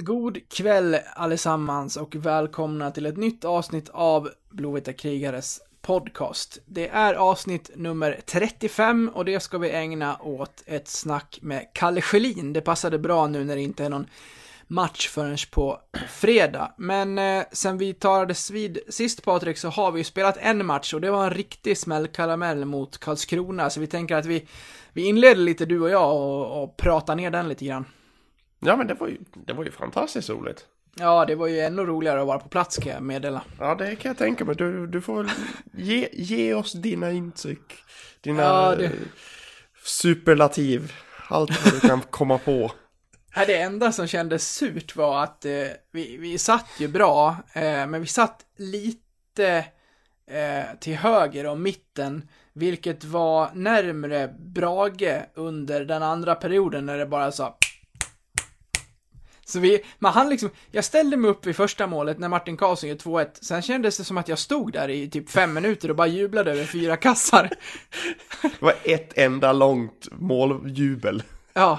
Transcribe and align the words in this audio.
God 0.00 0.48
kväll 0.48 0.98
allesammans 1.14 1.96
och 1.96 2.14
välkomna 2.14 2.90
till 2.90 3.06
ett 3.06 3.16
nytt 3.16 3.44
avsnitt 3.44 3.88
av 3.88 4.30
Blåvita 4.50 4.92
krigares 4.92 5.60
podcast. 5.82 6.58
Det 6.66 6.88
är 6.88 7.14
avsnitt 7.14 7.70
nummer 7.74 8.20
35 8.26 9.10
och 9.14 9.24
det 9.24 9.40
ska 9.40 9.58
vi 9.58 9.70
ägna 9.70 10.18
åt 10.20 10.62
ett 10.66 10.88
snack 10.88 11.38
med 11.42 11.66
Kalle 11.74 12.00
Schelin. 12.00 12.52
Det 12.52 12.60
passade 12.60 12.98
bra 12.98 13.26
nu 13.26 13.44
när 13.44 13.56
det 13.56 13.62
inte 13.62 13.84
är 13.84 13.88
någon 13.88 14.06
match 14.66 15.08
förrän 15.08 15.36
på 15.50 15.80
fredag. 16.08 16.74
Men 16.76 17.18
eh, 17.18 17.44
sen 17.52 17.78
vi 17.78 17.94
talades 17.94 18.50
vid 18.50 18.78
sist 18.88 19.24
Patrik 19.24 19.58
så 19.58 19.68
har 19.68 19.92
vi 19.92 20.00
ju 20.00 20.04
spelat 20.04 20.36
en 20.40 20.66
match 20.66 20.94
och 20.94 21.00
det 21.00 21.10
var 21.10 21.24
en 21.24 21.34
riktig 21.34 21.78
smällkaramell 21.78 22.64
mot 22.64 22.98
Karlskrona. 22.98 23.70
Så 23.70 23.80
vi 23.80 23.86
tänker 23.86 24.16
att 24.16 24.26
vi, 24.26 24.46
vi 24.92 25.02
inleder 25.02 25.42
lite 25.42 25.66
du 25.66 25.80
och 25.80 25.90
jag 25.90 26.16
och, 26.16 26.62
och 26.62 26.76
pratar 26.76 27.16
ner 27.16 27.30
den 27.30 27.48
lite 27.48 27.64
grann. 27.64 27.84
Ja 28.60 28.76
men 28.76 28.86
det 28.86 28.94
var 28.94 29.08
ju, 29.08 29.16
det 29.46 29.52
var 29.52 29.64
ju 29.64 29.70
fantastiskt 29.70 30.30
roligt. 30.30 30.66
Ja, 31.00 31.24
det 31.24 31.34
var 31.34 31.46
ju 31.46 31.60
ännu 31.60 31.82
roligare 31.82 32.20
att 32.20 32.26
vara 32.26 32.38
på 32.38 32.48
plats 32.48 32.76
kan 32.76 32.92
jag 32.92 33.02
meddela. 33.02 33.42
Ja 33.58 33.74
det 33.74 33.96
kan 33.96 34.08
jag 34.08 34.18
tänka 34.18 34.44
mig. 34.44 34.54
Du, 34.56 34.86
du 34.86 35.00
får 35.00 35.30
ge, 35.72 36.08
ge 36.12 36.54
oss 36.54 36.72
dina 36.72 37.10
intryck. 37.12 37.72
Dina 38.20 38.42
Ja, 38.42 38.74
det- 38.76 38.84
eh, 38.84 38.90
superlativ. 39.84 40.92
Allt 41.28 41.64
vad 41.64 41.74
du 41.74 41.80
kan 41.88 42.00
komma 42.00 42.38
på. 42.38 42.72
Det 43.46 43.56
enda 43.60 43.92
som 43.92 44.06
kändes 44.06 44.54
surt 44.54 44.96
var 44.96 45.22
att 45.22 45.44
eh, 45.44 45.52
vi, 45.92 46.16
vi 46.16 46.38
satt 46.38 46.66
ju 46.78 46.88
bra, 46.88 47.36
eh, 47.52 47.62
men 47.86 48.00
vi 48.00 48.06
satt 48.06 48.44
lite 48.56 49.64
eh, 50.30 50.64
till 50.80 50.94
höger 50.96 51.46
om 51.46 51.62
mitten, 51.62 52.28
vilket 52.52 53.04
var 53.04 53.50
närmre 53.54 54.34
Brage 54.38 55.22
under 55.34 55.84
den 55.84 56.02
andra 56.02 56.34
perioden 56.34 56.86
när 56.86 56.98
det 56.98 57.06
bara 57.06 57.32
sa 57.32 57.56
så 59.48 59.60
vi, 59.60 59.80
man 59.98 60.12
han 60.12 60.28
liksom, 60.28 60.50
jag 60.70 60.84
ställde 60.84 61.16
mig 61.16 61.30
upp 61.30 61.46
vid 61.46 61.56
första 61.56 61.86
målet 61.86 62.18
när 62.18 62.28
Martin 62.28 62.56
Karlsson 62.56 62.88
gör 62.88 62.96
2-1, 62.96 63.28
sen 63.40 63.62
kändes 63.62 63.98
det 63.98 64.04
som 64.04 64.18
att 64.18 64.28
jag 64.28 64.38
stod 64.38 64.72
där 64.72 64.88
i 64.88 65.10
typ 65.10 65.30
fem 65.30 65.54
minuter 65.54 65.90
och 65.90 65.96
bara 65.96 66.06
jublade 66.06 66.52
över 66.52 66.64
fyra 66.64 66.96
kassar. 66.96 67.50
Det 68.42 68.62
var 68.62 68.74
ett 68.84 69.18
enda 69.18 69.52
långt 69.52 70.08
måljubel. 70.12 71.22
Ja, 71.52 71.78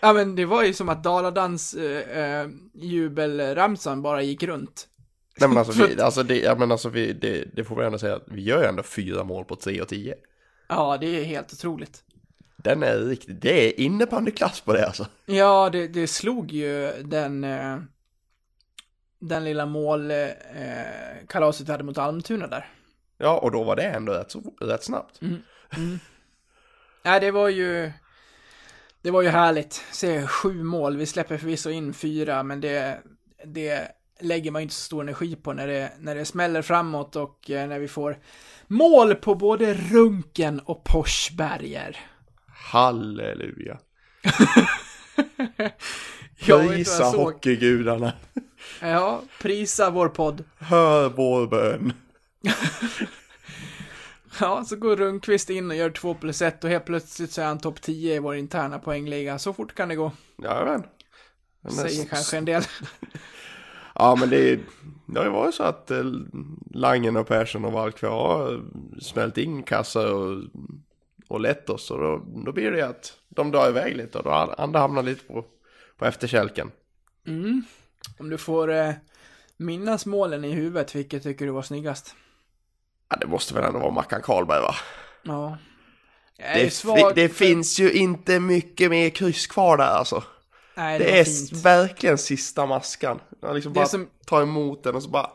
ja 0.00 0.12
men 0.12 0.36
det 0.36 0.44
var 0.44 0.64
ju 0.64 0.72
som 0.72 0.88
att 0.88 1.04
Daladans 1.04 1.74
eh, 1.74 2.18
eh, 2.18 2.48
jubelramsan 2.74 4.02
bara 4.02 4.22
gick 4.22 4.42
runt. 4.42 4.86
Nej 5.40 5.48
men 5.48 5.58
alltså, 5.58 5.86
vi, 5.86 6.00
alltså, 6.00 6.22
det, 6.22 6.38
ja, 6.38 6.54
men 6.54 6.72
alltså 6.72 6.88
vi, 6.88 7.12
det, 7.12 7.44
det 7.56 7.64
får 7.64 7.76
vi 7.76 7.86
ändå 7.86 7.98
säga 7.98 8.16
att 8.16 8.26
vi 8.26 8.42
gör 8.42 8.62
ju 8.62 8.68
ändå 8.68 8.82
fyra 8.82 9.24
mål 9.24 9.44
på 9.44 9.56
3 9.56 9.80
och 9.80 9.88
10. 9.88 10.14
Ja, 10.68 10.98
det 11.00 11.06
är 11.06 11.24
helt 11.24 11.52
otroligt. 11.52 12.02
Den 12.66 12.82
är 12.82 12.98
riktigt, 12.98 13.40
det 13.40 13.68
är 13.68 13.80
innebandyklass 13.80 14.60
på 14.60 14.72
det 14.72 14.86
alltså. 14.86 15.06
Ja, 15.26 15.70
det, 15.70 15.88
det 15.88 16.06
slog 16.06 16.52
ju 16.52 16.92
den, 17.02 17.44
eh, 17.44 17.78
den 19.18 19.44
lilla 19.44 19.66
mål 19.66 20.10
eh, 20.10 20.28
vi 21.64 21.70
hade 21.72 21.84
mot 21.84 21.98
Almtuna 21.98 22.46
där. 22.46 22.68
Ja 23.18 23.38
och 23.38 23.50
då 23.50 23.64
var 23.64 23.76
det 23.76 23.82
ändå 23.82 24.12
rätt, 24.12 24.30
så, 24.30 24.42
rätt 24.60 24.84
snabbt. 24.84 25.20
Nej, 27.02 27.20
det 27.20 27.30
var 27.30 27.48
ju, 27.48 27.92
det 29.02 29.10
var 29.10 29.22
ju 29.22 29.28
härligt. 29.28 29.84
Se, 29.92 30.26
sju 30.26 30.62
mål, 30.62 30.96
vi 30.96 31.06
släpper 31.06 31.36
förvisso 31.36 31.70
in 31.70 31.94
fyra, 31.94 32.42
men 32.42 32.60
det, 32.60 33.00
det 33.44 33.88
lägger 34.20 34.50
man 34.50 34.62
ju 34.62 34.62
inte 34.62 34.74
så 34.74 34.82
stor 34.82 35.02
energi 35.02 35.36
på 35.36 35.52
när 35.52 35.66
det, 35.66 35.92
när 35.98 36.14
det 36.14 36.24
smäller 36.24 36.62
framåt 36.62 37.16
och 37.16 37.50
eh, 37.50 37.68
när 37.68 37.78
vi 37.78 37.88
får 37.88 38.18
mål 38.66 39.14
på 39.14 39.34
både 39.34 39.74
Runken 39.74 40.60
och 40.60 40.84
Porsberger. 40.84 42.00
Halleluja. 42.66 43.78
Prisa 46.46 47.02
jag 47.02 47.10
hockeygudarna. 47.12 48.12
Ja, 48.80 49.22
prisa 49.42 49.90
vår 49.90 50.08
podd. 50.08 50.44
Hör 50.58 51.08
vår 51.08 51.46
bön. 51.46 51.92
Ja, 54.40 54.64
så 54.64 54.76
går 54.76 54.96
Rundqvist 54.96 55.50
in 55.50 55.70
och 55.70 55.76
gör 55.76 55.90
2 55.90 56.14
plus 56.14 56.42
1 56.42 56.64
och 56.64 56.70
helt 56.70 56.84
plötsligt 56.84 57.32
så 57.32 57.40
är 57.40 57.46
han 57.46 57.58
topp 57.58 57.82
10 57.82 58.14
i 58.14 58.18
vår 58.18 58.34
interna 58.34 58.78
poängliga. 58.78 59.38
Så 59.38 59.52
fort 59.52 59.74
kan 59.74 59.88
det 59.88 59.94
gå. 59.94 60.12
Jajamän. 60.42 60.82
Säger 61.68 62.04
kanske 62.04 62.38
en 62.38 62.44
del. 62.44 62.62
Ja 63.94 64.16
men 64.20 64.30
det, 64.30 64.60
det 65.06 65.18
har 65.18 65.24
ju 65.24 65.32
varit 65.32 65.54
så 65.54 65.62
att 65.62 65.90
eh, 65.90 66.04
Langen 66.74 67.16
och 67.16 67.26
Persson 67.26 67.64
och 67.64 67.72
Valkve 67.72 68.08
har 68.08 68.62
smält 69.00 69.38
in 69.38 69.62
kassar 69.62 70.12
och, 70.12 70.42
och 71.28 71.40
lett 71.40 71.70
oss. 71.70 71.90
Och 71.90 72.00
då, 72.00 72.22
då 72.44 72.52
blir 72.52 72.70
det 72.70 72.82
att 72.86 73.12
de 73.28 73.50
drar 73.50 73.68
iväg 73.68 73.96
lite 73.96 74.18
och 74.18 74.24
då 74.24 74.30
andra 74.30 74.80
hamnar 74.80 75.02
lite 75.02 75.24
på, 75.24 75.44
på 75.96 76.04
efterkälken. 76.06 76.70
Mm. 77.26 77.62
Om 78.18 78.30
du 78.30 78.38
får 78.38 78.72
eh, 78.72 78.92
minnas 79.56 80.06
målen 80.06 80.44
i 80.44 80.52
huvudet, 80.52 80.94
vilket 80.94 81.22
tycker 81.22 81.46
du 81.46 81.52
var 81.52 81.62
snyggast? 81.62 82.14
Ja 83.10 83.16
det 83.16 83.26
måste 83.26 83.54
väl 83.54 83.64
ändå 83.64 83.78
vara 83.78 83.90
Mackan 83.90 84.22
Karlberg 84.22 84.60
va? 84.60 84.74
Ja. 85.22 85.58
Det, 86.38 86.72
svag 86.72 87.12
det 87.14 87.28
finns 87.28 87.78
ju 87.80 87.92
inte 87.92 88.40
mycket 88.40 88.90
mer 88.90 89.10
kryss 89.10 89.46
kvar 89.46 89.76
där 89.76 89.84
alltså. 89.86 90.22
Nej, 90.76 90.98
Det, 90.98 91.04
det, 91.04 91.18
är 91.20 91.24
fint. 91.24 91.64
verkligen 91.64 92.18
sista 92.18 92.66
maskan. 92.66 93.20
Jag 93.40 93.54
liksom 93.54 93.72
Det 93.72 93.80
bara 93.80 93.86
som- 93.86 94.08
tar 94.26 94.42
emot 94.42 94.82
den 94.84 94.94
och 94.94 95.02
så 95.02 95.08
bara 95.10 95.30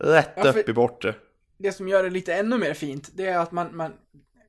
rätt 0.00 0.32
Ja, 0.36 0.42
för- 0.42 0.58
upp 0.60 0.68
i 0.68 0.72
bortre. 0.72 1.14
Det 1.58 1.72
som 1.72 1.88
gör 1.88 2.02
det 2.04 2.10
lite 2.10 2.34
ännu 2.34 2.58
mer 2.58 2.74
fint, 2.74 3.10
det 3.14 3.26
är 3.26 3.38
att 3.38 3.52
man, 3.52 3.76
man 3.76 3.92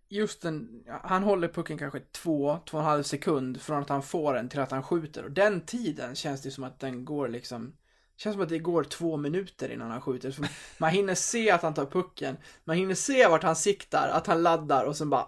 just 0.09 0.41
den, 0.41 0.83
han 1.03 1.23
håller 1.23 1.47
pucken 1.47 1.77
kanske 1.77 1.99
två, 1.99 2.59
två 2.65 2.77
och 2.77 2.83
en 2.83 2.89
halv 2.89 3.03
sekund 3.03 3.61
från 3.61 3.81
att 3.81 3.89
han 3.89 4.03
får 4.03 4.33
den 4.33 4.49
till 4.49 4.59
att 4.59 4.71
han 4.71 4.83
skjuter. 4.83 5.23
Och 5.23 5.31
den 5.31 5.61
tiden 5.61 6.15
känns 6.15 6.41
det 6.41 6.51
som 6.51 6.63
att 6.63 6.79
den 6.79 7.05
går 7.05 7.27
liksom, 7.27 7.73
känns 8.17 8.33
som 8.33 8.43
att 8.43 8.49
det 8.49 8.59
går 8.59 8.83
två 8.83 9.17
minuter 9.17 9.71
innan 9.71 9.91
han 9.91 10.01
skjuter. 10.01 10.31
För 10.31 10.47
man 10.77 10.89
hinner 10.89 11.15
se 11.15 11.51
att 11.51 11.61
han 11.61 11.73
tar 11.73 11.85
pucken, 11.85 12.37
man 12.63 12.77
hinner 12.77 12.95
se 12.95 13.27
vart 13.27 13.43
han 13.43 13.55
siktar, 13.55 14.09
att 14.09 14.27
han 14.27 14.43
laddar 14.43 14.85
och 14.85 14.97
sen 14.97 15.09
bara 15.09 15.27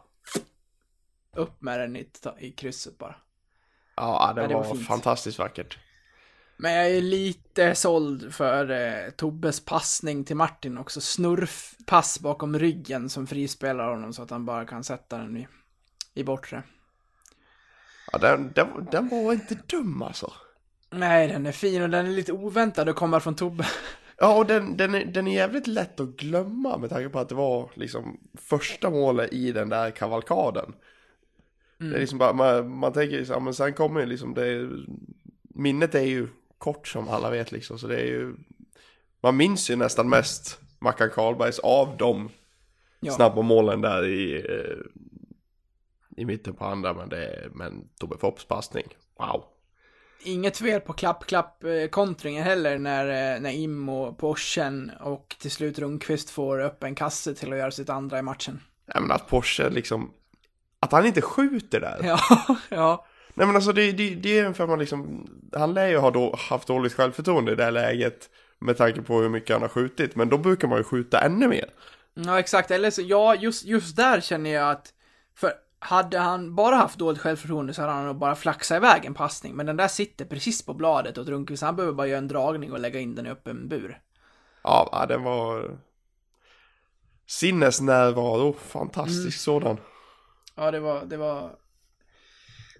upp 1.35 1.61
med 1.61 1.79
den 1.79 1.95
i, 1.95 2.09
i 2.39 2.51
krysset 2.51 2.97
bara. 2.97 3.15
Ja, 3.95 4.33
det, 4.35 4.41
Ja, 4.41 4.47
det 4.47 4.53
var 4.53 4.63
var, 4.63 4.75
fantastiskt 4.75 5.39
vackert. 5.39 5.77
Men 6.61 6.73
jag 6.73 6.89
är 6.89 7.01
lite 7.01 7.75
såld 7.75 8.33
för 8.33 8.71
eh, 8.71 9.09
Tobbes 9.09 9.65
passning 9.65 10.23
till 10.23 10.35
Martin 10.35 10.77
också. 10.77 11.01
Snurfpass 11.01 12.19
bakom 12.19 12.59
ryggen 12.59 13.09
som 13.09 13.27
frispelar 13.27 13.89
honom 13.89 14.13
så 14.13 14.21
att 14.21 14.29
han 14.29 14.45
bara 14.45 14.65
kan 14.65 14.83
sätta 14.83 15.17
den 15.17 15.37
i, 15.37 15.47
i 16.13 16.23
bortre. 16.23 16.63
Ja, 18.11 18.19
den, 18.19 18.51
den, 18.55 18.67
den 18.91 19.09
var 19.09 19.33
inte 19.33 19.57
dum 19.65 20.01
alltså. 20.01 20.33
Nej, 20.89 21.27
den 21.27 21.45
är 21.45 21.51
fin 21.51 21.81
och 21.81 21.89
den 21.89 22.05
är 22.05 22.11
lite 22.11 22.33
oväntad 22.33 22.89
att 22.89 22.95
komma 22.95 23.19
från 23.19 23.35
Tobbe. 23.35 23.67
Ja, 24.17 24.37
och 24.37 24.45
den, 24.45 24.77
den, 24.77 24.95
är, 24.95 25.05
den 25.05 25.27
är 25.27 25.35
jävligt 25.35 25.67
lätt 25.67 25.99
att 25.99 26.15
glömma 26.15 26.77
med 26.77 26.89
tanke 26.89 27.09
på 27.09 27.19
att 27.19 27.29
det 27.29 27.35
var 27.35 27.71
liksom 27.75 28.19
första 28.33 28.89
målet 28.89 29.33
i 29.33 29.51
den 29.51 29.69
där 29.69 29.91
kavalkaden. 29.91 30.73
Det 31.77 31.95
är 31.95 31.99
liksom 31.99 32.17
bara, 32.17 32.33
man, 32.33 32.77
man 32.77 32.93
tänker 32.93 33.17
liksom, 33.17 33.33
ja, 33.33 33.39
men 33.39 33.53
sen 33.53 33.73
kommer 33.73 33.99
ju 33.99 34.05
liksom 34.05 34.33
det, 34.33 34.69
minnet 35.55 35.95
är 35.95 36.05
ju 36.05 36.27
kort 36.59 36.87
som 36.87 37.09
alla 37.09 37.29
vet 37.29 37.51
liksom, 37.51 37.79
så 37.79 37.87
det 37.87 37.95
är 38.01 38.05
ju, 38.05 38.35
man 39.21 39.37
minns 39.37 39.69
ju 39.69 39.75
nästan 39.75 40.09
mest 40.09 40.59
Mackan 40.79 41.09
Karlbergs 41.09 41.59
av 41.59 41.97
de 41.97 42.29
Ja. 43.01 43.11
snabba 43.11 43.41
målen 43.41 43.81
där 43.81 44.05
i, 44.05 44.35
eh, 44.35 44.77
i 46.21 46.25
mitten 46.25 46.53
på 46.53 46.65
andra, 46.65 46.93
men 46.93 47.09
det 47.09 47.25
är, 47.25 47.49
men 47.53 47.87
Tobbe 47.99 48.17
Fopps 48.17 48.45
passning, 48.45 48.87
wow. 49.19 49.43
Inget 50.23 50.57
fel 50.57 50.81
på 50.81 50.93
klapp-klapp-kontringen 50.93 52.43
heller 52.43 52.77
när, 52.77 53.35
eh, 53.35 53.41
när 53.41 53.51
Im 53.51 53.89
och 53.89 54.17
Porschen 54.17 54.91
och 55.01 55.35
till 55.39 55.51
slut 55.51 55.79
Rundqvist 55.79 56.29
får 56.29 56.59
upp 56.59 56.83
en 56.83 56.95
kasse 56.95 57.33
till 57.35 57.53
att 57.53 57.59
göra 57.59 57.71
sitt 57.71 57.89
andra 57.89 58.19
i 58.19 58.21
matchen. 58.21 58.59
Jag 58.85 59.01
menar 59.01 59.15
att 59.15 59.27
Porsche 59.27 59.69
liksom, 59.69 60.13
att 60.79 60.91
han 60.91 61.05
inte 61.05 61.21
skjuter 61.21 61.79
där. 61.79 61.99
Ja, 62.03 62.19
ja. 62.69 63.05
Nej 63.39 63.47
men 63.47 63.55
alltså 63.55 63.71
det, 63.73 63.91
det, 63.91 64.15
det 64.15 64.39
är 64.39 64.53
för 64.53 64.63
att 64.63 64.69
man 64.69 64.79
liksom, 64.79 65.27
han 65.53 65.73
lär 65.73 65.87
ju 65.87 65.97
ha 65.97 66.11
då, 66.11 66.35
haft 66.49 66.67
dåligt 66.67 66.93
självförtroende 66.93 67.51
i 67.51 67.55
det 67.55 67.63
här 67.63 67.71
läget 67.71 68.29
med 68.59 68.77
tanke 68.77 69.01
på 69.01 69.21
hur 69.21 69.29
mycket 69.29 69.55
han 69.55 69.61
har 69.61 69.69
skjutit, 69.69 70.15
men 70.15 70.29
då 70.29 70.37
brukar 70.37 70.67
man 70.67 70.77
ju 70.77 70.83
skjuta 70.83 71.19
ännu 71.19 71.47
mer. 71.47 71.65
Ja, 72.13 72.39
exakt. 72.39 72.71
Eller 72.71 72.91
så, 72.91 73.01
ja, 73.01 73.35
just, 73.35 73.65
just 73.65 73.95
där 73.95 74.21
känner 74.21 74.49
jag 74.49 74.71
att, 74.71 74.93
för 75.35 75.51
hade 75.79 76.19
han 76.19 76.55
bara 76.55 76.75
haft 76.75 76.99
dåligt 76.99 77.21
självförtroende 77.21 77.73
så 77.73 77.81
hade 77.81 77.93
han 77.93 78.05
nog 78.05 78.15
bara 78.15 78.35
flaxat 78.35 78.77
iväg 78.77 79.05
en 79.05 79.13
passning. 79.13 79.55
Men 79.55 79.65
den 79.65 79.77
där 79.77 79.87
sitter 79.87 80.25
precis 80.25 80.65
på 80.65 80.73
bladet 80.73 81.17
och 81.17 81.27
Rundqvist, 81.27 81.63
han 81.63 81.75
behöver 81.75 81.93
bara 81.93 82.07
göra 82.07 82.17
en 82.17 82.27
dragning 82.27 82.71
och 82.71 82.79
lägga 82.79 82.99
in 82.99 83.15
den 83.15 83.25
i 83.25 83.29
öppen 83.29 83.67
bur. 83.67 84.01
Ja, 84.63 85.05
den 85.09 85.23
var 85.23 85.77
sinnesnärvaro, 87.27 88.53
fantastisk 88.53 89.39
sådan. 89.39 89.77
Ja, 90.55 90.71
det 90.71 90.79
var, 90.79 91.05
det 91.05 91.17
var, 91.17 91.51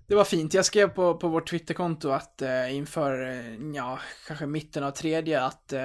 det 0.10 0.16
var 0.16 0.24
fint. 0.24 0.54
Jag 0.54 0.66
skrev 0.66 0.90
på, 0.90 1.16
på 1.16 1.28
vårt 1.28 1.50
Twitterkonto 1.50 2.10
att 2.10 2.42
eh, 2.42 2.76
inför, 2.76 3.30
eh, 3.30 3.76
ja, 3.76 4.00
kanske 4.28 4.46
mitten 4.46 4.84
av 4.84 4.92
tredje 4.92 5.42
att 5.42 5.74
eh, 5.74 5.82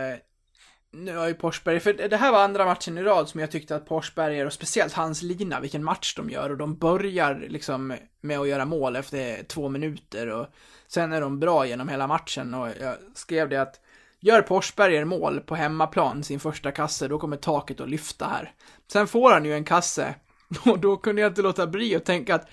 nu 0.93 1.17
har 1.17 1.29
ju 1.29 1.35
Porsberg, 1.35 1.81
för 1.81 1.93
det 1.93 2.17
här 2.17 2.33
var 2.33 2.45
andra 2.45 2.65
matchen 2.65 2.99
i 2.99 3.03
rad 3.03 3.29
som 3.29 3.41
jag 3.41 3.51
tyckte 3.51 3.77
att 3.77 3.87
Porsberger 3.87 4.47
och 4.47 4.53
speciellt 4.53 4.93
hans 4.93 5.23
lina, 5.23 5.61
vilken 5.61 5.85
match 5.85 6.15
de 6.17 6.31
gör 6.31 6.51
och 6.51 6.57
de 6.57 6.79
börjar 6.79 7.47
liksom 7.49 7.95
med 8.21 8.39
att 8.39 8.49
göra 8.49 8.65
mål 8.65 8.97
efter 8.97 9.43
två 9.43 9.69
minuter 9.69 10.29
och 10.29 10.47
sen 10.89 11.13
är 11.13 11.21
de 11.21 11.41
bra 11.41 11.67
genom 11.67 11.89
hela 11.89 12.07
matchen 12.07 12.55
och 12.55 12.69
jag 12.81 12.97
skrev 13.15 13.49
det 13.49 13.63
att 13.63 13.81
gör 14.21 14.43
Porsberger 14.43 15.05
mål 15.05 15.41
på 15.41 15.55
hemmaplan 15.55 16.25
sin 16.25 16.41
första 16.41 16.73
kasse, 16.73 17.09
då 17.09 17.19
kommer 17.19 17.37
taket 17.37 17.81
att 17.81 17.91
lyfta 17.91 18.27
här. 18.27 18.53
Sen 18.93 19.07
får 19.07 19.31
han 19.31 19.45
ju 19.45 19.55
en 19.55 19.65
kasse 19.65 20.15
och 20.65 20.79
då 20.79 20.97
kunde 20.97 21.23
jag 21.23 21.31
inte 21.31 21.43
låta 21.43 21.67
bli 21.67 21.97
att 21.97 22.05
tänka 22.05 22.35
att 22.35 22.49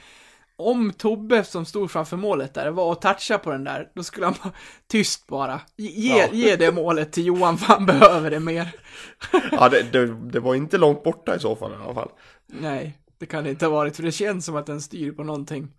om 0.70 0.94
Tobbe 0.94 1.44
som 1.44 1.66
stod 1.66 1.92
framför 1.92 2.18
målet 2.18 2.54
där 2.54 2.72
var 2.72 2.86
och 2.86 3.02
toucha 3.02 3.38
på 3.38 3.52
den 3.52 3.64
där, 3.64 3.92
då 3.96 4.04
skulle 4.04 4.26
han 4.26 4.36
vara 4.44 4.54
tyst 4.88 5.28
bara. 5.28 5.62
Ge, 5.76 6.18
ja. 6.18 6.28
ge 6.32 6.56
det 6.56 6.72
målet 6.72 7.12
till 7.12 7.26
Johan 7.26 7.58
för 7.58 7.74
han 7.74 7.86
behöver 7.86 8.32
det 8.32 8.40
mer. 8.40 8.76
ja, 9.52 9.70
det, 9.70 9.84
det, 9.92 10.32
det, 10.32 10.40
var 10.40 10.56
inte 10.56 10.78
långt 10.78 11.04
borta 11.04 11.36
i 11.36 11.40
så 11.40 11.56
fall 11.56 11.72
i 11.72 11.76
alla 11.84 11.94
fall. 11.94 12.12
Nej, 12.48 12.98
det 13.18 13.26
kan 13.26 13.44
det 13.44 13.50
inte 13.50 13.66
ha 13.66 13.72
varit, 13.72 13.96
för 13.96 14.04
det 14.04 14.12
känns 14.12 14.46
som 14.46 14.56
att 14.56 14.66
den 14.66 14.82
styr 14.82 15.12
på 15.12 15.24
någonting. 15.24 15.72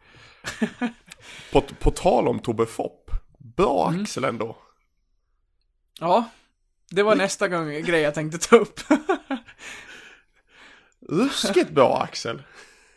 på, 1.53 1.61
på 1.61 1.91
tal 1.91 2.29
om 2.29 2.39
Tobbe 2.39 2.67
Fopp, 2.67 3.11
bra 3.39 3.89
mm. 3.89 4.03
axel 4.03 4.25
ändå. 4.25 4.57
Ja, 6.01 6.25
det 6.91 7.03
var 7.03 7.17
nästa 7.17 7.49
gång 7.49 7.69
grej 7.69 8.01
jag 8.01 8.15
tänkte 8.15 8.49
ta 8.49 8.57
upp. 8.57 8.81
Ruskigt 11.09 11.71
bra 11.71 11.99
axel. 11.99 12.43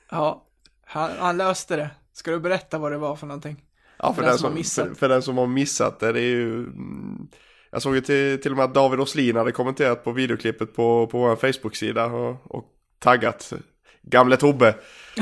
Ja, 0.09 0.44
han, 0.85 1.11
han, 1.19 1.37
löste 1.37 1.75
det. 1.75 1.89
Ska 2.13 2.31
du 2.31 2.39
berätta 2.39 2.77
vad 2.77 2.91
det 2.91 2.97
var 2.97 3.15
för 3.15 3.27
någonting? 3.27 3.63
Ja, 3.97 4.13
för, 4.13 4.21
för, 4.21 4.29
den, 4.29 4.37
som, 4.37 4.63
som 4.63 4.85
för, 4.85 4.95
för, 4.95 5.09
den 5.09 5.21
som 5.21 5.37
har 5.37 5.47
missat 5.47 5.99
det, 5.99 6.11
det 6.11 6.19
är 6.19 6.23
ju... 6.23 6.57
Mm, 6.57 7.27
jag 7.71 7.81
såg 7.81 7.95
ju 7.95 8.01
till, 8.01 8.41
till 8.41 8.51
och 8.51 8.57
med 8.57 8.65
att 8.65 8.73
David 8.73 8.99
Åslin 8.99 9.35
hade 9.35 9.51
kommenterat 9.51 10.03
på 10.03 10.11
videoklippet 10.11 10.75
på, 10.75 11.07
på 11.07 11.19
vår 11.19 11.35
Facebook-sida 11.35 12.05
och, 12.05 12.55
och 12.55 12.65
taggat 12.99 13.53
gamle 14.01 14.37
Tobbe. 14.37 14.75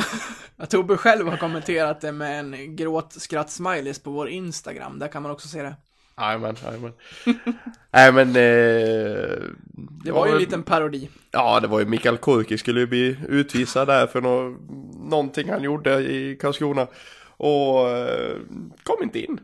ja, 0.58 0.66
Tobbe 0.66 0.98
själv 0.98 1.28
har 1.28 1.38
kommenterat 1.38 2.02
det 2.02 2.12
med 2.12 2.40
en 2.40 2.76
gråt-skratt-smileys 2.76 4.04
på 4.04 4.12
vår 4.12 4.30
Instagram, 4.30 5.00
där 5.00 5.08
kan 5.08 5.22
man 5.24 5.32
också 5.32 5.48
se 5.48 5.62
det. 5.62 5.76
Jajamän, 6.18 6.56
jajamän. 6.64 6.94
Nej 7.94 8.12
men... 8.12 8.28
Eh, 8.28 9.38
det 10.04 10.12
var 10.12 10.28
ju 10.28 10.32
en 10.32 10.40
liten 10.40 10.64
parodi. 10.64 11.10
Ja, 11.32 11.60
det 11.60 11.68
var 11.68 11.80
ju 11.80 11.86
Mikael 11.86 12.18
Kurki 12.18 12.58
skulle 12.58 12.80
ju 12.80 12.88
bli 12.88 13.18
utvisad 13.28 13.88
där 13.88 14.08
för 14.08 14.22
no 14.22 14.58
någonting 15.10 15.50
han 15.50 15.64
gjorde 15.64 16.00
i 16.00 16.38
Karlskrona. 16.42 16.88
Och 17.38 17.90
eh, 17.90 18.38
kom 18.84 19.04
inte 19.04 19.20
in. 19.20 19.40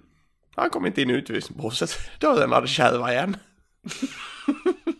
Han 0.56 0.69
kom 0.69 0.86
inte 0.86 1.01
in 1.01 1.10
i 1.10 1.13
utvisningsbåset. 1.13 1.89
Dörren 2.19 2.51
hade 2.51 2.68
kärva 2.68 3.12
igen. 3.12 3.38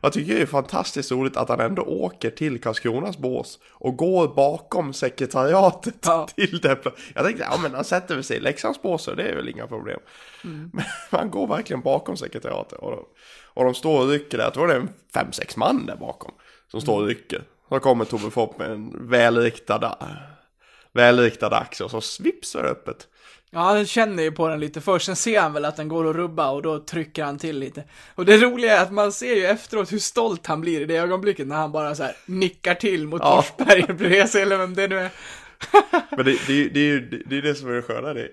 Jag 0.00 0.12
tycker 0.12 0.34
det 0.34 0.42
är 0.42 0.46
fantastiskt 0.46 1.12
roligt 1.12 1.36
att 1.36 1.48
han 1.48 1.60
ändå 1.60 1.82
åker 1.82 2.30
till 2.30 2.60
Karlskronas 2.60 3.18
bås 3.18 3.58
och 3.68 3.96
går 3.96 4.28
bakom 4.28 4.92
sekretariatet 4.92 5.94
ja. 6.02 6.28
till 6.34 6.60
det. 6.60 6.78
Jag 7.14 7.24
tänkte, 7.24 7.46
ja 7.50 7.58
men 7.62 7.74
han 7.74 7.84
sätter 7.84 8.22
sig 8.22 8.36
i 8.36 8.40
Leksands 8.40 8.82
bås 8.82 9.08
det 9.16 9.22
är 9.22 9.36
väl 9.36 9.48
inga 9.48 9.66
problem. 9.66 10.00
Mm. 10.44 10.70
Men 10.74 10.84
han 11.10 11.30
går 11.30 11.46
verkligen 11.46 11.82
bakom 11.82 12.16
sekretariatet 12.16 12.78
och 12.78 12.90
de, 12.90 13.04
och 13.44 13.64
de 13.64 13.74
står 13.74 14.02
och 14.02 14.08
rycker 14.08 14.38
där. 14.38 14.44
Jag 14.44 14.54
tror 14.54 14.66
det 14.66 14.74
är 14.74 14.80
en 14.80 14.88
fem, 15.14 15.32
sex 15.32 15.56
man 15.56 15.86
där 15.86 15.96
bakom 15.96 16.32
som 16.70 16.80
står 16.80 16.92
och 16.92 17.02
mm. 17.02 17.08
rycker. 17.08 17.42
Så 17.68 17.80
kommer 17.80 18.04
Tobbe 18.04 18.30
Fopp 18.30 18.58
med 18.58 18.70
en 18.70 19.08
välriktad, 19.08 19.98
välriktad 20.92 21.56
axel 21.56 21.84
och 21.84 21.90
så 21.90 22.00
svips 22.00 22.54
är 22.54 22.62
det 22.62 22.68
öppet. 22.68 23.08
Ja, 23.56 23.62
han 23.62 23.86
känner 23.86 24.22
ju 24.22 24.32
på 24.32 24.48
den 24.48 24.60
lite 24.60 24.80
först, 24.80 25.06
sen 25.06 25.16
ser 25.16 25.40
han 25.40 25.52
väl 25.52 25.64
att 25.64 25.76
den 25.76 25.88
går 25.88 26.10
att 26.10 26.16
rubba 26.16 26.50
och 26.50 26.62
då 26.62 26.78
trycker 26.78 27.24
han 27.24 27.38
till 27.38 27.58
lite. 27.58 27.84
Och 28.14 28.24
det 28.24 28.36
roliga 28.36 28.78
är 28.78 28.82
att 28.82 28.92
man 28.92 29.12
ser 29.12 29.34
ju 29.34 29.46
efteråt 29.46 29.92
hur 29.92 29.98
stolt 29.98 30.46
han 30.46 30.60
blir 30.60 30.80
i 30.80 30.84
det 30.84 30.96
ögonblicket 30.96 31.46
när 31.46 31.56
han 31.56 31.72
bara 31.72 31.94
så 31.94 32.02
här 32.02 32.16
nickar 32.26 32.74
till 32.74 33.06
mot 33.06 33.22
ja. 33.24 33.42
Forsberg 33.42 33.82
bredvid 33.82 34.36
eller 34.36 34.56
vem 34.56 34.74
det 34.74 34.88
nu 34.88 34.98
är. 34.98 35.10
Men 36.16 36.24
det, 36.24 36.46
det, 36.46 36.68
det, 36.68 36.80
är 36.80 36.84
ju 36.84 37.22
det, 37.26 37.38
är 37.38 37.42
det 37.42 37.54
som 37.54 37.68
är 37.68 37.72
det 37.72 37.82
sköna. 37.82 38.14
Det, 38.14 38.28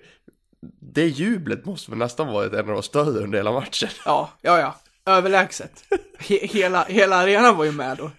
det 0.80 1.08
jublet 1.08 1.66
måste 1.66 1.92
väl 1.92 1.98
nästan 1.98 2.28
varit 2.28 2.54
en 2.54 2.60
av 2.60 2.68
de 2.68 2.84
större 2.84 3.24
under 3.24 3.38
hela 3.38 3.52
matchen. 3.52 3.90
Ja, 4.06 4.30
ja, 4.42 4.60
ja. 4.60 4.76
Överlägset. 5.14 5.84
He, 6.20 6.48
hela, 6.48 6.84
hela 6.84 7.16
arenan 7.16 7.58
var 7.58 7.66
ju 7.66 7.72
med 7.72 7.98
då. 7.98 8.12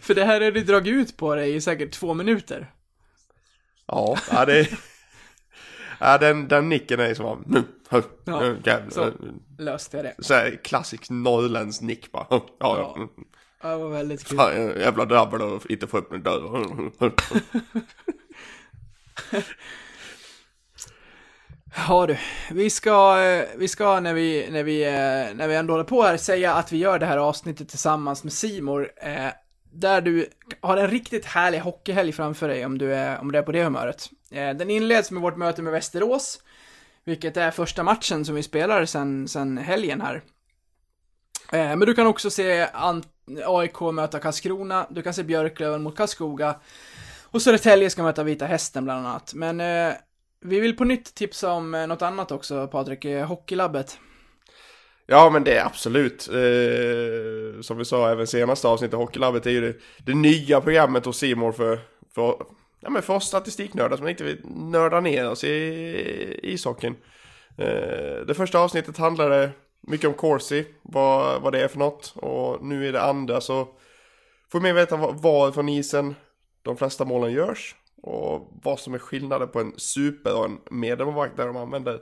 För 0.00 0.14
det 0.14 0.24
här 0.24 0.40
är 0.40 0.52
det 0.52 0.60
dragit 0.60 0.94
ut 0.94 1.16
på 1.16 1.34
det 1.34 1.46
i 1.46 1.60
säkert 1.60 1.92
två 1.92 2.14
minuter. 2.14 2.70
Ja, 3.86 4.18
ja 4.30 4.44
det 4.44 4.68
Ja, 5.98 6.18
den, 6.18 6.48
den 6.48 6.68
nicken 6.68 7.00
är 7.00 7.14
som 7.14 7.44
nu, 7.46 7.64
ja. 8.64 8.80
Så 8.90 9.12
löste 9.58 9.96
jag 9.96 10.06
det. 10.06 10.14
Så 10.18 10.34
här, 10.34 10.60
klassisk 10.64 11.10
norrländsk 11.10 11.82
nick 11.82 12.12
bara. 12.12 12.26
Ja, 12.30 12.46
ja. 12.58 12.96
ja. 13.62 13.70
Det 13.70 13.76
var 13.76 13.88
väldigt 13.88 14.24
kul. 14.24 14.38
Fan, 14.38 14.54
jävla 14.56 15.04
drabbad 15.04 15.42
och 15.42 15.70
inte 15.70 15.86
få 15.86 15.98
upp 15.98 16.10
min 16.10 16.22
dörr. 16.22 16.90
Ja 21.88 22.06
du, 22.06 22.16
vi 22.50 22.70
ska, 22.70 23.16
vi 23.56 23.68
ska 23.68 24.00
när 24.00 24.14
vi, 24.14 24.48
när 24.50 24.62
vi, 24.62 24.84
när 25.34 25.48
vi 25.48 25.54
ändå 25.54 25.72
håller 25.72 25.84
på 25.84 26.02
här 26.02 26.16
säga 26.16 26.54
att 26.54 26.72
vi 26.72 26.78
gör 26.78 26.98
det 26.98 27.06
här 27.06 27.18
avsnittet 27.18 27.68
tillsammans 27.68 28.24
med 28.24 28.32
Simor 28.32 28.90
eh, 28.96 29.28
där 29.72 30.00
du 30.00 30.28
har 30.60 30.76
en 30.76 30.88
riktigt 30.88 31.24
härlig 31.24 31.58
hockeyhelg 31.60 32.12
framför 32.12 32.48
dig 32.48 32.66
om 32.66 32.78
du 32.78 32.94
är, 32.94 33.20
om 33.20 33.32
du 33.32 33.38
är 33.38 33.42
på 33.42 33.52
det 33.52 33.64
humöret. 33.64 34.10
Eh, 34.30 34.50
den 34.50 34.70
inleds 34.70 35.10
med 35.10 35.22
vårt 35.22 35.36
möte 35.36 35.62
med 35.62 35.72
Västerås, 35.72 36.42
vilket 37.04 37.36
är 37.36 37.50
första 37.50 37.82
matchen 37.82 38.24
som 38.24 38.34
vi 38.34 38.42
spelar 38.42 38.84
sen, 38.84 39.28
sen 39.28 39.58
helgen 39.58 40.00
här. 40.00 40.22
Eh, 41.52 41.76
men 41.76 41.80
du 41.80 41.94
kan 41.94 42.06
också 42.06 42.30
se 42.30 42.68
AIK 43.46 43.80
möta 43.80 44.18
Karlskrona, 44.18 44.86
du 44.90 45.02
kan 45.02 45.14
se 45.14 45.22
Björklöven 45.22 45.82
mot 45.82 45.96
Karlskoga, 45.96 46.54
och 47.30 47.42
Södertälje 47.42 47.90
ska 47.90 48.02
möta 48.02 48.22
Vita 48.22 48.46
Hästen 48.46 48.84
bland 48.84 49.06
annat. 49.06 49.34
Men 49.34 49.60
eh, 49.60 49.94
vi 50.40 50.60
vill 50.60 50.76
på 50.76 50.84
nytt 50.84 51.14
tipsa 51.14 51.52
om 51.52 51.74
eh, 51.74 51.86
något 51.86 52.02
annat 52.02 52.32
också, 52.32 52.68
Patrik, 52.68 53.04
eh, 53.04 53.26
Hockeylabbet. 53.26 53.98
Ja 55.10 55.30
men 55.30 55.44
det 55.44 55.58
är 55.58 55.64
absolut, 55.64 56.28
eh, 56.28 57.60
som 57.60 57.78
vi 57.78 57.84
sa 57.84 58.10
även 58.10 58.26
senaste 58.26 58.68
avsnittet, 58.68 58.98
Hockeylabbet 58.98 59.46
är 59.46 59.50
ju 59.50 59.60
det, 59.60 59.74
det 59.98 60.14
nya 60.14 60.60
programmet 60.60 61.04
hos 61.04 61.18
Simor 61.18 61.52
för, 61.52 61.80
för, 62.14 62.42
ja, 62.80 62.90
men 62.90 63.02
för 63.02 63.14
oss 63.14 63.26
statistiknördar 63.26 63.96
som 63.96 64.08
inte 64.08 64.24
vill 64.24 64.40
nörda 64.44 65.00
ner 65.00 65.30
oss 65.30 65.44
i 65.44 66.40
ishockeyn. 66.42 66.96
Eh, 67.58 68.26
det 68.26 68.34
första 68.36 68.58
avsnittet 68.58 68.96
handlade 68.98 69.50
mycket 69.80 70.08
om 70.08 70.14
Corsi, 70.14 70.66
vad, 70.82 71.42
vad 71.42 71.52
det 71.52 71.62
är 71.62 71.68
för 71.68 71.78
något. 71.78 72.12
Och 72.16 72.64
nu 72.64 72.86
i 72.86 72.92
det 72.92 73.02
andra 73.02 73.40
så 73.40 73.68
får 74.52 74.60
vi 74.60 74.72
veta 74.72 74.96
var 74.96 75.52
från 75.52 75.68
isen 75.68 76.14
de 76.62 76.76
flesta 76.76 77.04
målen 77.04 77.32
görs. 77.32 77.74
Och 78.02 78.50
vad 78.62 78.80
som 78.80 78.94
är 78.94 78.98
skillnaden 78.98 79.48
på 79.48 79.60
en 79.60 79.72
super 79.76 80.38
och 80.38 80.44
en 80.44 80.58
medelmålvakt 80.70 81.36
där 81.36 81.46
de 81.46 81.56
använder 81.56 82.00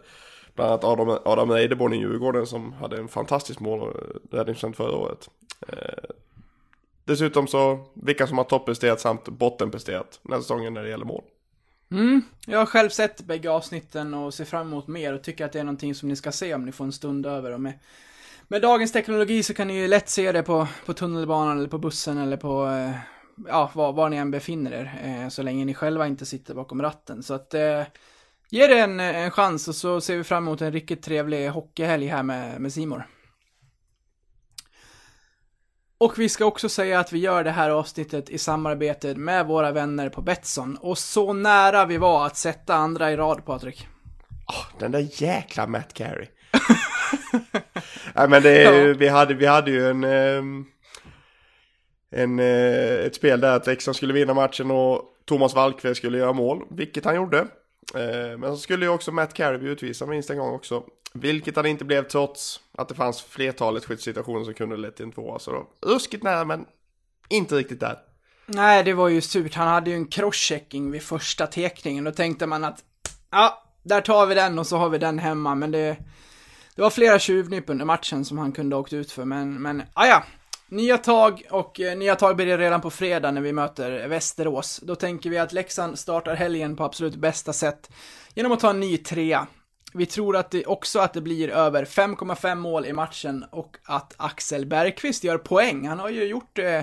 Bland 0.57 0.71
annat 0.71 0.85
Adam, 0.85 1.19
Adam 1.25 1.51
Eideborn 1.51 1.93
i 1.95 1.97
Djurgården 1.97 2.47
som 2.47 2.73
hade 2.73 2.97
en 2.97 3.09
fantastisk 3.09 3.61
målräddningsprocent 3.61 4.75
eh, 4.75 4.77
förra 4.77 4.97
året. 4.97 5.31
Eh, 5.69 6.11
dessutom 7.05 7.47
så 7.47 7.85
vilka 7.95 8.27
som 8.27 8.39
har 8.39 8.45
toppresterat 8.45 9.01
samt 9.01 9.29
bottenpresterat 9.29 10.21
den 10.23 10.33
här 10.33 10.41
säsongen 10.41 10.75
när 10.75 10.83
det 10.83 10.89
gäller 10.89 11.05
mål. 11.05 11.25
Mm, 11.91 12.23
jag 12.47 12.59
har 12.59 12.67
själv 12.67 12.89
sett 12.89 13.21
bägge 13.21 13.51
avsnitten 13.51 14.15
och 14.15 14.35
ser 14.35 14.45
fram 14.45 14.67
emot 14.67 14.87
mer 14.87 15.15
och 15.15 15.23
tycker 15.23 15.45
att 15.45 15.53
det 15.53 15.61
är 15.61 15.65
någonting 15.65 15.95
som 15.95 16.09
ni 16.09 16.17
ska 16.17 16.33
se 16.33 16.55
om 16.55 16.65
ni 16.65 16.73
får 16.73 16.85
en 16.85 16.93
stund 16.93 17.27
över. 17.27 17.51
Och 17.51 17.61
med, 17.61 17.79
med 18.49 18.63
dagens 18.63 18.93
teknologi 18.93 19.43
så 19.43 19.55
kan 19.55 19.69
ni 19.69 19.81
ju 19.81 19.89
lätt 19.89 20.09
se 20.09 20.33
det 20.33 20.43
på, 20.43 20.69
på 20.87 20.93
tunnelbanan 20.93 21.59
eller 21.59 21.69
på 21.69 21.79
bussen 21.79 22.19
eller 22.19 22.37
på, 22.37 22.67
eh, 22.67 22.91
ja, 23.49 23.71
var, 23.75 23.93
var 23.93 24.09
ni 24.09 24.17
än 24.17 24.31
befinner 24.31 24.73
er. 24.73 25.01
Eh, 25.05 25.29
så 25.29 25.43
länge 25.43 25.65
ni 25.65 25.75
själva 25.75 26.07
inte 26.07 26.27
sitter 26.27 26.55
bakom 26.55 26.83
ratten. 26.83 27.23
Så 27.23 27.35
att 27.35 27.55
eh, 27.55 27.83
Ge 28.51 28.67
det 28.67 28.79
en, 28.79 29.01
en 29.01 29.31
chans 29.31 29.69
och 29.69 29.75
så 29.75 30.01
ser 30.01 30.17
vi 30.17 30.25
fram 30.25 30.45
emot 30.45 30.61
en 30.61 30.73
riktigt 30.73 31.03
trevlig 31.03 31.49
hockeyhelg 31.49 32.07
här 32.07 32.23
med, 32.23 32.61
med 32.61 32.73
Simor. 32.73 33.07
Och 35.99 36.19
vi 36.19 36.29
ska 36.29 36.45
också 36.45 36.69
säga 36.69 37.01
att 37.01 37.13
vi 37.13 37.19
gör 37.19 37.45
det 37.45 37.51
här 37.51 37.71
avsnittet 37.71 38.31
i 38.31 38.39
samarbete 38.39 39.15
med 39.15 39.47
våra 39.47 39.73
vänner 39.73 40.09
på 40.09 40.23
Betsson. 40.23 40.77
Och 40.77 40.99
så 40.99 41.33
nära 41.33 41.87
vi 41.87 41.99
var 41.99 42.27
att 42.27 42.37
sätta 42.37 42.75
andra 42.75 43.13
i 43.13 43.17
rad, 43.17 43.45
Patrik. 43.45 43.89
Oh, 44.47 44.79
den 44.79 44.93
där 44.93 45.23
jäkla 45.23 45.67
Matt 45.67 45.95
Carey. 45.95 46.27
Nej 48.15 48.29
men 48.29 48.43
det 48.43 48.65
är, 48.65 48.87
ja. 48.87 48.95
vi, 48.95 49.09
hade, 49.09 49.35
vi 49.35 49.47
hade 49.47 49.71
ju 49.71 49.91
en, 49.91 50.05
ehm, 50.05 50.65
en, 52.11 52.39
eh, 52.39 53.07
ett 53.07 53.15
spel 53.15 53.41
där 53.41 53.57
att 53.57 53.67
Leksand 53.67 53.97
skulle 53.97 54.13
vinna 54.13 54.35
matchen 54.35 54.71
och 54.71 55.03
Thomas 55.25 55.55
Walkve 55.55 55.95
skulle 55.95 56.19
göra 56.19 56.33
mål, 56.33 56.65
vilket 56.71 57.05
han 57.05 57.17
gjorde. 57.17 57.47
Eh, 57.97 58.39
men 58.39 58.51
så 58.51 58.57
skulle 58.57 58.85
ju 58.85 58.91
också 58.91 59.13
Matt 59.13 59.35
Carey 59.35 59.59
bli 59.59 59.71
utvisad 59.71 60.09
minst 60.09 60.31
en 60.31 60.39
gång 60.39 60.55
också. 60.55 60.85
Vilket 61.13 61.57
han 61.57 61.67
inte 61.67 61.85
blev 61.85 62.09
trots 62.09 62.61
att 62.79 62.89
det 62.89 62.95
fanns 62.95 63.23
flertalet 63.23 63.85
skyddssituationer 63.85 64.45
som 64.45 64.55
kunde 64.55 64.77
lett 64.77 64.97
till 64.97 65.05
en 65.05 65.13
tvåa. 65.13 65.39
Så 65.39 65.53
då, 65.53 65.91
ruskigt 65.91 66.23
nära 66.23 66.45
men 66.45 66.67
inte 67.29 67.55
riktigt 67.55 67.81
där. 67.81 67.99
Nej, 68.47 68.85
det 68.85 68.93
var 68.93 69.09
ju 69.09 69.21
surt. 69.21 69.55
Han 69.55 69.69
hade 69.69 69.91
ju 69.91 69.97
en 69.97 70.07
crosschecking 70.07 70.91
vid 70.91 71.03
första 71.03 71.47
tekningen. 71.47 72.05
Då 72.05 72.11
tänkte 72.11 72.47
man 72.47 72.65
att, 72.65 72.85
ja, 73.31 73.63
där 73.83 74.01
tar 74.01 74.27
vi 74.27 74.35
den 74.35 74.59
och 74.59 74.67
så 74.67 74.77
har 74.77 74.89
vi 74.89 74.99
den 74.99 75.19
hemma. 75.19 75.55
Men 75.55 75.71
det, 75.71 75.97
det 76.75 76.83
var 76.83 76.91
flera 76.91 77.19
tjuvnyp 77.19 77.71
under 77.71 77.85
matchen 77.85 78.25
som 78.25 78.39
han 78.39 78.53
kunde 78.53 78.77
ha 78.77 78.81
åkt 78.81 78.93
ut 78.93 79.13
för, 79.13 79.25
men, 79.25 79.63
men, 79.63 79.83
ah 79.93 80.07
ja. 80.07 80.25
Nya 80.69 80.99
tag 80.99 81.43
och 81.51 81.81
eh, 81.81 81.97
nya 81.97 82.17
tag 82.17 82.37
blir 82.37 82.47
det 82.47 82.59
redan 82.59 82.81
på 82.81 82.91
fredag 82.91 83.31
när 83.31 83.41
vi 83.41 83.53
möter 83.53 84.09
Västerås. 84.09 84.81
Då 84.83 84.95
tänker 84.95 85.31
vi 85.31 85.39
att 85.39 85.53
Leksand 85.53 85.99
startar 85.99 86.35
helgen 86.35 86.77
på 86.77 86.85
absolut 86.85 87.17
bästa 87.17 87.53
sätt 87.53 87.91
genom 88.35 88.53
att 88.53 88.61
ta 88.61 88.71
en 88.71 88.81
ny 88.81 88.99
trea. 88.99 89.47
Vi 89.95 90.07
tror 90.07 90.37
att 90.37 90.51
det 90.51 90.67
också 90.67 90.99
att 90.99 91.13
det 91.13 91.21
blir 91.21 91.49
över 91.49 91.85
5,5 91.85 92.55
mål 92.55 92.87
i 92.87 92.93
matchen 92.93 93.45
och 93.53 93.77
att 93.85 94.15
Axel 94.17 94.67
Bergqvist 94.67 95.25
gör 95.25 95.39
poäng. 95.39 95.89
Han 95.89 95.99
har 95.99 96.09
ju 96.09 96.25
gjort 96.25 96.59
eh, 96.59 96.83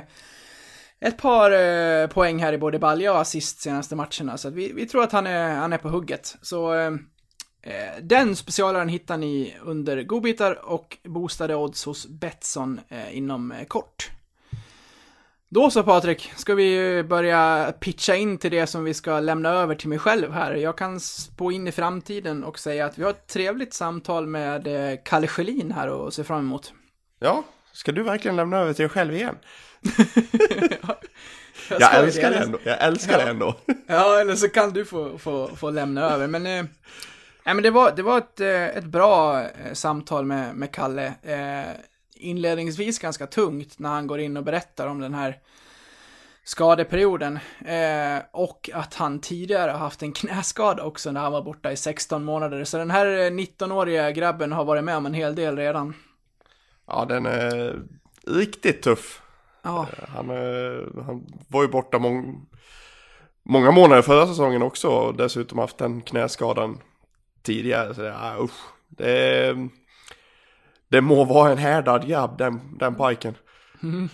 ett 1.00 1.18
par 1.18 1.52
eh, 1.52 2.08
poäng 2.08 2.40
här 2.40 2.54
i 2.54 2.58
både 2.58 2.80
balja 2.80 3.13
och 3.13 3.20
assist 3.20 3.62
senaste 3.62 3.96
matcherna, 3.96 4.38
så 4.38 4.48
att 4.48 4.54
vi, 4.54 4.74
vi 4.74 4.86
tror 4.86 5.04
att 5.04 5.12
han 5.12 5.28
är, 5.28 5.56
han 5.56 5.74
är 5.74 5.78
på 5.78 5.90
hugget. 5.90 6.36
Så 6.42 6.74
eh, 6.74 6.92
den 8.01 8.36
specialaren 8.36 8.89
hittar 8.89 9.17
ni 9.17 9.55
under 9.62 10.03
godbitar 10.03 10.65
och 10.65 10.98
boostade 11.03 11.55
odds 11.55 11.86
hos 11.86 12.08
Betsson 12.08 12.79
eh, 12.89 13.17
inom 13.17 13.51
eh, 13.51 13.65
kort. 13.65 14.10
Då 15.50 15.72
så 15.72 15.84
Patrik, 15.84 16.32
ska 16.36 16.55
vi 16.55 17.03
börja 17.03 17.74
pitcha 17.79 18.15
in 18.15 18.38
till 18.38 18.51
det 18.51 18.67
som 18.67 18.84
vi 18.84 18.93
ska 18.93 19.20
lämna 19.20 19.50
över 19.50 19.75
till 19.75 19.89
mig 19.89 20.00
själv 20.00 20.32
här. 20.32 20.55
Jag 20.55 20.77
kan 20.77 21.00
spå 21.00 21.51
in 21.51 21.67
i 21.67 21.72
framtiden 21.72 22.43
och 22.43 22.60
säga 22.60 22.86
att 22.86 22.98
vi 22.98 23.03
har 23.03 23.10
ett 23.10 23.27
trevligt 23.27 23.74
samtal 23.74 24.27
med 24.27 24.67
eh, 24.67 25.00
Kalle 25.05 25.27
Schelin 25.27 25.72
här 25.72 25.88
och 25.88 26.13
se 26.13 26.24
fram 26.24 26.39
emot. 26.39 26.74
Ja, 27.20 27.43
ska 27.74 27.91
du 27.91 28.03
verkligen 28.03 28.36
lämna 28.36 28.58
över 28.58 28.74
till 28.74 28.84
dig 28.84 28.89
själv 28.89 29.15
igen? 29.15 29.36
jag, 31.70 31.82
jag 31.82 31.96
älskar 31.96 32.29
det 32.29 32.38
ändå. 32.38 32.60
Jag 32.63 32.84
älskar 32.84 33.20
ja. 33.20 33.25
det 33.25 33.32
ändå. 33.32 33.55
ja, 33.88 34.20
eller 34.20 34.36
så 34.36 34.50
kan 34.50 34.74
du 34.74 34.86
få, 34.86 35.17
få, 35.17 35.48
få 35.55 35.70
lämna 35.70 36.01
över. 36.01 36.27
Men, 36.27 36.48
eh, 36.48 36.65
nej, 37.45 37.55
men 37.55 37.63
det 37.63 37.71
var, 37.71 37.91
det 37.91 38.03
var 38.03 38.17
ett, 38.17 38.39
eh, 38.39 38.65
ett 38.65 38.85
bra 38.85 39.41
eh, 39.41 39.73
samtal 39.73 40.25
med, 40.25 40.55
med 40.55 40.71
Kalle. 40.71 41.13
Eh, 41.21 41.75
inledningsvis 42.15 43.00
ganska 43.00 43.27
tungt 43.27 43.79
när 43.79 43.89
han 43.89 44.07
går 44.07 44.19
in 44.19 44.38
och 44.38 44.43
berättar 44.43 44.88
om 44.88 45.00
den 45.00 45.13
här 45.13 45.39
skadeperioden. 46.43 47.39
Eh, 47.65 48.23
och 48.31 48.69
att 48.73 48.93
han 48.93 49.19
tidigare 49.19 49.71
har 49.71 49.79
haft 49.79 50.03
en 50.03 50.12
knäskada 50.12 50.83
också 50.83 51.12
när 51.12 51.21
han 51.21 51.31
var 51.31 51.41
borta 51.41 51.71
i 51.71 51.77
16 51.77 52.23
månader. 52.23 52.63
Så 52.63 52.77
den 52.77 52.91
här 52.91 53.07
19-åriga 53.29 54.12
grabben 54.12 54.51
har 54.51 54.65
varit 54.65 54.83
med 54.83 54.97
om 54.97 55.05
en 55.05 55.13
hel 55.13 55.35
del 55.35 55.57
redan. 55.57 55.93
Ja, 56.88 57.05
den 57.05 57.25
är 57.25 57.79
riktigt 58.27 58.81
tuff. 58.81 59.21
Ja. 59.62 59.88
Han, 60.07 60.29
han 61.05 61.25
var 61.47 61.62
ju 61.62 61.67
borta 61.67 62.00
mång, 62.00 62.45
många 63.43 63.71
månader 63.71 64.01
förra 64.01 64.27
säsongen 64.27 64.62
också 64.62 64.88
och 64.88 65.15
dessutom 65.15 65.59
haft 65.59 65.77
den 65.77 66.01
knäskadan 66.01 66.77
tidigare. 67.43 67.95
Så 67.95 68.01
ja, 68.01 68.13
ah, 68.15 68.43
usch. 68.43 68.73
Det, 68.89 69.55
det 70.88 71.01
må 71.01 71.23
vara 71.23 71.51
en 71.51 71.57
härdad 71.57 72.07
grabb 72.07 72.38
den, 72.38 72.77
den 72.79 72.95
pojken. 72.95 73.35
Mm. 73.83 74.09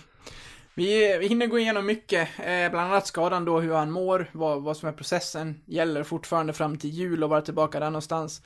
Vi, 0.74 1.18
vi 1.18 1.26
hinner 1.26 1.46
gå 1.46 1.58
igenom 1.58 1.86
mycket, 1.86 2.28
eh, 2.38 2.70
bland 2.70 2.90
annat 2.92 3.06
skadan 3.06 3.44
då, 3.44 3.60
hur 3.60 3.74
han 3.74 3.90
mår, 3.90 4.30
vad, 4.32 4.62
vad 4.62 4.76
som 4.76 4.88
är 4.88 4.92
processen, 4.92 5.62
gäller 5.66 6.02
fortfarande 6.02 6.52
fram 6.52 6.78
till 6.78 6.90
jul 6.90 7.24
och 7.24 7.30
vara 7.30 7.40
tillbaka 7.42 7.80
där 7.80 7.90
någonstans. 7.90 8.42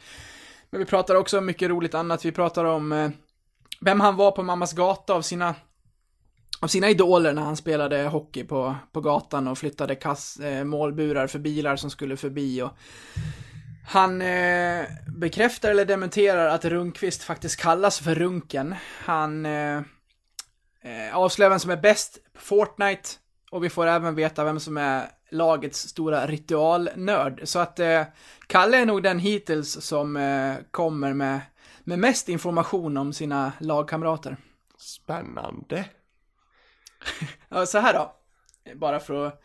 Men 0.71 0.79
vi 0.79 0.85
pratar 0.85 1.15
också 1.15 1.39
om 1.39 1.47
mycket 1.47 1.71
roligt 1.71 1.95
annat, 1.95 2.25
vi 2.25 2.33
pratar 2.33 2.65
om 2.65 2.93
eh, 2.93 3.11
vem 3.81 4.01
han 4.01 4.17
var 4.17 4.31
på 4.31 4.43
mammas 4.43 4.73
gata 4.73 5.15
av 5.15 5.23
sina 5.23 5.55
av 6.61 6.69
sina 6.69 6.91
idoler 6.91 7.33
när 7.33 7.43
han 7.43 7.57
spelade 7.57 8.03
hockey 8.03 8.45
på, 8.45 8.75
på 8.93 9.01
gatan 9.01 9.49
och 9.49 9.59
flyttade 9.59 9.95
kass, 9.95 10.37
eh, 10.41 10.65
målburar 10.65 11.27
för 11.27 11.39
bilar 11.39 11.77
som 11.77 11.91
skulle 11.91 12.17
förbi 12.17 12.63
och 12.63 12.71
han 13.87 14.23
eh, 14.23 14.87
bekräftar 15.07 15.71
eller 15.71 15.85
dementerar 15.85 16.49
att 16.49 16.65
Runkvist 16.65 17.23
faktiskt 17.23 17.61
kallas 17.61 18.01
för 18.01 18.15
Runken. 18.15 18.75
Han 19.05 19.47
eh, 19.47 19.77
eh, 20.83 21.17
avslöjar 21.17 21.51
vem 21.51 21.61
som 21.61 21.71
är 21.71 21.77
bäst 21.77 22.19
på 22.33 22.41
Fortnite 22.41 23.09
och 23.51 23.65
vi 23.65 23.71
får 23.71 23.87
även 23.87 24.15
veta 24.15 24.45
vem 24.45 24.61
som 24.61 24.77
är 24.77 25.09
lagets 25.31 25.89
stora 25.89 26.27
ritualnörd. 26.27 27.41
Så 27.45 27.59
att 27.59 27.81
eh, 27.81 28.03
Kalle 28.47 28.79
är 28.79 28.87
nog 28.87 29.03
den 29.03 29.19
hittills 29.19 29.81
som 29.81 30.17
eh, 30.17 30.55
kommer 30.71 31.13
med, 31.13 31.41
med 31.85 31.99
mest 31.99 32.29
information 32.29 32.97
om 32.97 33.13
sina 33.13 33.53
lagkamrater. 33.61 34.37
Spännande. 34.79 35.85
ja, 37.49 37.67
så 37.67 37.79
här 37.79 37.95
då. 37.95 38.17
Bara 38.75 39.01
för 39.01 39.27
att, 39.27 39.43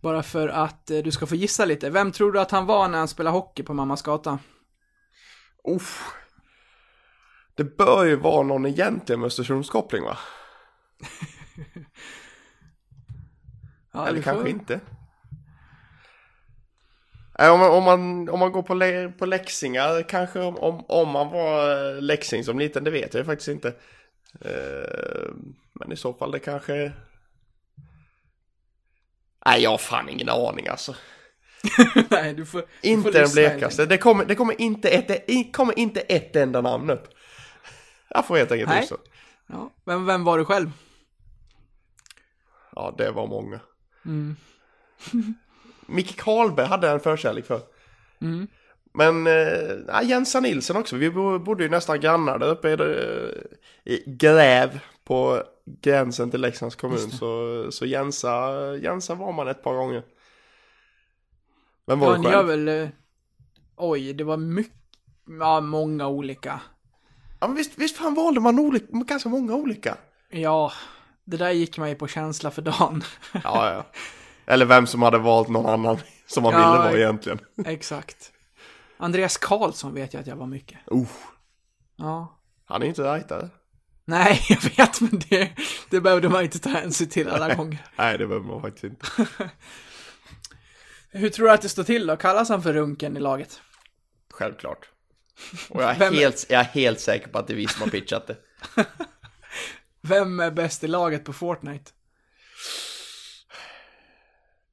bara 0.00 0.22
för 0.22 0.48
att 0.48 0.90
eh, 0.90 0.98
du 0.98 1.10
ska 1.10 1.26
få 1.26 1.34
gissa 1.34 1.64
lite. 1.64 1.90
Vem 1.90 2.12
tror 2.12 2.32
du 2.32 2.40
att 2.40 2.50
han 2.50 2.66
var 2.66 2.88
när 2.88 2.98
han 2.98 3.08
spelade 3.08 3.36
hockey 3.36 3.62
på 3.62 3.74
Mammas 3.74 4.02
gata? 4.02 4.38
Uff. 5.64 6.12
Det 7.54 7.64
bör 7.64 8.04
ju 8.04 8.16
vara 8.16 8.42
någon 8.42 8.66
egentlig 8.66 9.18
med 9.18 9.26
Östersundskoppling 9.26 10.04
va? 10.04 10.18
ja, 13.92 14.08
Eller 14.08 14.22
kanske 14.22 14.42
får... 14.42 14.48
inte. 14.48 14.80
Om 17.38 17.60
man, 17.60 17.70
om 17.70 17.84
man, 17.84 18.28
om 18.28 18.38
man 18.38 18.52
går 18.52 18.62
på, 18.62 18.74
le, 18.74 19.08
på 19.08 19.26
läxingar, 19.26 20.02
kanske 20.02 20.40
om, 20.40 20.84
om 20.88 21.08
man 21.08 21.30
var 21.30 21.86
eh, 21.94 22.02
läxing 22.02 22.44
som 22.44 22.58
liten, 22.58 22.84
det 22.84 22.90
vet 22.90 23.14
jag 23.14 23.26
faktiskt 23.26 23.48
inte. 23.48 23.68
Uh, 24.46 25.34
men 25.72 25.92
i 25.92 25.96
så 25.96 26.12
fall 26.12 26.30
det 26.30 26.38
kanske... 26.38 26.92
Nej, 29.46 29.62
jag 29.62 29.70
har 29.70 29.78
fan 29.78 30.08
ingen 30.08 30.28
aning 30.28 30.68
alltså. 30.68 30.94
Nej, 32.10 32.34
du 32.34 32.46
får, 32.46 32.64
inte 32.82 33.10
den 33.10 33.30
blekaste. 33.32 33.86
Det 33.86 33.98
kommer, 33.98 34.24
det 34.24 34.34
kommer, 34.34 34.60
inte 34.60 34.88
ett, 34.88 35.26
det 35.26 35.52
kommer 35.52 35.78
inte 35.78 36.00
ett 36.00 36.36
enda 36.36 36.60
namn 36.60 36.90
upp. 36.90 37.08
Jag 38.08 38.26
får 38.26 38.36
helt 38.36 38.52
enkelt 38.52 38.80
lyssna. 38.80 38.96
Ja, 39.46 39.70
vem, 39.84 40.06
vem 40.06 40.24
var 40.24 40.38
du 40.38 40.44
själv? 40.44 40.70
Ja, 42.76 42.94
det 42.98 43.10
var 43.10 43.26
många. 43.26 43.60
Mm. 44.04 44.36
Micke 45.86 46.16
Karlberg 46.16 46.66
hade 46.66 46.86
jag 46.86 46.94
en 46.94 47.00
förkärlek 47.00 47.46
för. 47.46 47.60
Mm. 48.20 48.46
Men 48.94 49.26
äh, 49.26 50.02
Jensa 50.02 50.40
Nilsson 50.40 50.76
också. 50.76 50.96
Vi 50.96 51.10
bodde 51.10 51.62
ju 51.62 51.68
nästan 51.68 52.00
grannar 52.00 52.38
där 52.38 52.48
uppe 52.48 52.68
i, 52.68 53.94
i 53.94 54.02
Gräv 54.06 54.80
på 55.04 55.42
gränsen 55.80 56.30
till 56.30 56.40
Leksands 56.40 56.76
kommun. 56.76 57.10
Så, 57.10 57.66
så 57.72 57.86
Jensa, 57.86 58.52
Jensa 58.76 59.14
var 59.14 59.32
man 59.32 59.48
ett 59.48 59.62
par 59.62 59.74
gånger. 59.74 60.02
Vem 61.86 61.98
var 61.98 62.12
ja, 62.12 62.18
du 62.18 62.24
själv? 62.24 62.46
Väl, 62.46 62.68
eh, 62.68 62.88
oj, 63.76 64.12
det 64.12 64.24
var 64.24 64.36
mycket, 64.36 64.76
ja, 65.40 65.60
många 65.60 66.08
olika. 66.08 66.60
Ja, 67.40 67.46
men 67.46 67.56
visst, 67.56 67.78
visst 67.78 67.96
fan 67.96 68.14
valde 68.14 68.40
man 68.40 68.58
olika, 68.58 68.86
ganska 68.90 69.28
många 69.28 69.54
olika? 69.54 69.96
Ja, 70.30 70.72
det 71.24 71.36
där 71.36 71.50
gick 71.50 71.78
man 71.78 71.88
ju 71.88 71.94
på 71.94 72.06
känsla 72.06 72.50
för 72.50 72.62
dagen. 72.62 73.02
ja, 73.32 73.72
ja. 73.72 73.86
Eller 74.46 74.66
vem 74.66 74.86
som 74.86 75.02
hade 75.02 75.18
valt 75.18 75.48
någon 75.48 75.66
annan 75.66 75.98
som 76.26 76.42
man 76.42 76.52
ja, 76.52 76.58
ville 76.58 76.78
vara 76.78 76.98
egentligen. 76.98 77.38
Exakt. 77.64 78.32
Andreas 78.96 79.36
Karlsson 79.36 79.94
vet 79.94 80.14
jag 80.14 80.20
att 80.20 80.26
jag 80.26 80.36
var 80.36 80.46
mycket. 80.46 80.78
Oh. 80.86 81.08
Ja. 81.96 82.40
Han 82.64 82.82
är 82.82 82.86
inte 82.86 83.14
rightare. 83.14 83.48
Nej, 84.10 84.42
jag 84.48 84.62
vet, 84.76 85.00
men 85.00 85.22
det, 85.28 85.50
det 85.90 86.00
behövde 86.00 86.28
man 86.28 86.44
inte 86.44 86.58
ta 86.58 86.68
hänsyn 86.68 87.08
till 87.08 87.28
alla 87.28 87.54
gånger. 87.54 87.86
Nej, 87.96 88.18
det 88.18 88.26
behöver 88.26 88.46
man 88.46 88.62
faktiskt 88.62 88.84
inte. 88.84 89.06
Hur 91.10 91.30
tror 91.30 91.46
du 91.46 91.52
att 91.52 91.62
det 91.62 91.68
står 91.68 91.84
till 91.84 92.06
då? 92.06 92.16
Kallas 92.16 92.48
han 92.48 92.62
för 92.62 92.72
runken 92.72 93.16
i 93.16 93.20
laget? 93.20 93.60
Självklart. 94.32 94.88
Och 95.68 95.82
jag 95.82 95.90
är, 95.90 95.98
Vem... 95.98 96.14
helt, 96.14 96.46
jag 96.48 96.60
är 96.60 96.64
helt 96.64 97.00
säker 97.00 97.28
på 97.28 97.38
att 97.38 97.46
det 97.46 97.52
är 97.52 97.56
vi 97.56 97.66
som 97.68 97.82
har 97.82 97.88
pitchat 97.88 98.26
det. 98.26 98.36
Vem 100.00 100.40
är 100.40 100.50
bäst 100.50 100.84
i 100.84 100.86
laget 100.86 101.24
på 101.24 101.32
Fortnite? 101.32 101.90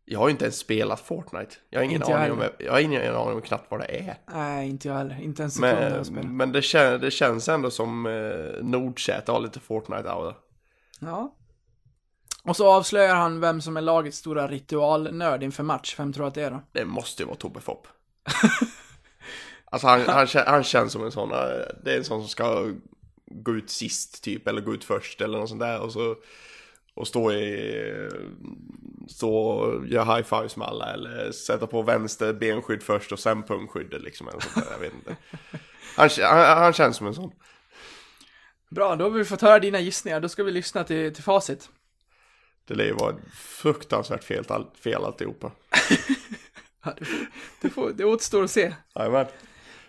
Jag 0.10 0.20
har 0.20 0.28
ju 0.28 0.32
inte 0.32 0.46
ens 0.46 0.58
spelat 0.58 1.00
Fortnite. 1.00 1.56
Jag 1.70 1.80
har 1.80 1.84
ingen, 1.84 2.02
inte 2.02 2.18
aning, 2.18 2.32
om, 2.32 2.44
jag 2.60 2.72
har 2.72 2.80
ingen 2.80 3.16
aning 3.16 3.36
om 3.36 3.42
knappt 3.42 3.72
vad 3.72 3.80
det 3.80 3.86
är. 3.86 4.18
Nej, 4.34 4.70
inte 4.70 4.88
jag 4.88 4.96
heller. 4.96 5.22
Inte 5.22 5.42
ens 5.42 5.60
Men, 5.60 6.38
men 6.38 6.52
det, 6.52 6.62
kän, 6.62 7.02
det 7.02 7.12
känns 7.12 7.50
ändå 7.50 7.72
som 7.72 8.06
eh, 8.06 8.64
Nordchat 8.64 9.28
har 9.28 9.40
lite 9.40 9.60
Fortnite-aura. 9.60 10.34
Ja. 11.00 11.36
Och 12.44 12.56
så 12.56 12.68
avslöjar 12.68 13.16
han 13.16 13.40
vem 13.40 13.62
som 13.62 13.78
är 13.78 13.82
lagets 13.82 14.18
stora 14.18 14.48
ritualnörd 14.48 15.44
inför 15.44 15.64
match. 15.64 15.96
Vem 15.98 16.14
tror 16.14 16.24
du 16.24 16.28
att 16.28 16.36
det 16.36 16.44
är 16.44 16.52
då? 16.52 16.62
Det 16.72 16.86
måste 16.86 17.24
ju 17.24 17.28
vara 17.28 17.38
Tobbe 17.38 17.60
Fopp. 17.60 17.88
alltså 19.66 19.88
han, 19.88 20.02
han, 20.02 20.28
han, 20.46 20.64
känns 20.64 20.92
som 20.92 21.06
en 21.06 21.12
sån, 21.12 21.32
eh, 21.32 21.38
det 21.84 21.94
är 21.94 21.98
en 21.98 22.04
sån 22.04 22.22
som 22.22 22.30
ska 22.30 22.72
gå 23.26 23.56
ut 23.56 23.70
sist 23.70 24.24
typ, 24.24 24.48
eller 24.48 24.62
gå 24.62 24.74
ut 24.74 24.84
först 24.84 25.22
eller 25.22 25.40
något 25.40 25.50
sånt 25.50 25.62
där. 25.62 25.82
Och 25.82 25.92
så 25.92 26.16
och 26.98 27.08
stå 27.08 27.32
i, 27.32 28.10
stå 29.10 29.36
och 29.36 29.88
göra 29.88 30.16
high 30.16 30.28
fives 30.28 30.58
med 30.58 30.68
alla 30.68 30.94
eller 30.94 31.32
sätta 31.32 31.68
på 31.68 31.82
vänster 31.82 32.34
benskydd 32.34 32.84
först 32.84 33.12
och 33.12 33.20
sen 33.20 33.44
pungskyddet 33.44 34.02
liksom. 34.02 34.28
Eller 34.28 34.40
sånt 34.40 34.56
där, 34.56 34.74
jag 34.74 34.80
vet 34.80 34.94
inte. 34.94 35.16
Han, 35.96 36.10
han, 36.22 36.58
han, 36.58 36.74
känns 36.74 36.98
som 36.98 37.08
en 37.08 37.14
sån. 37.14 37.32
Bra, 38.70 38.96
då 38.96 39.06
har 39.06 39.10
vi 39.10 39.26
fått 39.26 39.42
höra 39.42 39.60
dina 39.60 39.80
gissningar. 39.80 40.20
Då 40.20 40.30
ska 40.30 40.44
vi 40.44 40.52
lyssna 40.52 40.84
till, 40.84 41.14
till 41.14 41.24
facit. 41.24 41.70
Det 42.68 42.74
lär 42.74 42.86
ju 42.86 42.94
vara 42.94 43.16
fruktansvärt 43.34 44.24
fel, 44.24 44.46
fel 44.84 45.06
alltihopa. 45.06 45.52
ja, 46.84 46.94
det, 46.98 47.06
får, 47.06 47.28
det, 47.62 47.70
får, 47.70 47.92
det 47.92 48.06
återstår 48.06 48.44
att 48.44 48.52
se. 48.52 48.74
Jajamän. 48.96 49.26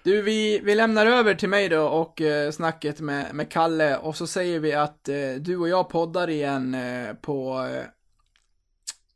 Du, 0.02 0.22
vi, 0.22 0.60
vi 0.64 0.74
lämnar 0.74 1.06
över 1.06 1.34
till 1.34 1.48
mig 1.48 1.68
då 1.68 1.82
och 1.82 2.20
eh, 2.20 2.50
snacket 2.50 3.00
med, 3.00 3.34
med 3.34 3.50
Kalle 3.50 3.96
och 3.96 4.16
så 4.16 4.26
säger 4.26 4.60
vi 4.60 4.72
att 4.72 5.08
eh, 5.08 5.30
du 5.38 5.56
och 5.56 5.68
jag 5.68 5.88
poddar 5.88 6.30
igen 6.30 6.74
eh, 6.74 7.14
på 7.14 7.68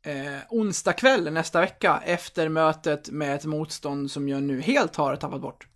eh, 0.05 0.37
onsdag 0.49 0.93
kväll 0.93 1.33
nästa 1.33 1.61
vecka 1.61 2.01
efter 2.05 2.49
mötet 2.49 3.09
med 3.09 3.35
ett 3.35 3.45
motstånd 3.45 4.11
som 4.11 4.29
jag 4.29 4.43
nu 4.43 4.61
helt 4.61 4.95
har 4.95 5.15
tappat 5.15 5.41
bort. 5.41 5.67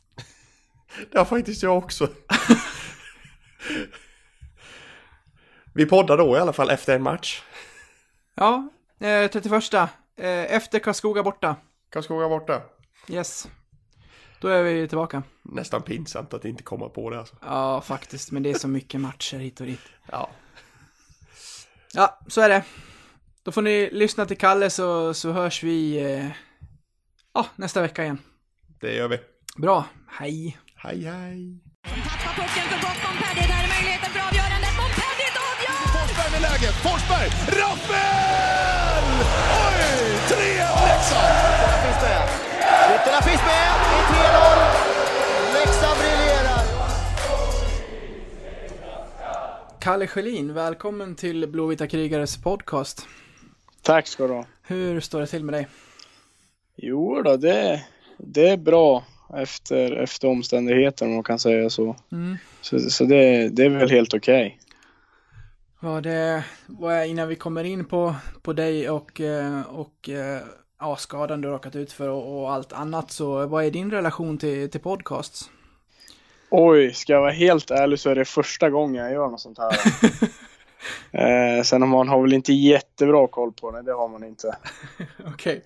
Det 1.11 1.17
har 1.17 1.25
faktiskt 1.25 1.63
jag 1.63 1.77
också. 1.77 2.09
Vi 5.73 5.85
poddar 5.85 6.17
då 6.17 6.37
i 6.37 6.39
alla 6.39 6.53
fall 6.53 6.69
efter 6.69 6.95
en 6.95 7.03
match. 7.03 7.43
Ja, 8.35 8.69
eh, 8.99 9.27
31. 9.31 9.73
Eh, 9.73 9.87
efter 10.55 10.79
Karlskoga 10.79 11.23
borta. 11.23 11.55
Karlskoga 11.89 12.29
borta. 12.29 12.61
Yes. 13.09 13.47
Då 14.39 14.47
är 14.47 14.63
vi 14.63 14.87
tillbaka. 14.87 15.23
Nästan 15.43 15.81
pinsamt 15.81 16.33
att 16.33 16.45
inte 16.45 16.63
komma 16.63 16.89
på 16.89 17.09
det 17.09 17.19
alltså. 17.19 17.35
Ja, 17.41 17.81
faktiskt. 17.81 18.31
Men 18.31 18.43
det 18.43 18.49
är 18.49 18.53
så 18.53 18.67
mycket 18.67 19.01
matcher 19.01 19.37
hit 19.37 19.59
och 19.59 19.65
dit. 19.65 19.81
Ja. 20.11 20.29
Ja, 21.93 22.19
så 22.27 22.41
är 22.41 22.49
det. 22.49 22.63
Då 23.43 23.51
får 23.51 23.61
ni 23.61 23.89
lyssna 23.91 24.25
till 24.25 24.37
Kalle 24.37 24.69
så, 24.69 25.13
så 25.13 25.31
hörs 25.31 25.63
vi 25.63 25.99
eh, 26.13 26.27
ja, 27.33 27.45
nästa 27.55 27.81
vecka 27.81 28.03
igen. 28.03 28.19
Det 28.81 28.93
gör 28.95 29.07
vi. 29.07 29.19
Bra. 29.57 29.85
Hej. 30.07 30.57
Hej 30.75 31.03
hej. 31.03 31.59
Tappar 31.83 32.33
pucken 32.35 32.63
för 32.69 32.79
gott 32.81 32.99
Montpellier. 33.03 33.47
Där 33.47 33.63
är 33.63 33.69
möjligheten 33.75 34.09
för 34.13 34.19
avgörandet. 34.27 34.73
Montpellier 34.79 35.33
avgör! 35.49 35.81
Forsberg 35.95 36.31
med 36.31 36.41
läget. 36.41 36.75
Forsberg! 36.85 37.29
Rappel! 37.59 39.07
Oj! 39.63 39.83
3-1 40.29 40.87
Leksand! 40.87 41.33
Skyttarna 41.43 41.77
finns 41.83 42.01
med. 42.03 42.46
Skyttarna 42.77 43.21
finns 43.21 43.41
med 43.41 43.67
i 43.93 44.01
3-0. 44.13 45.53
Leksand 45.53 45.97
briljerar. 45.99 46.63
Kalle 49.79 50.07
Schelin, 50.07 50.53
välkommen 50.53 51.15
till 51.15 51.47
Blåvita 51.47 51.87
krigares 51.87 52.43
podcast. 52.43 53.07
Tack 53.81 54.07
ska 54.07 54.27
du 54.27 54.33
ha. 54.33 54.45
Hur 54.63 54.99
står 54.99 55.21
det 55.21 55.27
till 55.27 55.43
med 55.43 55.53
dig? 55.53 55.67
Jo 56.75 57.21
då, 57.21 57.37
det, 57.37 57.83
det 58.17 58.49
är 58.49 58.57
bra 58.57 59.03
efter, 59.35 59.91
efter 59.91 60.27
omständigheterna 60.27 61.09
om 61.09 61.15
man 61.15 61.23
kan 61.23 61.39
säga 61.39 61.69
så. 61.69 61.95
Mm. 62.11 62.37
Så, 62.61 62.79
så 62.79 63.03
det, 63.03 63.49
det 63.49 63.65
är 63.65 63.69
väl 63.69 63.89
helt 63.89 64.13
okej. 64.13 64.59
Vad 65.79 66.03
det, 66.03 66.43
vad 66.65 66.93
är, 66.93 67.05
innan 67.05 67.27
vi 67.27 67.35
kommer 67.35 67.63
in 67.63 67.85
på, 67.85 68.15
på 68.41 68.53
dig 68.53 68.89
och, 68.89 69.21
eh, 69.21 69.61
och 69.61 70.09
eh, 70.09 70.41
ja, 70.79 70.95
skadan 70.95 71.41
du 71.41 71.47
råkat 71.47 71.75
ut 71.75 71.91
för 71.91 72.09
och, 72.09 72.41
och 72.41 72.51
allt 72.51 72.73
annat 72.73 73.11
så 73.11 73.47
vad 73.47 73.65
är 73.65 73.71
din 73.71 73.91
relation 73.91 74.37
till, 74.37 74.71
till 74.71 74.81
podcasts? 74.81 75.49
Oj, 76.49 76.93
ska 76.93 77.13
jag 77.13 77.21
vara 77.21 77.31
helt 77.31 77.71
ärlig 77.71 77.99
så 77.99 78.09
är 78.09 78.15
det 78.15 78.25
första 78.25 78.69
gången 78.69 79.03
jag 79.03 79.13
gör 79.13 79.27
något 79.27 79.39
sånt 79.39 79.57
här. 79.57 79.71
eh, 81.57 81.63
sen 81.63 81.81
har 81.81 81.89
man 81.89 82.09
har 82.09 82.21
väl 82.21 82.33
inte 82.33 82.53
jättebra 82.53 83.27
koll 83.27 83.53
på 83.53 83.71
det, 83.71 83.81
det 83.81 83.93
har 83.93 84.07
man 84.07 84.23
inte. 84.23 84.57
Okej, 85.27 85.63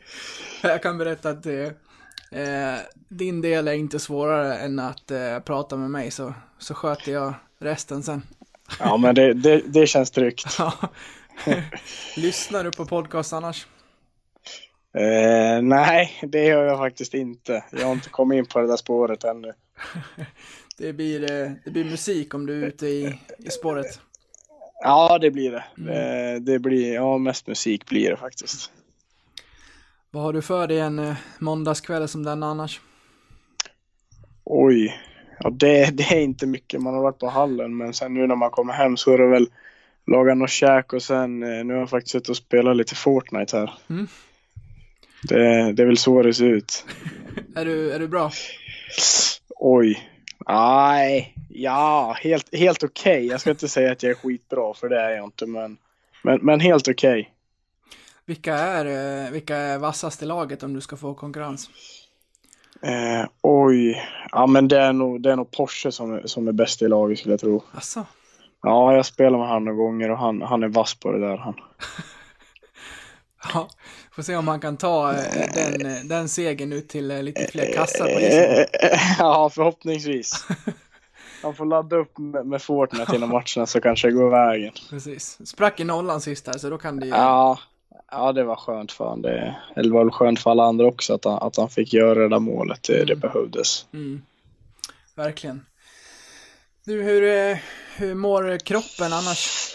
jag 0.64 0.84
kan 0.84 0.98
berätta 0.98 1.30
att 1.30 1.46
eh, 1.46 2.42
eh, 2.42 2.80
din 3.10 3.42
del 3.42 3.68
är 3.68 3.74
inte 3.74 4.00
svårare 4.00 4.58
än 4.58 4.80
att 4.80 5.12
eh, 5.12 5.40
prata 5.40 5.78
med 5.78 5.90
mig 5.90 6.12
så, 6.12 6.34
så 6.58 6.74
sköter 6.74 7.12
jag 7.12 7.34
resten 7.60 8.04
sen. 8.04 8.24
Ja, 8.80 8.98
men 8.98 9.16
det, 9.16 9.34
det, 9.34 9.62
det 9.66 9.88
känns 9.88 10.12
tryggt. 10.12 10.58
Lyssnar 12.18 12.64
du 12.64 12.72
på 12.72 12.86
podcast 12.86 13.34
annars? 13.34 13.68
Eh, 14.94 15.62
nej, 15.62 16.20
det 16.22 16.46
gör 16.46 16.66
jag 16.66 16.78
faktiskt 16.78 17.14
inte. 17.14 17.64
Jag 17.72 17.86
har 17.86 17.94
inte 17.94 18.10
kommit 18.10 18.38
in 18.38 18.46
på 18.46 18.60
det 18.60 18.68
där 18.68 18.78
spåret 18.78 19.24
ännu. 19.24 19.54
Det 20.78 20.94
blir, 20.94 21.32
eh, 21.32 21.52
det 21.66 21.72
blir 21.72 21.84
musik 21.84 22.34
om 22.34 22.46
du 22.46 22.64
är 22.64 22.68
ute 22.68 22.88
i, 22.88 23.20
i 23.38 23.50
spåret. 23.50 24.00
Ja, 24.84 25.18
det 25.18 25.32
blir 25.32 25.52
det. 25.52 25.64
det. 25.76 26.40
Det 26.40 26.60
blir, 26.60 26.94
ja, 26.94 27.18
mest 27.18 27.48
musik 27.48 27.86
blir 27.86 28.10
det 28.10 28.18
faktiskt. 28.18 28.72
Vad 30.12 30.24
har 30.24 30.34
du 30.34 30.42
för 30.42 30.68
dig 30.68 30.80
en 30.80 31.00
eh, 31.00 31.16
måndagskväll 31.40 32.08
som 32.08 32.24
den 32.24 32.44
annars? 32.44 32.82
Oj, 34.44 35.02
ja 35.40 35.50
det, 35.50 35.98
det 35.98 36.04
är 36.04 36.20
inte 36.20 36.46
mycket. 36.46 36.82
Man 36.82 36.94
har 36.94 37.02
varit 37.02 37.20
på 37.20 37.30
hallen 37.30 37.78
men 37.78 37.94
sen 37.94 38.14
nu 38.14 38.28
när 38.28 38.36
man 38.36 38.52
kommer 38.52 38.74
hem 38.74 38.98
så 38.98 39.14
är 39.14 39.18
det 39.18 39.28
väl 39.28 39.48
laga 40.08 40.34
något 40.34 40.50
käk 40.50 40.94
och 40.94 41.04
sen 41.04 41.44
eh, 41.44 41.66
nu 41.66 41.74
har 41.74 41.80
jag 41.80 41.90
faktiskt 41.90 42.12
suttit 42.12 42.30
och 42.30 42.38
spelat 42.38 42.78
lite 42.78 42.96
Fortnite 42.96 43.58
här. 43.58 43.74
Mm. 43.90 44.08
Det, 45.24 45.74
det 45.74 45.82
är 45.82 45.88
väl 45.88 45.98
så 45.98 46.22
det 46.22 46.34
ser 46.34 46.46
ut. 46.46 46.86
Är 47.56 47.66
du, 47.66 47.92
är 47.92 48.00
du 48.00 48.08
bra? 48.08 48.32
Oj. 49.56 50.08
Nej, 50.48 51.36
ja, 51.50 52.16
helt, 52.22 52.56
helt 52.56 52.84
okej. 52.84 53.26
Jag 53.26 53.42
ska 53.42 53.50
inte 53.50 53.68
säga 53.68 53.92
att 53.92 54.04
jag 54.04 54.10
är 54.10 54.16
skitbra 54.16 54.74
för 54.74 54.90
det 54.90 55.02
är 55.02 55.10
jag 55.10 55.26
inte 55.26 55.46
men, 55.46 55.78
men, 56.24 56.40
men 56.42 56.60
helt 56.60 56.88
okej. 56.88 57.34
Vilka 58.26 58.54
är, 58.56 58.86
eh, 59.26 59.32
vilka 59.32 59.56
är 59.56 59.80
vassast 59.80 60.24
i 60.24 60.26
laget 60.26 60.64
om 60.64 60.74
du 60.74 60.82
ska 60.82 60.98
få 60.98 61.14
konkurrens? 61.14 61.70
Eh, 62.82 63.26
oj, 63.42 64.02
ja 64.32 64.48
men 64.48 64.68
det 64.68 64.80
är 64.80 64.94
nog, 64.94 65.22
det 65.22 65.32
är 65.32 65.36
nog 65.36 65.52
Porsche 65.52 65.92
som 65.92 66.14
är, 66.14 66.28
som 66.28 66.48
är 66.48 66.52
bäst 66.52 66.82
i 66.82 66.88
laget 66.88 67.20
skulle 67.20 67.34
jag 67.34 67.40
tro. 67.40 67.64
Asså? 67.72 68.06
Ja, 68.62 68.96
jag 68.96 69.06
spelar 69.06 69.40
med 69.40 69.48
han 69.48 69.66
några 69.66 69.78
gånger 69.78 70.12
och 70.12 70.18
han, 70.18 70.42
han 70.42 70.64
är 70.64 70.68
vass 70.68 70.96
på 70.96 71.12
det 71.12 71.20
där 71.20 71.38
han. 71.38 71.56
Ja, 73.54 73.70
får 74.12 74.24
se 74.24 74.36
om 74.36 74.46
man 74.46 74.60
kan 74.60 74.78
ta 74.78 75.14
eh, 75.14 75.54
den, 75.54 75.86
eh, 75.86 76.04
den 76.04 76.30
segern 76.30 76.74
ut 76.74 76.90
till 76.90 77.12
eh, 77.12 77.24
lite 77.24 77.48
fler 77.48 77.74
kassar 77.74 78.06
på 78.06 78.20
isen. 78.20 78.66
ja, 79.20 79.50
förhoppningsvis. 79.50 80.46
Han 81.44 81.56
får 81.56 81.66
ladda 81.66 81.96
upp 81.96 82.18
med, 82.18 82.46
med 82.46 82.62
Fortnite 82.62 83.16
innan 83.16 83.30
matcherna 83.56 83.66
så 83.66 83.82
kanske 83.82 84.08
det 84.08 84.12
går 84.12 84.30
vägen. 84.30 84.74
Precis. 84.90 85.48
Sprack 85.48 85.80
i 85.80 85.84
nollan 85.84 86.22
sist 86.22 86.48
här, 86.48 86.58
så 86.58 86.70
då 86.70 86.78
kan 86.78 87.00
det 87.00 87.06
ju... 87.06 87.12
Ja, 87.12 87.60
ja 88.12 88.32
det 88.32 88.44
var 88.44 88.56
skönt 88.56 88.92
för 88.92 89.10
han. 89.10 89.22
Det, 89.22 89.56
eller 89.76 89.94
var 89.94 90.04
väl 90.04 90.12
skönt 90.12 90.40
för 90.40 90.52
alla 90.52 90.64
andra 90.64 90.86
också 90.86 91.14
att 91.14 91.26
han, 91.26 91.38
att 91.42 91.58
han 91.58 91.70
fick 91.70 91.94
göra 91.94 92.20
det 92.20 92.30
där 92.30 92.40
målet. 92.40 92.84
Det, 92.84 93.06
det 93.06 93.16
behövdes. 93.16 93.86
Mm. 93.94 94.22
Verkligen. 95.16 95.66
Du, 96.86 97.04
hur, 97.04 97.58
hur 97.98 98.16
mår 98.16 98.58
kroppen 98.58 99.14
annars? 99.14 99.72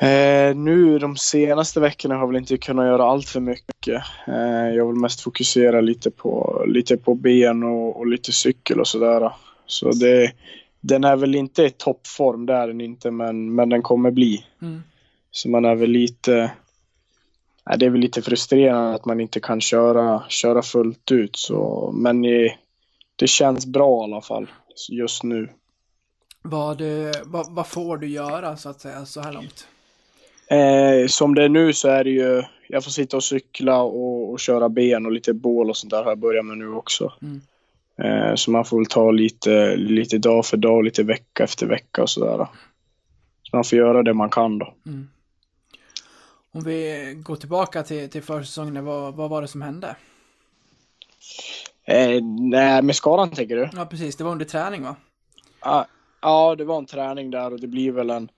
Eh, 0.00 0.56
nu 0.56 0.98
de 0.98 1.16
senaste 1.16 1.80
veckorna 1.80 2.14
har 2.14 2.22
jag 2.22 2.26
väl 2.26 2.36
inte 2.36 2.58
kunnat 2.58 2.86
göra 2.86 3.04
allt 3.04 3.28
för 3.28 3.40
mycket. 3.40 4.02
Eh, 4.26 4.68
jag 4.74 4.86
vill 4.86 5.00
mest 5.00 5.20
fokusera 5.20 5.80
lite 5.80 6.10
på, 6.10 6.64
lite 6.66 6.96
på 6.96 7.14
ben 7.14 7.62
och, 7.62 7.96
och 7.96 8.06
lite 8.06 8.32
cykel 8.32 8.80
och 8.80 8.88
sådär. 8.88 9.32
Så 9.66 9.90
det, 9.90 10.32
den 10.80 11.04
är 11.04 11.16
väl 11.16 11.34
inte 11.34 11.62
i 11.62 11.70
toppform, 11.70 12.46
det 12.46 12.54
är 12.54 12.66
den 12.66 12.80
inte, 12.80 13.10
men, 13.10 13.54
men 13.54 13.68
den 13.68 13.82
kommer 13.82 14.10
bli. 14.10 14.44
Mm. 14.62 14.82
Så 15.30 15.50
man 15.50 15.64
är 15.64 15.74
väl 15.74 15.90
lite... 15.90 16.50
Nej, 17.66 17.78
det 17.78 17.86
är 17.86 17.90
väl 17.90 18.00
lite 18.00 18.22
frustrerande 18.22 18.94
att 18.94 19.04
man 19.04 19.20
inte 19.20 19.40
kan 19.40 19.60
köra, 19.60 20.22
köra 20.28 20.62
fullt 20.62 21.12
ut. 21.12 21.36
Så, 21.36 21.90
men 21.94 22.22
det, 22.22 22.56
det 23.16 23.26
känns 23.26 23.66
bra 23.66 24.00
i 24.00 24.04
alla 24.04 24.20
fall 24.20 24.46
just 24.90 25.22
nu. 25.22 25.48
Vad, 26.42 26.80
eh, 26.80 27.14
vad, 27.24 27.54
vad 27.54 27.66
får 27.66 27.96
du 27.96 28.08
göra 28.08 28.56
så 28.56 28.68
att 28.68 28.80
säga 28.80 29.06
så 29.06 29.20
här 29.20 29.32
långt? 29.32 29.66
Eh, 30.46 31.06
som 31.06 31.34
det 31.34 31.44
är 31.44 31.48
nu 31.48 31.72
så 31.72 31.88
är 31.88 32.04
det 32.04 32.10
ju, 32.10 32.42
jag 32.68 32.84
får 32.84 32.90
sitta 32.90 33.16
och 33.16 33.24
cykla 33.24 33.82
och, 33.82 34.30
och 34.30 34.40
köra 34.40 34.68
ben 34.68 35.06
och 35.06 35.12
lite 35.12 35.32
bål 35.34 35.70
och 35.70 35.76
sånt 35.76 35.90
där 35.90 36.02
har 36.02 36.10
jag 36.10 36.18
börjat 36.18 36.46
med 36.46 36.58
nu 36.58 36.68
också. 36.74 37.12
Mm. 37.22 37.40
Eh, 37.98 38.34
så 38.34 38.50
man 38.50 38.64
får 38.64 38.76
väl 38.76 38.86
ta 38.86 39.10
lite, 39.10 39.76
lite 39.76 40.18
dag 40.18 40.46
för 40.46 40.56
dag, 40.56 40.84
lite 40.84 41.02
vecka 41.02 41.44
efter 41.44 41.66
vecka 41.66 42.02
och 42.02 42.10
sådär. 42.10 42.46
Så 43.42 43.56
man 43.56 43.64
får 43.64 43.78
göra 43.78 44.02
det 44.02 44.14
man 44.14 44.30
kan 44.30 44.58
då. 44.58 44.74
Mm. 44.86 45.08
Om 46.54 46.64
vi 46.64 47.12
går 47.22 47.36
tillbaka 47.36 47.82
till, 47.82 48.10
till 48.10 48.22
försäsongen, 48.22 48.84
vad, 48.84 49.14
vad 49.14 49.30
var 49.30 49.42
det 49.42 49.48
som 49.48 49.62
hände? 49.62 49.96
Eh, 51.84 52.22
nej, 52.50 52.82
med 52.82 52.96
skadan 52.96 53.30
tänker 53.30 53.56
du? 53.56 53.68
Ja, 53.72 53.86
precis. 53.86 54.16
Det 54.16 54.24
var 54.24 54.32
under 54.32 54.44
träning, 54.44 54.82
va? 54.82 54.96
Ja, 55.60 55.86
ja, 56.20 56.54
det 56.54 56.64
var 56.64 56.78
en 56.78 56.86
träning 56.86 57.30
där 57.30 57.52
och 57.52 57.60
det 57.60 57.66
blir 57.66 57.92
väl 57.92 58.10
en, 58.10 58.28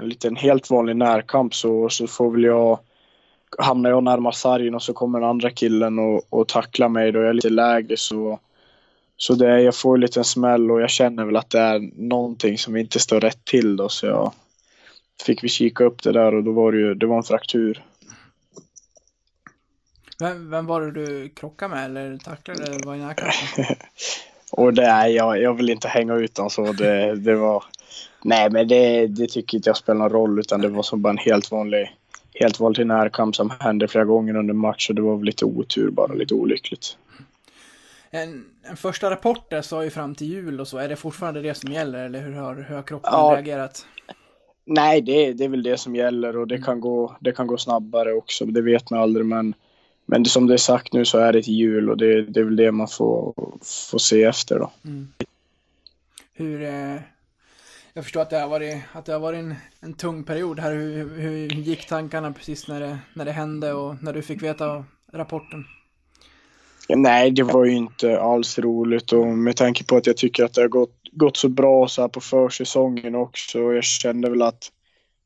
en 0.00 0.08
liten 0.08 0.36
helt 0.36 0.70
vanlig 0.70 0.96
närkamp 0.96 1.54
så, 1.54 1.88
så 1.88 2.06
får 2.06 2.30
väl 2.30 2.42
jag 2.42 2.78
hamnar 3.58 3.90
jag 3.90 4.04
närmast 4.04 4.40
sargen 4.40 4.74
och 4.74 4.82
så 4.82 4.92
kommer 4.92 5.20
den 5.20 5.28
andra 5.28 5.50
killen 5.50 5.98
och, 5.98 6.22
och 6.30 6.48
tacklar 6.48 6.88
mig 6.88 7.12
då 7.12 7.18
jag 7.18 7.28
är 7.28 7.32
lite 7.32 7.50
lägre 7.50 7.96
så 7.96 8.38
så 9.16 9.34
det, 9.34 9.60
jag 9.60 9.76
får 9.76 9.94
en 9.94 10.00
liten 10.00 10.24
smäll 10.24 10.70
och 10.70 10.80
jag 10.80 10.90
känner 10.90 11.24
väl 11.24 11.36
att 11.36 11.50
det 11.50 11.58
är 11.60 11.90
någonting 11.94 12.58
som 12.58 12.76
inte 12.76 12.98
står 12.98 13.20
rätt 13.20 13.44
till 13.44 13.76
då 13.76 13.88
så 13.88 14.06
jag 14.06 14.32
fick 15.26 15.44
vi 15.44 15.48
kika 15.48 15.84
upp 15.84 16.02
det 16.02 16.12
där 16.12 16.34
och 16.34 16.44
då 16.44 16.52
var 16.52 16.72
det 16.72 16.78
ju, 16.78 16.94
det 16.94 17.06
var 17.06 17.16
en 17.16 17.22
fraktur. 17.22 17.84
Vem, 20.18 20.50
vem 20.50 20.66
var 20.66 20.80
det 20.80 20.90
du 20.90 21.28
krockade 21.28 21.74
med 21.74 21.84
eller 21.84 22.18
tacklade 22.18 22.64
eller 22.64 22.86
var 22.86 22.94
i 22.94 22.98
närkampen? 22.98 23.76
Och 24.52 24.74
det 24.74 24.84
är, 24.84 25.06
jag, 25.06 25.42
jag 25.42 25.54
vill 25.54 25.70
inte 25.70 25.88
hänga 25.88 26.14
ut 26.14 26.34
dem 26.34 26.50
så 26.50 26.72
det, 26.72 27.14
det 27.16 27.34
var 27.34 27.64
Nej 28.26 28.50
men 28.50 28.68
det, 28.68 29.06
det 29.06 29.26
tycker 29.26 29.56
inte 29.58 29.68
jag 29.68 29.76
spelar 29.76 29.98
någon 29.98 30.10
roll 30.10 30.38
utan 30.38 30.60
det 30.60 30.68
var 30.68 30.82
som 30.82 31.02
bara 31.02 31.10
en 31.10 31.18
helt 31.18 31.50
vanlig 31.50 31.96
helt 32.34 32.60
vanlig 32.60 32.86
närkamp 32.86 33.36
som 33.36 33.52
hände 33.60 33.88
flera 33.88 34.04
gånger 34.04 34.36
under 34.36 34.54
match 34.54 34.88
och 34.88 34.94
det 34.94 35.02
var 35.02 35.16
väl 35.16 35.24
lite 35.24 35.44
otur 35.44 35.90
bara, 35.90 36.14
lite 36.14 36.34
olyckligt. 36.34 36.96
En, 38.10 38.44
en 38.62 38.76
första 38.76 39.10
rapport 39.10 39.50
där 39.50 39.62
sa 39.62 39.84
ju 39.84 39.90
fram 39.90 40.14
till 40.14 40.26
jul 40.26 40.60
och 40.60 40.68
så, 40.68 40.78
är 40.78 40.88
det 40.88 40.96
fortfarande 40.96 41.42
det 41.42 41.54
som 41.54 41.72
gäller 41.72 42.04
eller 42.04 42.20
hur 42.20 42.32
har, 42.32 42.54
hur 42.54 42.74
har 42.76 42.82
kroppen 42.82 43.10
Ja. 43.12 43.32
reagerat? 43.36 43.86
Nej, 44.64 45.00
det, 45.00 45.32
det 45.32 45.44
är 45.44 45.48
väl 45.48 45.62
det 45.62 45.78
som 45.78 45.96
gäller 45.96 46.36
och 46.36 46.48
det 46.48 46.58
kan 46.58 46.80
gå, 46.80 47.16
det 47.20 47.32
kan 47.32 47.46
gå 47.46 47.56
snabbare 47.56 48.12
också. 48.12 48.44
Det 48.44 48.62
vet 48.62 48.90
man 48.90 49.00
aldrig, 49.00 49.26
men, 49.26 49.54
men 50.06 50.24
som 50.24 50.46
det 50.46 50.54
är 50.54 50.58
sagt 50.58 50.92
nu 50.92 51.04
så 51.04 51.18
är 51.18 51.32
det 51.32 51.42
till 51.42 51.54
jul 51.54 51.90
och 51.90 51.96
det, 51.96 52.22
det 52.22 52.40
är 52.40 52.44
väl 52.44 52.56
det 52.56 52.72
man 52.72 52.88
får, 52.88 53.34
får 53.90 53.98
se 53.98 54.24
efter 54.24 54.58
då. 54.58 54.70
Hur, 56.32 56.62
eh, 56.62 56.96
jag 57.94 58.04
förstår 58.04 58.20
att 58.20 58.30
det 58.30 58.38
har 58.38 58.48
varit, 58.48 58.76
att 58.92 59.04
det 59.04 59.12
har 59.12 59.20
varit 59.20 59.38
en, 59.38 59.54
en 59.80 59.94
tung 59.94 60.24
period 60.24 60.60
här. 60.60 60.74
Hur, 60.74 61.18
hur, 61.18 61.48
gick 61.48 61.86
tankarna 61.86 62.32
precis 62.32 62.68
när 62.68 62.80
det, 62.80 62.98
när 63.14 63.24
det 63.24 63.32
hände 63.32 63.72
och 63.72 64.02
när 64.02 64.12
du 64.12 64.22
fick 64.22 64.42
veta 64.42 64.84
rapporten? 65.12 65.64
Ja, 66.88 66.96
nej, 66.96 67.30
det 67.30 67.42
var 67.42 67.64
ju 67.64 67.72
inte 67.72 68.20
alls 68.20 68.58
roligt 68.58 69.12
och 69.12 69.26
med 69.26 69.56
tanke 69.56 69.84
på 69.84 69.96
att 69.96 70.06
jag 70.06 70.16
tycker 70.16 70.44
att 70.44 70.54
det 70.54 70.60
har 70.60 70.68
gått, 70.68 70.94
gått 71.12 71.36
så 71.36 71.48
bra 71.48 71.88
så 71.88 72.00
här 72.00 72.08
på 72.08 72.20
försäsongen 72.20 73.14
också. 73.14 73.62
Och 73.62 73.74
jag 73.74 73.84
kände 73.84 74.30
väl 74.30 74.42
att, 74.42 74.70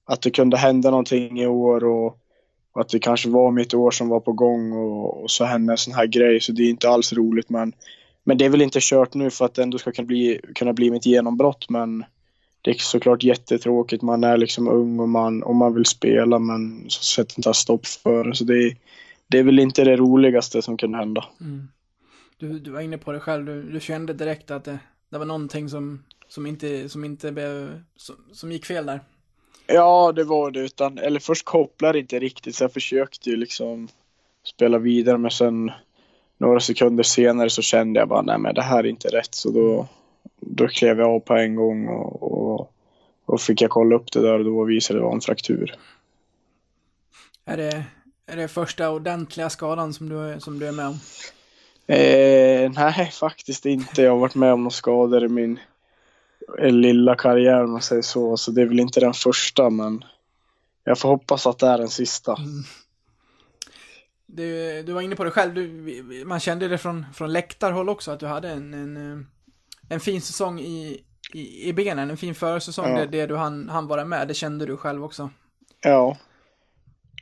att 0.04 0.22
det 0.22 0.30
kunde 0.30 0.56
hända 0.56 0.90
någonting 0.90 1.40
i 1.40 1.46
år 1.46 1.84
och, 1.84 2.06
och 2.72 2.80
att 2.80 2.88
det 2.88 2.98
kanske 2.98 3.28
var 3.28 3.50
mitt 3.50 3.74
år 3.74 3.90
som 3.90 4.08
var 4.08 4.20
på 4.20 4.32
gång 4.32 4.72
och, 4.72 5.22
och 5.22 5.30
så 5.30 5.44
hände 5.44 5.72
en 5.72 5.78
sån 5.78 5.94
här 5.94 6.06
grej. 6.06 6.40
Så 6.40 6.52
det 6.52 6.62
är 6.62 6.70
inte 6.70 6.88
alls 6.88 7.12
roligt 7.12 7.50
men, 7.50 7.72
men 8.24 8.38
det 8.38 8.44
är 8.44 8.48
väl 8.48 8.62
inte 8.62 8.78
kört 8.82 9.14
nu 9.14 9.30
för 9.30 9.44
att 9.44 9.54
det 9.54 9.62
ändå 9.62 9.78
ska 9.78 9.92
kunna 9.92 10.06
bli, 10.06 10.40
kunna 10.54 10.72
bli 10.72 10.90
mitt 10.90 11.06
genombrott. 11.06 11.70
Men 11.70 12.04
det 12.62 12.70
är 12.70 12.74
såklart 12.74 13.22
jättetråkigt. 13.22 14.02
Man 14.02 14.24
är 14.24 14.36
liksom 14.36 14.68
ung 14.68 15.00
och 15.00 15.08
man, 15.08 15.42
och 15.42 15.54
man 15.54 15.74
vill 15.74 15.84
spela 15.84 16.38
men 16.38 16.84
så 16.88 17.04
sätter 17.04 17.38
inte 17.38 17.54
stopp 17.54 17.86
för 17.86 18.24
det. 18.24 18.34
Så 18.34 18.44
det 18.44 18.54
är, 18.54 18.76
det 19.26 19.38
är 19.38 19.42
väl 19.42 19.58
inte 19.58 19.84
det 19.84 19.96
roligaste 19.96 20.62
som 20.62 20.76
kan 20.76 20.94
hända. 20.94 21.24
Du, 22.38 22.58
du 22.58 22.70
var 22.70 22.80
inne 22.80 22.98
på 22.98 23.12
det 23.12 23.20
själv, 23.20 23.46
du, 23.46 23.62
du 23.62 23.80
kände 23.80 24.12
direkt 24.12 24.50
att 24.50 24.64
det, 24.64 24.78
det 25.10 25.18
var 25.18 25.26
någonting 25.26 25.68
som, 25.68 26.04
som 26.28 26.46
inte, 26.46 26.88
som 26.88 27.04
inte 27.04 27.32
blev, 27.32 27.82
som, 27.96 28.16
som 28.32 28.52
gick 28.52 28.66
fel 28.66 28.86
där. 28.86 29.00
Ja, 29.66 30.12
det 30.12 30.24
var 30.24 30.50
det. 30.50 30.60
Utan, 30.60 30.98
eller 30.98 31.20
först 31.20 31.44
kopplade 31.44 31.98
inte 31.98 32.18
riktigt, 32.18 32.54
så 32.54 32.64
jag 32.64 32.72
försökte 32.72 33.30
ju 33.30 33.36
liksom 33.36 33.88
spela 34.44 34.78
vidare. 34.78 35.18
Men 35.18 35.30
sen 35.30 35.70
några 36.38 36.60
sekunder 36.60 37.02
senare 37.02 37.50
så 37.50 37.62
kände 37.62 38.00
jag 38.00 38.08
bara, 38.08 38.22
nej 38.22 38.38
men 38.38 38.54
det 38.54 38.62
här 38.62 38.78
är 38.78 38.86
inte 38.86 39.08
rätt. 39.08 39.34
Så 39.34 39.50
då, 39.50 39.88
då 40.40 40.68
klev 40.68 40.98
jag 40.98 41.08
av 41.08 41.20
på 41.20 41.34
en 41.34 41.54
gång 41.54 41.88
och, 41.88 42.22
och, 42.22 42.72
och 43.24 43.40
fick 43.40 43.62
jag 43.62 43.70
kolla 43.70 43.96
upp 43.96 44.12
det 44.12 44.20
där 44.20 44.38
och 44.38 44.44
då 44.44 44.64
visade 44.64 44.98
det 44.98 45.02
vara 45.02 45.14
en 45.14 45.20
fraktur. 45.20 45.74
Är 47.44 47.56
det, 47.56 47.84
är 48.26 48.36
det 48.36 48.48
första 48.48 48.90
ordentliga 48.90 49.50
skadan 49.50 49.94
som 49.94 50.08
du, 50.08 50.40
som 50.40 50.58
du 50.58 50.66
är 50.66 50.72
med 50.72 50.86
om? 50.86 51.00
Eh, 51.86 52.72
nej, 52.72 53.10
faktiskt 53.10 53.66
inte. 53.66 54.02
Jag 54.02 54.10
har 54.10 54.18
varit 54.18 54.34
med 54.34 54.52
om 54.52 54.60
några 54.60 54.70
skador 54.70 55.24
i 55.24 55.28
min 55.28 55.58
eh, 56.58 56.70
lilla 56.72 57.14
karriär 57.14 57.64
om 57.64 57.70
man 57.70 57.82
säger 57.82 58.02
så. 58.02 58.36
Så 58.36 58.50
det 58.50 58.62
är 58.62 58.66
väl 58.66 58.80
inte 58.80 59.00
den 59.00 59.14
första, 59.14 59.70
men 59.70 60.04
jag 60.84 60.98
får 60.98 61.08
hoppas 61.08 61.46
att 61.46 61.58
det 61.58 61.66
är 61.66 61.78
den 61.78 61.88
sista. 61.88 62.36
Du, 64.26 64.82
du 64.82 64.92
var 64.92 65.00
inne 65.00 65.16
på 65.16 65.24
det 65.24 65.30
själv, 65.30 65.54
du, 65.54 66.24
man 66.26 66.40
kände 66.40 66.68
det 66.68 66.78
från, 66.78 67.06
från 67.14 67.32
läktarhåll 67.32 67.88
också, 67.88 68.10
att 68.10 68.20
du 68.20 68.26
hade 68.26 68.48
en, 68.48 68.74
en, 68.74 68.96
eh, 68.96 69.24
en 69.88 70.00
fin 70.00 70.20
säsong 70.20 70.60
i, 70.60 71.00
i, 71.34 71.68
i 71.68 71.72
benen, 71.72 72.10
en 72.10 72.16
fin 72.16 72.34
försäsong, 72.34 72.90
Ja. 72.90 72.98
det, 72.98 73.06
det 73.06 73.26
du 73.26 73.36
hann, 73.36 73.68
hann 73.68 73.86
vara 73.86 74.04
med, 74.04 74.28
det 74.28 74.34
kände 74.34 74.66
du 74.66 74.76
själv 74.76 75.04
också. 75.04 75.30
Ja, 75.82 76.16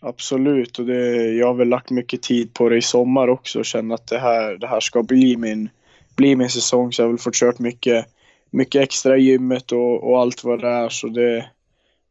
absolut. 0.00 0.78
Och 0.78 0.86
det, 0.86 1.32
jag 1.32 1.46
har 1.46 1.54
väl 1.54 1.68
lagt 1.68 1.90
mycket 1.90 2.22
tid 2.22 2.54
på 2.54 2.68
det 2.68 2.76
i 2.76 2.82
sommar 2.82 3.28
också 3.28 3.58
och 3.58 3.64
känner 3.64 3.94
att 3.94 4.06
det 4.06 4.18
här, 4.18 4.56
det 4.56 4.66
här 4.66 4.80
ska 4.80 5.02
bli 5.02 5.36
min, 5.36 5.68
bli 6.16 6.36
min 6.36 6.50
säsong. 6.50 6.92
Så 6.92 7.02
jag 7.02 7.06
har 7.06 7.12
väl 7.12 7.18
fått 7.18 7.34
kört 7.34 7.58
mycket, 7.58 8.06
mycket 8.50 8.82
extra 8.82 9.16
i 9.16 9.22
gymmet 9.22 9.72
och, 9.72 10.10
och 10.10 10.20
allt 10.20 10.44
vad 10.44 10.60
det 10.60 10.68
är. 10.68 10.88
Så 10.88 11.08
det, 11.08 11.46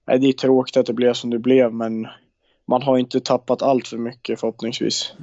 nej, 0.07 0.19
det 0.19 0.27
är 0.27 0.33
tråkigt 0.33 0.77
att 0.77 0.85
det 0.85 0.93
blev 0.93 1.13
som 1.13 1.29
det 1.29 1.39
blev, 1.39 1.73
men 1.73 2.07
man 2.67 2.81
har 2.81 2.97
inte 2.97 3.19
tappat 3.19 3.61
allt 3.61 3.87
för 3.87 3.97
mycket 3.97 4.39
förhoppningsvis. 4.39 5.13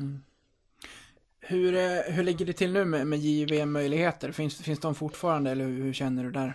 Hur, 1.53 1.75
eh, 1.75 2.15
hur 2.15 2.23
ligger 2.23 2.47
det 2.47 2.53
till 2.53 2.73
nu 2.73 2.85
med, 2.85 3.07
med 3.07 3.19
JVM-möjligheter? 3.19 4.33
Finns, 4.33 4.57
finns 4.57 4.79
de 4.79 4.95
fortfarande, 4.95 5.51
eller 5.51 5.65
hur, 5.65 5.85
hur 5.85 5.93
känner 5.93 6.25
du 6.25 6.31
där? 6.31 6.55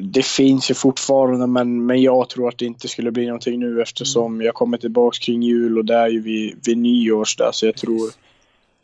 Det 0.00 0.24
finns 0.24 0.70
ju 0.70 0.74
fortfarande, 0.74 1.46
men, 1.46 1.86
men 1.86 2.02
jag 2.02 2.28
tror 2.28 2.48
att 2.48 2.58
det 2.58 2.64
inte 2.64 2.88
skulle 2.88 3.10
bli 3.10 3.26
någonting 3.26 3.60
nu 3.60 3.82
eftersom 3.82 4.40
jag 4.40 4.54
kommer 4.54 4.78
tillbaks 4.78 5.18
kring 5.18 5.42
jul 5.42 5.78
och 5.78 5.84
det 5.84 5.94
är 5.94 6.08
ju 6.08 6.20
vid, 6.20 6.66
vid 6.66 6.78
nyårs 6.78 7.36
där. 7.36 7.50
Så 7.52 7.66
jag 7.66 7.76
tror, 7.76 8.10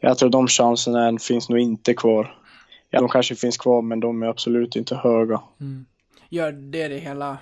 jag 0.00 0.18
tror 0.18 0.30
de 0.30 0.48
chanserna 0.48 1.06
än 1.08 1.18
finns 1.18 1.48
nog 1.48 1.58
inte 1.58 1.94
kvar. 1.94 2.38
Ja, 2.90 3.00
de 3.00 3.08
kanske 3.08 3.34
finns 3.34 3.56
kvar, 3.56 3.82
men 3.82 4.00
de 4.00 4.22
är 4.22 4.26
absolut 4.26 4.76
inte 4.76 4.94
höga. 4.94 5.40
Gör 6.28 6.52
det 6.52 6.88
det 6.88 6.98
hela 6.98 7.38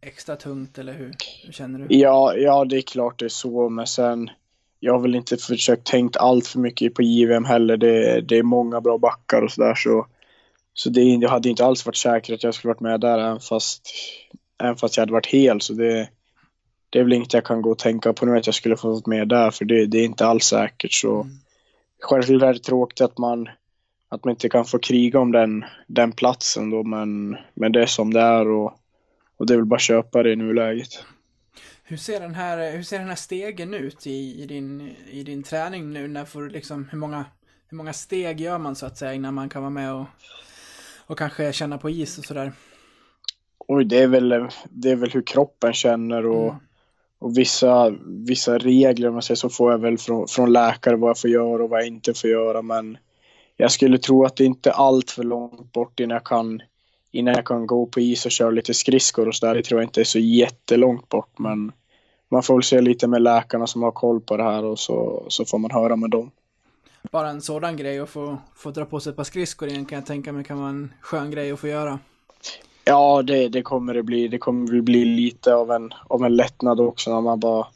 extra 0.00 0.36
tungt, 0.36 0.78
eller 0.78 0.92
hur, 0.92 1.14
hur 1.44 1.52
känner 1.52 1.78
du? 1.78 1.86
Ja, 1.96 2.34
ja, 2.36 2.64
det 2.64 2.76
är 2.76 2.82
klart 2.82 3.18
det 3.18 3.24
är 3.24 3.28
så, 3.28 3.68
men 3.68 3.86
sen 3.86 4.30
jag 4.80 4.92
har 4.92 5.00
väl 5.00 5.14
inte 5.14 5.36
försökt 5.36 5.86
tänkt 5.86 6.16
allt 6.16 6.46
för 6.46 6.58
mycket 6.58 6.94
på 6.94 7.02
JVM 7.02 7.44
heller. 7.44 7.76
Det, 7.76 8.20
det 8.20 8.38
är 8.38 8.42
många 8.42 8.80
bra 8.80 8.98
backar 8.98 9.42
och 9.42 9.52
sådär 9.52 9.74
så, 9.74 10.06
så 10.74 10.90
det, 10.90 11.02
jag 11.02 11.30
hade 11.30 11.48
inte 11.48 11.64
alls 11.64 11.86
varit 11.86 11.96
säker 11.96 12.34
att 12.34 12.42
jag 12.42 12.54
skulle 12.54 12.68
varit 12.68 12.80
med 12.80 13.00
där 13.00 13.18
även 13.18 13.40
fast, 13.40 13.90
även 14.62 14.76
fast 14.76 14.96
jag 14.96 15.02
hade 15.02 15.12
varit 15.12 15.26
hel. 15.26 15.60
Så 15.60 15.72
det, 15.72 16.08
det 16.90 16.98
är 16.98 17.02
väl 17.02 17.12
inget 17.12 17.34
jag 17.34 17.44
kan 17.44 17.62
gå 17.62 17.70
och 17.70 17.78
tänka 17.78 18.12
på 18.12 18.26
nu 18.26 18.38
att 18.38 18.46
jag 18.46 18.54
skulle 18.54 18.76
få 18.76 18.88
varit 18.88 19.06
med 19.06 19.28
där 19.28 19.50
för 19.50 19.64
det, 19.64 19.86
det 19.86 19.98
är 19.98 20.04
inte 20.04 20.26
alls 20.26 20.44
säkert. 20.44 20.92
Så 20.92 21.26
självklart 22.02 22.42
är 22.42 22.52
det 22.52 22.58
tråkigt 22.58 23.00
att 23.00 23.18
man, 23.18 23.48
att 24.08 24.24
man 24.24 24.30
inte 24.30 24.48
kan 24.48 24.64
få 24.64 24.78
kriga 24.78 25.20
om 25.20 25.32
den, 25.32 25.64
den 25.86 26.12
platsen 26.12 26.70
då 26.70 26.82
men, 26.82 27.36
men 27.54 27.72
det 27.72 27.82
är 27.82 27.86
som 27.86 28.14
det 28.14 28.20
är 28.20 28.48
och, 28.48 28.72
och 29.36 29.46
det 29.46 29.54
är 29.54 29.58
väl 29.58 29.66
bara 29.66 29.76
att 29.76 29.82
köpa 29.82 30.22
det 30.22 30.32
i 30.32 30.36
nuläget. 30.36 31.04
Hur 31.88 31.96
ser 31.96 32.20
den 32.20 32.34
här, 32.34 32.72
hur 32.72 32.82
ser 32.82 32.98
den 32.98 33.08
här 33.08 33.16
stegen 33.16 33.74
ut 33.74 34.06
i, 34.06 34.42
i, 34.42 34.46
din, 34.46 34.94
i 35.10 35.22
din 35.22 35.42
träning 35.42 35.92
nu? 35.92 36.08
När 36.08 36.24
får 36.24 36.48
liksom, 36.48 36.88
hur 36.90 36.98
många, 36.98 37.24
hur 37.68 37.76
många 37.76 37.92
steg 37.92 38.40
gör 38.40 38.58
man 38.58 38.76
så 38.76 38.86
att 38.86 38.98
säga 38.98 39.14
innan 39.14 39.34
man 39.34 39.48
kan 39.48 39.62
vara 39.62 39.70
med 39.70 39.94
och, 39.94 40.06
och 41.06 41.18
kanske 41.18 41.52
känna 41.52 41.78
på 41.78 41.90
is 41.90 42.18
och 42.18 42.24
sådär? 42.24 42.52
Oj, 43.68 43.84
det 43.84 43.98
är 43.98 44.06
väl, 44.06 44.48
det 44.70 44.90
är 44.90 44.96
väl 44.96 45.10
hur 45.10 45.22
kroppen 45.22 45.72
känner 45.72 46.26
och, 46.26 46.54
och 47.18 47.38
vissa, 47.38 47.94
vissa 48.06 48.58
regler 48.58 49.10
man 49.10 49.22
säger 49.22 49.36
så 49.36 49.48
får 49.48 49.70
jag 49.70 49.78
väl 49.78 49.98
från, 49.98 50.28
från 50.28 50.52
läkare 50.52 50.96
vad 50.96 51.10
jag 51.10 51.18
får 51.18 51.30
göra 51.30 51.64
och 51.64 51.70
vad 51.70 51.80
jag 51.80 51.86
inte 51.86 52.14
får 52.14 52.30
göra. 52.30 52.62
Men 52.62 52.98
jag 53.56 53.72
skulle 53.72 53.98
tro 53.98 54.24
att 54.24 54.36
det 54.36 54.44
inte 54.44 54.70
är 54.70 54.74
allt 54.74 55.10
för 55.10 55.22
långt 55.22 55.72
bort 55.72 56.00
innan 56.00 56.14
jag 56.14 56.24
kan, 56.24 56.62
innan 57.16 57.34
jag 57.34 57.44
kan 57.44 57.66
gå 57.66 57.86
på 57.86 58.00
is 58.00 58.26
och 58.26 58.30
köra 58.30 58.50
lite 58.50 58.74
skridskor 58.74 59.28
och 59.28 59.34
sådär. 59.34 59.54
Det 59.54 59.62
tror 59.62 59.80
jag 59.80 59.86
inte 59.86 60.00
är 60.00 60.04
så 60.04 60.18
jättelångt 60.18 61.08
bort. 61.08 61.38
Men 61.38 61.72
man 62.28 62.42
får 62.42 62.54
väl 62.54 62.62
se 62.62 62.80
lite 62.80 63.06
med 63.06 63.22
läkarna 63.22 63.66
som 63.66 63.82
har 63.82 63.92
koll 63.92 64.20
på 64.20 64.36
det 64.36 64.42
här 64.42 64.64
och 64.64 64.78
så, 64.78 65.26
så 65.28 65.44
får 65.44 65.58
man 65.58 65.70
höra 65.70 65.96
med 65.96 66.10
dem. 66.10 66.30
Bara 67.12 67.28
en 67.28 67.40
sådan 67.40 67.76
grej 67.76 67.98
att 67.98 68.08
få, 68.08 68.36
få 68.56 68.70
dra 68.70 68.84
på 68.84 69.00
sig 69.00 69.10
ett 69.10 69.16
par 69.16 69.24
skridskor 69.24 69.68
igen 69.68 69.84
kan 69.84 69.96
jag 69.96 70.06
tänka 70.06 70.32
mig 70.32 70.44
kan 70.44 70.58
vara 70.58 70.68
en 70.68 70.92
skön 71.00 71.30
grej 71.30 71.52
att 71.52 71.60
få 71.60 71.68
göra. 71.68 71.98
Ja, 72.84 73.22
det, 73.22 73.48
det 73.48 73.62
kommer 73.62 73.94
det 73.94 74.02
bli. 74.02 74.28
Det 74.28 74.38
kommer 74.38 74.70
väl 74.70 74.82
bli 74.82 75.04
lite 75.04 75.54
av 75.54 75.70
en, 75.70 75.92
av 76.08 76.24
en 76.24 76.36
lättnad 76.36 76.80
också 76.80 77.14
när 77.14 77.20
man 77.20 77.40
bara 77.40 77.66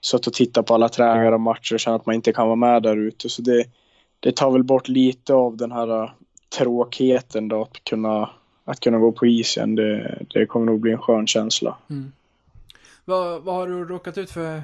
suttit 0.00 0.26
och 0.26 0.32
tittat 0.32 0.66
på 0.66 0.74
alla 0.74 0.88
träningar 0.88 1.32
och 1.32 1.40
matcher 1.40 1.74
och 1.74 1.80
känner 1.80 1.96
att 1.96 2.06
man 2.06 2.14
inte 2.14 2.32
kan 2.32 2.46
vara 2.46 2.56
med 2.56 2.82
där 2.82 2.96
ute. 2.96 3.28
Så 3.28 3.42
det, 3.42 3.64
det 4.20 4.36
tar 4.36 4.50
väl 4.50 4.64
bort 4.64 4.88
lite 4.88 5.34
av 5.34 5.56
den 5.56 5.72
här 5.72 6.02
äh, 6.02 6.10
tråkigheten 6.58 7.48
då 7.48 7.62
att 7.62 7.84
kunna, 7.84 8.30
att 8.64 8.80
kunna 8.80 8.98
gå 8.98 9.12
på 9.12 9.26
is 9.26 9.56
igen. 9.56 9.74
Det, 9.74 10.18
det 10.34 10.46
kommer 10.46 10.66
nog 10.66 10.80
bli 10.80 10.92
en 10.92 10.98
skön 10.98 11.26
känsla. 11.26 11.76
Vad, 13.04 13.42
vad 13.42 13.54
har 13.54 13.66
du 13.66 13.84
råkat 13.84 14.18
ut 14.18 14.30
för, 14.30 14.62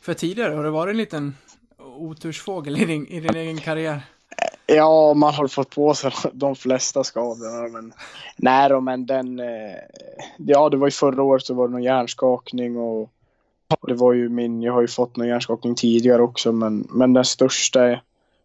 för 0.00 0.14
tidigare? 0.14 0.54
Har 0.54 0.64
det 0.64 0.70
varit 0.70 0.90
en 0.90 0.96
liten 0.96 1.36
otursfågel 1.78 2.82
i 2.82 2.84
din, 2.84 3.06
i 3.06 3.20
din 3.20 3.36
egen 3.36 3.58
karriär? 3.58 4.00
Ja, 4.66 5.14
man 5.14 5.34
har 5.34 5.48
fått 5.48 5.70
på 5.70 5.94
sig 5.94 6.12
de 6.32 6.56
flesta 6.56 7.04
skadorna. 7.04 7.68
Men, 7.68 7.92
nej 8.36 8.68
då, 8.68 8.80
men 8.80 9.06
den... 9.06 9.40
eh, 9.40 9.76
Ja, 10.38 10.68
det 10.68 10.76
var 10.76 10.86
ju 10.86 10.90
förra 10.90 11.22
året 11.22 11.44
så 11.44 11.54
var 11.54 11.68
det 11.68 11.72
någon 11.72 11.82
hjärnskakning 11.82 12.76
och 12.76 13.10
det 13.86 13.94
var 13.94 14.12
ju 14.12 14.28
min... 14.28 14.62
Jag 14.62 14.72
har 14.72 14.80
ju 14.80 14.88
fått 14.88 15.16
någon 15.16 15.28
hjärnskakning 15.28 15.74
tidigare 15.74 16.22
också, 16.22 16.52
men, 16.52 16.88
men 16.90 17.12
den 17.12 17.24
största 17.24 18.00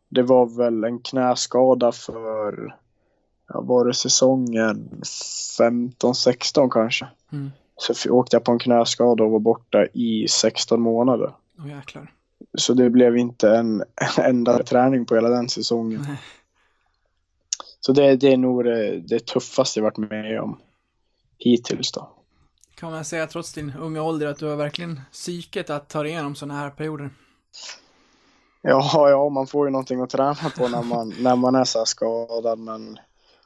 det 0.09 0.23
var 0.23 0.45
väl 0.45 0.83
en 0.83 0.99
knäskada 0.99 1.91
för... 1.91 2.75
Ja, 3.49 3.61
var 3.61 3.85
det 3.85 3.93
säsongen 3.93 4.89
15-16 5.59 6.69
kanske? 6.69 7.07
Mm. 7.31 7.51
Så 7.77 8.11
åkte 8.11 8.35
jag 8.35 8.43
på 8.43 8.51
en 8.51 8.59
knäskada 8.59 9.23
och 9.23 9.31
var 9.31 9.39
borta 9.39 9.85
i 9.93 10.27
16 10.27 10.81
månader. 10.81 11.33
Åh 11.59 11.69
jäklar. 11.69 12.13
Så 12.57 12.73
det 12.73 12.89
blev 12.89 13.17
inte 13.17 13.49
en 13.49 13.83
enda 14.17 14.63
träning 14.63 15.05
på 15.05 15.15
hela 15.15 15.29
den 15.29 15.49
säsongen. 15.49 16.05
Nej. 16.07 16.17
Så 17.79 17.93
det, 17.93 18.15
det 18.15 18.33
är 18.33 18.37
nog 18.37 18.63
det, 18.63 18.99
det 18.99 19.25
tuffaste 19.25 19.79
jag 19.79 19.83
varit 19.83 19.97
med 19.97 20.41
om 20.41 20.59
hittills 21.37 21.91
då. 21.91 22.09
Kan 22.75 22.91
man 22.91 23.05
säga 23.05 23.27
trots 23.27 23.53
din 23.53 23.73
unga 23.79 24.03
ålder 24.03 24.27
att 24.27 24.39
du 24.39 24.45
har 24.45 24.55
verkligen 24.55 25.01
psyket 25.11 25.69
att 25.69 25.89
ta 25.89 26.03
dig 26.03 26.11
igenom 26.11 26.35
sådana 26.35 26.59
här 26.59 26.69
perioder? 26.69 27.09
Ja, 28.61 29.09
ja, 29.09 29.29
man 29.29 29.47
får 29.47 29.67
ju 29.67 29.71
någonting 29.71 30.01
att 30.01 30.09
träna 30.09 30.51
på 30.57 30.67
när 30.67 30.83
man, 30.83 31.13
när 31.19 31.35
man 31.35 31.55
är 31.55 31.63
så 31.63 31.77
här 31.77 31.85
skadad. 31.85 32.59
Men, 32.59 32.99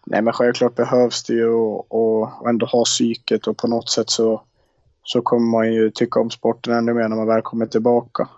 nej, 0.06 0.22
men 0.22 0.34
självklart 0.34 0.76
behövs 0.76 1.24
det 1.24 1.34
ju 1.34 1.50
och, 1.50 1.92
och 1.92 2.50
ändå 2.50 2.66
ha 2.66 2.86
psyket 2.86 3.48
och 3.48 3.58
på 3.58 3.68
något 3.68 3.90
sätt 3.90 4.10
så, 4.10 4.42
så 5.04 5.22
kommer 5.22 5.52
man 5.52 5.74
ju 5.74 5.92
tycka 5.92 6.20
om 6.20 6.30
sporten 6.30 6.74
ännu 6.74 6.94
mer 6.94 7.08
när 7.08 7.16
man 7.16 7.28
väl 7.28 7.42
kommer 7.42 7.66
tillbaka. 7.66 8.30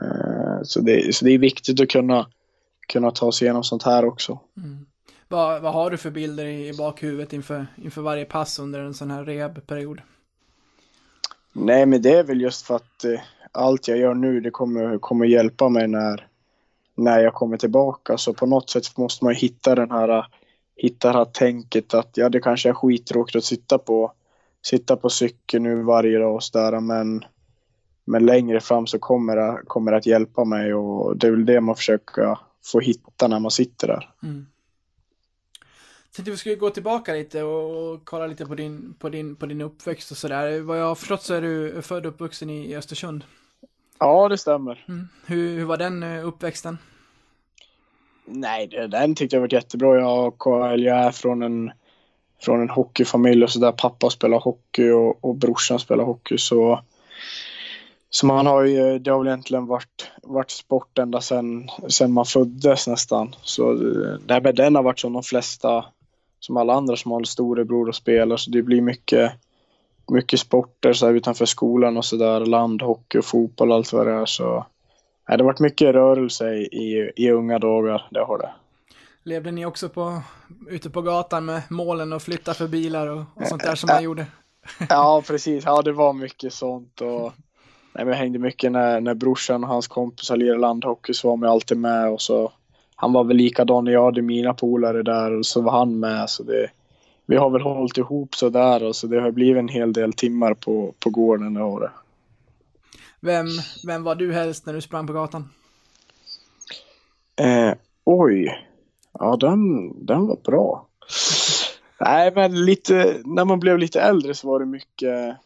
Eh, 0.00 0.62
så, 0.62 0.80
det, 0.80 1.14
så 1.14 1.24
det 1.24 1.30
är 1.30 1.38
viktigt 1.38 1.80
att 1.80 1.88
kunna, 1.88 2.26
kunna 2.88 3.10
ta 3.10 3.32
sig 3.32 3.46
igenom 3.46 3.64
sånt 3.64 3.82
här 3.82 4.04
också. 4.04 4.38
Vad, 5.28 5.62
vad 5.62 5.72
har 5.72 5.90
du 5.90 5.96
för 5.96 6.10
bilder 6.10 6.46
i, 6.46 6.72
bakhuvudet 6.78 7.32
inför, 7.32 7.66
inför 7.76 8.02
varje 8.02 8.24
pass 8.24 8.58
under 8.58 8.80
en 8.80 8.94
sån 8.94 9.10
här 9.10 9.24
rehabperiod? 9.24 10.00
Nej, 11.52 11.86
men 11.86 12.02
det 12.02 12.10
är 12.10 12.24
väl 12.24 12.40
just 12.40 12.66
för 12.66 12.76
att 12.76 13.04
eh, 13.04 13.20
allt 13.52 13.88
jag 13.88 13.98
gör 13.98 14.14
nu 14.14 14.40
det 14.40 14.50
kommer, 14.50 14.98
kommer 14.98 15.26
hjälpa 15.26 15.68
mig 15.68 15.88
när, 15.88 16.26
när 16.94 17.20
jag 17.20 17.34
kommer 17.34 17.56
tillbaka. 17.56 18.18
Så 18.18 18.32
på 18.32 18.46
något 18.46 18.70
sätt 18.70 18.96
måste 18.96 19.24
man 19.24 19.34
hitta 19.34 19.74
den 19.74 19.90
här, 19.90 20.26
hitta 20.76 21.12
det 21.12 21.18
här 21.18 21.24
tänket 21.24 21.94
att 21.94 22.16
ja, 22.16 22.28
det 22.28 22.40
kanske 22.40 22.68
är 22.68 22.74
skittråkigt 22.74 23.36
att 23.36 23.44
sitta 23.44 23.78
på, 23.78 24.12
sitta 24.62 24.96
på 24.96 25.10
cykeln 25.10 25.62
nu 25.62 25.82
varje 25.82 26.18
dag 26.18 26.34
och 26.34 26.44
sådär, 26.44 26.80
men, 26.80 27.24
men 28.04 28.26
längre 28.26 28.60
fram 28.60 28.86
så 28.86 28.98
kommer 28.98 29.36
det, 29.36 29.62
kommer 29.66 29.90
det 29.90 29.96
att 29.96 30.06
hjälpa 30.06 30.44
mig 30.44 30.74
och 30.74 31.16
det 31.16 31.26
är 31.26 31.30
väl 31.30 31.46
det 31.46 31.60
man 31.60 31.76
försöker 31.76 32.38
få 32.64 32.80
hitta 32.80 33.28
när 33.28 33.40
man 33.40 33.50
sitter 33.50 33.86
där. 33.86 34.10
Tänkte 36.16 36.30
vi 36.30 36.36
skulle 36.36 36.54
gå 36.54 36.70
tillbaka 36.70 37.12
lite 37.12 37.42
och, 37.42 38.04
kolla 38.04 38.26
lite 38.26 38.46
på 38.46 38.54
din, 38.54 38.94
på 38.98 39.08
din, 39.08 39.36
på 39.36 39.46
din 39.46 39.60
uppväxt 39.60 40.10
och 40.10 40.16
sådär. 40.16 40.60
Vad 40.60 40.80
jag 40.80 40.86
har 40.86 40.94
förstått 40.94 41.22
så 41.22 41.34
är 41.34 41.42
du 41.42 41.82
född 41.82 42.06
och 42.06 42.12
uppvuxen 42.12 42.50
i, 42.50 42.70
i 42.70 42.76
Östersund. 42.76 43.24
Ja, 43.98 44.28
det 44.28 44.38
stämmer. 44.38 44.84
Mm. 44.88 45.08
Hur, 45.26 45.56
hur 45.56 45.64
var 45.64 45.76
den 45.76 46.02
eh, 46.02 46.28
uppväxten? 46.28 46.78
Nej, 48.26 48.66
den 48.88 49.14
tyckte 49.14 49.36
jag 49.36 49.40
var 49.40 49.54
jättebra. 49.54 49.98
Jag, 49.98 50.34
jag 50.78 50.98
är 50.98 51.10
från 51.10 51.42
en, 51.42 51.72
från 52.42 52.60
en 52.60 52.70
hockeyfamilj 52.70 53.44
och 53.44 53.50
så 53.50 53.58
där 53.58 53.72
pappa 53.72 54.10
spelar 54.10 54.38
hockey 54.38 54.90
och, 54.90 55.24
och 55.24 55.34
brorsan 55.36 55.78
spelar 55.78 56.04
hockey. 56.04 56.38
Så, 56.38 56.80
så 58.10 58.26
man 58.26 58.46
har 58.46 58.64
ju, 58.64 58.98
det 58.98 59.10
har 59.10 59.18
väl 59.18 59.26
egentligen 59.26 59.66
varit, 59.66 60.10
varit 60.22 60.50
sport 60.50 60.98
ända 60.98 61.20
sedan 61.20 61.70
sen 61.88 62.12
man 62.12 62.24
föddes 62.24 62.86
nästan. 62.86 63.34
Så 63.42 63.72
det 64.26 64.40
med 64.40 64.54
den 64.54 64.74
har 64.74 64.82
varit 64.82 65.00
som 65.00 65.12
de 65.12 65.22
flesta, 65.22 65.84
som 66.40 66.56
alla 66.56 66.74
andra 66.74 66.96
som 66.96 67.10
har 67.10 67.18
en 67.18 67.26
storebror 67.26 67.88
och 67.88 67.94
spelar. 67.94 68.36
Så 68.36 68.50
det 68.50 68.62
blir 68.62 68.80
mycket, 68.80 69.32
mycket 70.10 70.40
sporter 70.40 70.92
så 70.92 71.06
här 71.06 71.14
utanför 71.14 71.46
skolan 71.46 71.96
och 71.96 72.04
sådär. 72.04 72.40
Landhockey 72.40 73.18
och 73.18 73.24
fotboll 73.24 73.70
och 73.70 73.76
allt 73.76 73.92
vad 73.92 74.06
det 74.06 74.12
är. 74.12 74.26
Så 74.26 74.66
det 75.26 75.32
har 75.32 75.44
varit 75.44 75.60
mycket 75.60 75.94
rörelse 75.94 76.54
i, 76.54 77.12
i, 77.16 77.30
unga 77.30 77.58
dagar, 77.58 78.08
det 78.10 78.20
har 78.20 78.38
det. 78.38 78.50
Levde 79.22 79.50
ni 79.50 79.66
också 79.66 79.88
på, 79.88 80.22
ute 80.68 80.90
på 80.90 81.02
gatan 81.02 81.44
med 81.44 81.62
målen 81.70 82.12
och 82.12 82.22
flytta 82.22 82.54
för 82.54 82.68
bilar 82.68 83.06
och, 83.06 83.22
och 83.34 83.46
sånt 83.46 83.62
där 83.62 83.74
som 83.74 83.88
man 83.88 84.02
gjorde? 84.02 84.26
Ja, 84.88 85.22
precis. 85.26 85.64
Ja, 85.64 85.82
det 85.82 85.92
var 85.92 86.12
mycket 86.12 86.52
sånt. 86.52 87.00
Och, 87.00 87.32
nej, 87.92 88.06
jag 88.06 88.14
hängde 88.14 88.38
mycket 88.38 88.72
när, 88.72 89.00
när 89.00 89.14
brorsan 89.14 89.64
och 89.64 89.70
hans 89.70 89.88
kompisar 89.88 90.36
lirade 90.36 90.60
landhockey 90.60 91.14
så 91.14 91.28
var 91.28 91.36
man 91.36 91.48
alltid 91.48 91.78
med. 91.78 92.10
Och 92.10 92.22
så, 92.22 92.52
han 92.96 93.12
var 93.12 93.24
väl 93.24 93.36
likadan 93.36 93.84
när 93.84 93.92
jag 93.92 94.04
hade 94.04 94.22
mina 94.22 94.54
polare 94.54 95.02
där 95.02 95.38
och 95.38 95.46
så 95.46 95.60
var 95.60 95.72
han 95.72 96.00
med. 96.00 96.30
Så 96.30 96.42
det, 96.42 96.70
vi 97.26 97.36
har 97.36 97.50
väl 97.50 97.62
hållit 97.62 97.98
ihop 97.98 98.34
så 98.34 98.48
där 98.48 98.82
och 98.82 98.96
så 98.96 99.06
det 99.06 99.20
har 99.20 99.30
blivit 99.30 99.58
en 99.58 99.68
hel 99.68 99.92
del 99.92 100.12
timmar 100.12 100.54
på, 100.54 100.94
på 100.98 101.10
gården 101.10 101.54
det 101.54 101.62
året. 101.62 101.90
Vem, 103.24 103.46
vem 103.86 104.04
var 104.04 104.14
du 104.14 104.32
helst 104.32 104.66
när 104.66 104.72
du 104.72 104.80
sprang 104.80 105.06
på 105.06 105.12
gatan? 105.12 105.48
Eh, 107.36 107.74
oj. 108.04 108.68
Ja, 109.12 109.36
den, 109.36 109.92
den 110.06 110.26
var 110.26 110.36
bra. 110.36 110.86
Nej, 112.00 112.32
men 112.34 112.64
lite, 112.64 113.20
när 113.24 113.44
man 113.44 113.60
blev 113.60 113.78
lite 113.78 114.00
äldre 114.00 114.34
så 114.34 114.48
var 114.48 114.60
det 114.60 114.66
mycket, 114.66 115.36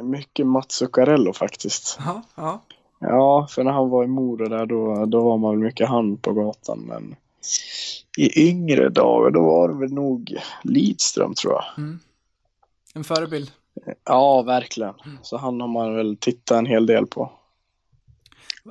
mycket 0.00 0.46
Mats 0.46 0.72
Zuccarello 0.72 1.32
faktiskt. 1.32 1.98
Ja, 2.04 2.22
ja. 2.34 2.62
Ja, 2.98 3.46
för 3.50 3.64
när 3.64 3.72
han 3.72 3.88
var 3.88 4.04
i 4.04 4.06
Mora 4.06 4.48
där 4.48 4.66
då, 4.66 5.06
då 5.06 5.22
var 5.24 5.38
man 5.38 5.50
väl 5.50 5.64
mycket 5.64 5.88
han 5.88 6.16
på 6.16 6.32
gatan. 6.32 6.78
Men 6.78 7.16
i 8.16 8.48
yngre 8.48 8.88
dagar 8.88 9.30
då 9.30 9.42
var 9.42 9.68
det 9.68 9.74
väl 9.74 9.92
nog 9.92 10.36
Lidström 10.62 11.34
tror 11.34 11.52
jag. 11.52 11.64
En 12.94 13.04
förebild. 13.04 13.50
Ja, 14.04 14.42
verkligen. 14.42 14.94
Så 15.22 15.36
han 15.36 15.60
har 15.60 15.68
man 15.68 15.96
väl 15.96 16.16
tittat 16.16 16.58
en 16.58 16.66
hel 16.66 16.86
del 16.86 17.06
på. 17.06 17.30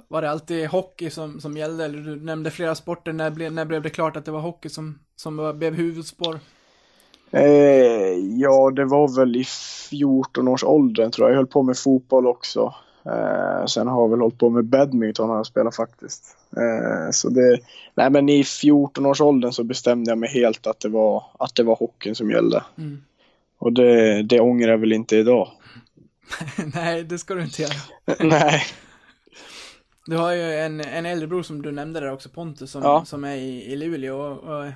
Var 0.08 0.22
det 0.22 0.30
alltid 0.32 0.68
hockey 0.68 1.10
som, 1.10 1.42
som 1.42 1.58
gällde? 1.58 1.86
Eller 1.86 2.00
du 2.00 2.16
nämnde 2.16 2.52
flera 2.52 2.76
sporter. 2.76 3.14
När, 3.14 3.30
ble, 3.32 3.50
när 3.50 3.66
blev 3.66 3.82
det 3.82 3.90
klart 3.90 4.16
att 4.18 4.26
det 4.26 4.32
var 4.32 4.40
hockey 4.40 4.70
som, 4.70 5.00
som 5.16 5.38
var- 5.38 5.54
blev 5.54 5.74
huvudspår? 5.74 6.40
Eh, 7.32 8.14
ja, 8.38 8.72
det 8.72 8.86
var 8.86 9.16
väl 9.20 9.36
i 9.36 9.44
14 9.90 10.48
års 10.48 10.64
åldern 10.64 11.12
tror 11.12 11.28
jag. 11.28 11.32
Jag 11.34 11.38
höll 11.38 11.48
på 11.48 11.64
med 11.64 11.78
fotboll 11.78 12.28
också. 12.28 12.74
Eh, 13.06 13.66
sen 13.66 13.88
har 13.88 14.02
jag 14.02 14.10
väl 14.10 14.20
hållit 14.22 14.38
på 14.40 14.50
med 14.50 14.66
badminton 14.66 15.30
har 15.30 15.36
jag 15.36 15.46
spelat 15.46 15.76
faktiskt. 15.76 16.38
Eh, 16.58 17.12
så 17.12 17.30
det, 17.30 17.60
nej 17.96 18.10
men 18.10 18.30
i 18.30 18.44
14 18.44 19.06
års 19.06 19.22
åldern 19.22 19.52
så 19.52 19.64
bestämde 19.64 20.12
jag 20.12 20.18
mig 20.18 20.30
helt 20.30 20.68
att 20.68 20.80
det 20.80 20.90
var, 20.90 21.24
att 21.40 21.56
det 21.56 21.64
var 21.64 21.76
hockeyn 21.76 22.16
som 22.16 22.32
gällde. 22.32 22.64
Mm. 22.78 23.02
Och 23.58 23.74
det, 23.74 24.24
det 24.24 24.40
ångrar 24.40 24.70
jag 24.72 24.78
väl 24.78 24.94
inte 24.94 25.18
idag. 25.18 25.52
Nej, 26.76 27.04
det 27.04 27.18
ska 27.18 27.34
du 27.34 27.42
inte 27.42 27.62
göra. 27.62 27.74
nej. 28.20 28.64
Du 30.06 30.18
har 30.18 30.32
ju 30.34 30.54
en, 30.54 30.80
en 30.80 31.06
äldre 31.06 31.28
bror 31.28 31.44
som 31.44 31.62
du 31.62 31.72
nämnde 31.72 32.00
där 32.00 32.12
också, 32.12 32.30
Pontus, 32.30 32.72
som, 32.72 32.82
Ja. 32.84 33.06
som 33.06 33.24
är 33.24 33.36
i, 33.36 33.64
i 33.64 33.76
Luleå. 33.76 34.16
Och, 34.18 34.44
och, 34.44 34.72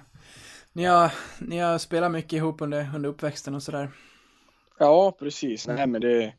ni, 0.74 0.84
har, 0.86 1.12
ni 1.40 1.58
har 1.60 1.78
spelat 1.78 2.12
mycket 2.12 2.34
ihop 2.34 2.62
under, 2.62 2.90
under 2.96 3.10
uppväxten 3.10 3.56
och 3.56 3.64
sådär. 3.64 3.90
Ja, 4.80 5.16
precis. 5.20 5.68
Nej, 5.68 5.88
men 5.88 6.02
det, 6.02 6.34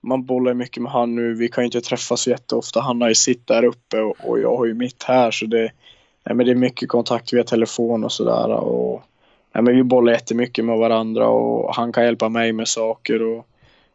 man 0.00 0.24
bollar 0.24 0.54
mycket 0.54 0.82
med 0.82 0.92
han 0.92 1.14
nu. 1.14 1.34
Vi 1.34 1.48
kan 1.48 1.64
ju 1.64 1.66
inte 1.66 1.80
träffas 1.80 2.20
så 2.20 2.30
jätteofta. 2.30 2.80
Han 2.80 3.00
har 3.00 3.08
ju 3.08 3.14
sitt 3.14 3.46
där 3.46 3.64
uppe 3.64 4.00
och, 4.00 4.16
och 4.24 4.38
jag 4.40 4.56
har 4.56 4.66
ju 4.66 4.74
mitt 4.74 5.02
här. 5.02 5.30
Så 5.30 5.46
det, 5.46 5.72
nej, 6.26 6.34
men 6.36 6.46
det 6.46 6.52
är 6.52 6.56
mycket 6.56 6.88
kontakt 6.88 7.32
via 7.32 7.44
telefon 7.44 8.04
och 8.04 8.12
sådär. 8.12 8.48
Och, 8.50 9.02
nej, 9.54 9.64
men 9.64 9.76
vi 9.76 9.82
bollar 9.82 10.12
jättemycket 10.12 10.64
med 10.64 10.78
varandra 10.78 11.28
och 11.28 11.74
han 11.74 11.92
kan 11.92 12.04
hjälpa 12.04 12.28
mig 12.28 12.52
med 12.52 12.68
saker. 12.68 13.22
Och 13.22 13.46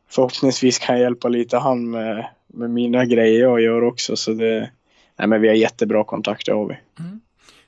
förhoppningsvis 0.10 0.80
kan 0.80 0.96
jag 0.96 1.02
hjälpa 1.02 1.28
lite 1.28 1.58
han 1.58 1.90
med, 1.90 2.28
med 2.48 2.70
mina 2.70 3.06
grejer 3.06 3.42
jag 3.42 3.62
gör 3.62 3.84
också. 3.84 4.16
Så 4.16 4.32
det, 4.34 4.72
nej, 5.20 5.28
men 5.28 5.42
vi 5.42 5.48
har 5.48 5.56
jättebra 5.56 6.04
kontakt, 6.04 6.46
det 6.46 6.54
har 6.54 6.66
vi. 6.66 6.78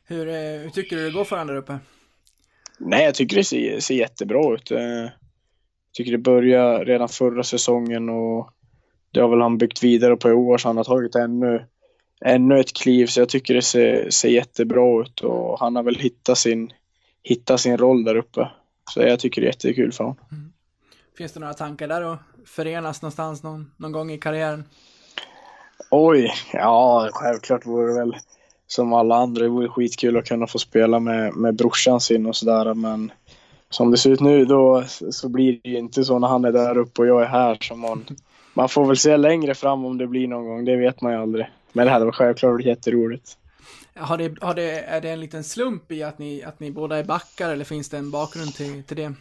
Hur, 0.08 0.28
eh, 0.28 0.34
hur 0.36 0.70
tycker 0.70 0.96
du 0.96 1.06
det 1.06 1.12
går 1.12 1.24
för 1.24 1.38
honom 1.38 1.56
där 1.56 1.62
uppe? 1.62 1.78
Nej, 2.80 3.06
jag 3.06 3.16
tycker 3.16 3.36
det 3.38 3.44
ser, 3.44 3.80
ser 3.80 3.96
jättebra 3.96 4.54
ut. 4.54 4.72
Eh, 4.72 4.80
Jag 4.80 5.12
tycker 5.98 6.12
det 6.12 6.18
började 6.18 6.84
redan 6.84 7.10
förra 7.10 7.44
säsongen 7.44 8.10
och 8.10 8.50
det 9.12 9.20
har 9.22 9.30
väl 9.30 9.42
han 9.42 9.58
byggt 9.58 9.84
vidare 9.84 10.16
på 10.16 10.30
i 10.30 10.34
år 10.34 10.58
så 10.58 10.70
han 10.70 10.78
har 10.78 10.84
tagit 10.84 11.16
ännu, 11.16 11.66
ännu 12.26 12.60
ett 12.60 12.74
kliv. 12.74 13.06
Så 13.08 13.20
jag 13.22 13.30
tycker 13.30 13.54
det 13.54 13.62
ser, 13.62 14.10
ser 14.10 14.30
jättebra 14.30 15.02
ut 15.02 15.20
och 15.22 15.60
han 15.60 15.76
har 15.76 15.84
väl 15.84 15.96
hittat 15.96 16.38
sin, 16.38 16.74
hittat 17.26 17.60
sin 17.60 17.78
roll 17.78 18.04
där 18.04 18.16
uppe. 18.16 18.52
Så 18.92 19.02
jag 19.02 19.20
tycker 19.20 19.42
det 19.42 19.46
är 19.48 19.50
jättekul 19.50 19.92
för 19.92 20.04
honom. 20.04 20.18
Finns 21.18 21.34
det 21.34 21.40
några 21.40 21.54
tankar 21.54 21.88
där 21.88 22.02
att 22.02 22.20
förenas 22.46 23.02
någonstans 23.02 23.44
någon, 23.44 23.72
någon 23.78 23.92
gång 23.92 24.12
i 24.12 24.18
karriären? 24.18 24.64
Oj, 25.92 26.34
ja 26.54 27.10
självklart 27.14 27.66
vore 27.66 27.88
det 27.88 28.00
väl 28.00 28.16
som 28.68 28.94
alla 28.94 29.16
andra, 29.16 29.44
det 29.44 29.50
vore 29.50 29.70
skitkul 29.70 30.18
att 30.18 30.28
kunna 30.28 30.48
få 30.48 30.60
spela 30.60 31.00
med, 31.00 31.36
med 31.36 31.56
brorsan 31.56 32.02
sin 32.02 32.26
och 32.26 32.36
sådär 32.36 32.74
men 32.74 33.12
som 33.70 33.92
det 33.92 33.98
ser 33.98 34.10
ut 34.10 34.20
nu 34.20 34.46
då 34.46 34.84
så 35.12 35.30
blir 35.30 35.60
det 35.64 35.70
ju 35.70 35.78
inte 35.78 36.04
så 36.04 36.20
när 36.20 36.28
han 36.28 36.46
är 36.46 36.52
där 36.52 36.78
uppe 36.78 37.02
och 37.02 37.08
jag 37.08 37.22
är 37.22 37.28
här 37.28 37.58
så 37.62 37.76
man, 37.76 38.06
man 38.54 38.70
får 38.70 38.86
väl 38.86 38.98
se 38.98 39.18
längre 39.18 39.56
fram 39.56 39.86
om 39.86 39.98
det 39.98 40.08
blir 40.08 40.28
någon 40.28 40.46
gång, 40.46 40.66
det 40.66 40.76
vet 40.76 41.02
man 41.02 41.12
ju 41.12 41.18
aldrig. 41.20 41.46
Men 41.74 41.86
det 41.86 41.92
hade 41.92 42.06
varit 42.06 42.16
självklart 42.16 42.62
jätteroligt. 42.62 43.38
Har 44.00 44.18
det, 44.18 44.42
har 44.42 44.54
det, 44.54 44.80
är 44.80 45.02
det 45.02 45.10
en 45.10 45.20
liten 45.20 45.44
slump 45.44 45.92
i 45.92 46.04
att 46.04 46.20
ni, 46.20 46.44
att 46.44 46.60
ni 46.60 46.72
båda 46.72 46.98
är 46.98 47.04
backar 47.04 47.50
eller 47.50 47.66
finns 47.66 47.90
det 47.90 47.98
en 47.98 48.12
bakgrund 48.12 48.56
till, 48.56 48.84
till 48.84 48.98
det? 48.98 49.14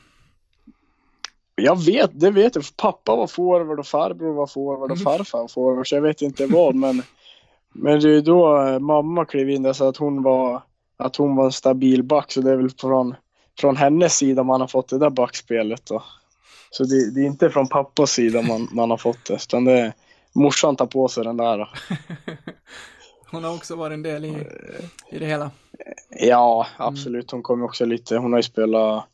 Jag 1.55 1.85
vet, 1.85 2.11
det 2.21 2.31
vet 2.31 2.55
jag. 2.55 2.65
Pappa 2.77 3.17
var 3.17 3.27
forward 3.27 3.79
och 3.79 3.87
farbror 3.87 4.35
var 4.35 4.47
forward 4.47 4.93
och 4.93 4.99
farfar 4.99 5.39
var 5.39 5.49
forward. 5.49 5.89
Så 5.89 5.95
jag 5.95 6.03
vet 6.03 6.23
inte 6.23 6.47
vad 6.47 6.75
men 6.75 7.03
Men 7.73 8.01
det 8.01 8.09
är 8.09 8.13
ju 8.13 8.21
då 8.21 8.79
mamma 8.81 9.25
klev 9.25 9.51
in 9.51 9.63
där 9.63 9.73
så 9.73 9.89
att 9.89 9.97
hon 9.97 10.23
var 10.23 10.63
att 10.97 11.17
hon 11.17 11.37
var 11.37 11.45
en 11.45 11.53
stabil 11.53 12.03
back. 12.03 12.33
Så 12.33 12.41
det 12.41 12.51
är 12.51 12.57
väl 12.57 12.71
från, 12.71 13.15
från 13.61 13.77
hennes 13.77 14.17
sida 14.17 14.43
man 14.43 14.61
har 14.61 14.69
fått 14.69 14.89
det 14.89 14.99
där 14.99 15.11
backspelet 15.11 15.87
då. 15.87 16.03
Så 16.71 16.85
det, 16.85 17.15
det 17.15 17.21
är 17.21 17.27
inte 17.27 17.51
från 17.51 17.69
pappas 17.69 18.11
sida 18.11 18.43
man, 18.43 18.69
man 18.73 18.91
har 18.91 18.97
fått 18.97 19.25
det. 19.25 19.35
Utan 19.35 19.65
det 19.65 19.73
är 19.73 19.93
morsan 20.33 20.77
tar 20.77 20.87
på 20.87 21.09
sig 21.09 21.25
den 21.25 21.37
där. 21.37 21.69
Hon 23.35 23.45
har 23.45 23.55
också 23.55 23.77
varit 23.77 23.95
en 23.95 24.03
del 24.03 24.25
i, 24.25 24.47
i 25.11 25.19
det 25.19 25.27
hela. 25.27 25.51
Ja, 26.11 26.67
absolut. 26.77 27.31
Hon 27.31 27.43
kommer 27.43 27.65
också 27.65 27.85
lite. 27.85 28.17
Hon 28.17 28.33
har 28.33 28.39
ju 28.39 28.43
spelat 28.43 29.05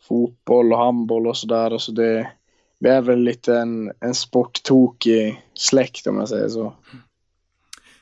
fotboll 0.00 0.72
och 0.72 0.78
handboll 0.78 1.26
och 1.26 1.36
sådär. 1.36 1.78
Så 1.78 1.92
det, 1.92 2.30
vi 2.78 2.88
är 2.88 3.02
väl 3.02 3.18
lite 3.18 3.56
en, 3.56 3.92
en 4.00 4.14
sporttokig 4.14 5.44
släkt 5.54 6.06
om 6.06 6.18
jag 6.18 6.28
säger 6.28 6.48
så. 6.48 6.72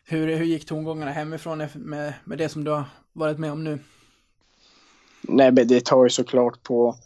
Hur, 0.04 0.36
hur 0.36 0.44
gick 0.44 0.66
tongångarna 0.66 1.10
hemifrån 1.10 1.66
med, 1.74 2.14
med 2.24 2.38
det 2.38 2.48
som 2.48 2.64
du 2.64 2.70
har 2.70 2.84
varit 3.12 3.38
med 3.38 3.52
om 3.52 3.64
nu? 3.64 3.78
Nej, 5.22 5.52
men 5.52 5.68
det 5.68 5.84
tar 5.84 6.04
ju 6.04 6.10
såklart 6.10 6.62
på, 6.62 6.96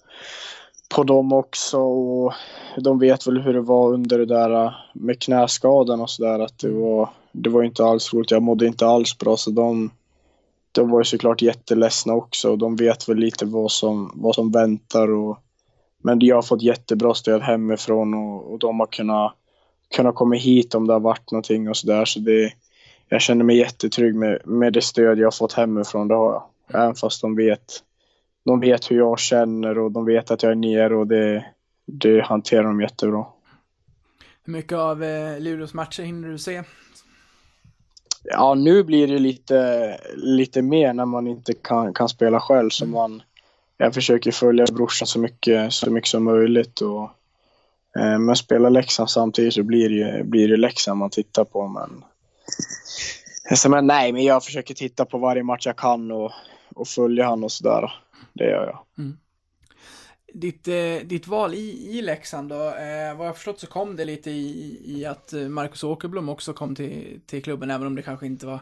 på 0.95 1.03
dem 1.03 1.33
också. 1.33 1.79
Och 1.79 2.33
de 2.77 2.99
vet 2.99 3.27
väl 3.27 3.41
hur 3.41 3.53
det 3.53 3.61
var 3.61 3.93
under 3.93 4.19
det 4.19 4.27
där 4.27 4.77
med 4.95 5.23
knäskadan 5.23 6.01
och 6.01 6.11
sådär. 6.11 6.39
Att 6.39 6.59
det 6.59 6.71
var, 6.71 7.11
det 7.33 7.51
var 7.51 7.63
inte 7.63 7.85
alls 7.85 8.15
roligt. 8.15 8.31
Jag 8.31 8.43
mådde 8.43 8.67
inte 8.67 8.87
alls 8.87 9.19
bra. 9.19 9.37
Så 9.37 9.51
de, 9.51 9.91
de 10.73 10.91
var 10.91 11.01
ju 11.01 11.05
såklart 11.05 11.43
jätteledsna 11.43 12.15
också. 12.15 12.51
Och 12.51 12.59
de 12.59 12.77
vet 12.77 13.09
väl 13.09 13.17
lite 13.17 13.45
vad 13.45 13.73
som, 13.73 14.13
vad 14.15 14.35
som 14.35 14.51
väntar. 14.51 15.11
Och, 15.11 15.39
men 16.03 16.21
jag 16.21 16.37
har 16.37 16.43
fått 16.43 16.63
jättebra 16.63 17.15
stöd 17.15 17.43
hemifrån 17.43 18.15
och, 18.15 18.53
och 18.53 18.59
de 18.59 18.81
har 18.81 18.87
kunnat, 18.87 19.35
kunnat 19.97 20.15
komma 20.15 20.35
hit 20.35 20.75
om 20.75 20.87
det 20.87 20.93
har 20.93 21.01
varit 21.01 21.31
någonting 21.31 21.69
och 21.69 21.77
sådär. 21.77 22.05
Så 22.05 22.19
det, 22.21 22.53
jag 23.09 23.21
känner 23.21 23.45
mig 23.45 23.59
jättetrygg 23.59 24.15
med, 24.15 24.39
med 24.45 24.73
det 24.73 24.83
stöd 24.83 25.19
jag 25.19 25.27
har 25.27 25.31
fått 25.31 25.53
hemifrån. 25.53 26.09
Det 26.09 26.15
har 26.15 26.33
jag. 26.33 26.43
Även 26.75 26.95
fast 26.95 27.21
de 27.23 27.37
vet, 27.37 27.83
de 28.45 28.61
vet 28.61 28.91
hur 28.91 28.97
jag 28.97 29.19
känner 29.19 29.79
och 29.79 29.93
de 29.93 30.05
vet 30.05 30.31
att 30.31 30.43
jag 30.43 30.53
är 30.53 30.57
nere 30.57 30.97
och 30.97 31.07
det, 31.07 31.45
det 31.87 32.21
hanterar 32.21 32.65
de 32.65 32.81
jättebra. 32.81 33.27
Hur 34.45 34.53
mycket 34.53 34.79
av 34.79 35.05
eh, 35.05 35.41
Luleås 35.41 35.75
matcher 35.75 36.03
hinner 36.03 36.29
du 36.29 36.39
se? 36.39 36.63
Ja, 38.23 38.55
nu 38.55 38.83
blir 38.83 39.09
det 39.09 39.19
lite, 39.19 39.99
lite 40.15 40.63
mer 40.63 40.93
när 40.93 41.05
man 41.05 41.27
inte 41.27 41.53
kan, 41.55 41.95
kan 41.95 42.09
spela 42.09 42.41
själv. 42.41 42.71
Så 42.71 42.87
man, 42.87 43.23
jag 43.77 43.95
försöker 43.95 44.33
följa 44.33 44.67
brorsan 44.73 45.07
så 45.07 45.19
mycket, 45.19 45.73
så 45.73 45.91
mycket 45.91 46.11
som 46.11 46.25
möjligt. 46.25 46.81
Och, 46.81 47.03
eh, 47.99 48.19
men 48.19 48.37
spela 48.37 48.69
Leksand 48.69 49.11
samtidigt 49.11 49.55
så 49.55 49.63
blir 49.63 49.89
det, 49.89 50.25
blir 50.25 50.49
det 50.49 50.57
Leksand 50.57 50.99
man 50.99 51.11
tittar 51.11 51.45
på. 51.45 51.69
Men, 51.69 52.05
så, 53.57 53.69
men 53.69 53.87
nej, 53.87 54.13
men 54.13 54.25
jag 54.25 54.45
försöker 54.45 54.75
titta 54.75 55.05
på 55.05 55.19
varje 55.19 55.43
match 55.43 55.67
jag 55.67 55.77
kan 55.77 56.11
och, 56.11 56.33
och 56.75 56.89
följa 56.89 57.27
han 57.27 57.45
och 57.45 57.53
sådär. 57.53 57.93
Det 58.33 58.45
gör 58.45 58.67
jag. 58.67 59.05
Mm. 59.05 59.19
Ditt, 60.35 60.69
eh, 60.69 60.97
ditt 61.05 61.27
val 61.27 61.55
i, 61.55 61.99
i 61.99 62.03
Leksand 62.03 62.49
då, 62.49 62.69
eh, 62.69 63.17
vad 63.17 63.29
jag 63.29 63.37
förstått 63.37 63.61
så 63.61 63.67
kom 63.67 63.97
det 63.97 64.05
lite 64.05 64.31
i, 64.31 64.81
i 64.85 65.05
att 65.05 65.33
Marcus 65.49 65.85
Åkerblom 65.85 66.29
också 66.29 66.53
kom 66.53 66.75
till, 66.75 67.21
till 67.27 67.43
klubben, 67.43 67.71
även 67.71 67.87
om 67.87 67.95
det 67.95 68.03
kanske 68.03 68.27
inte 68.27 68.47
var, 68.47 68.61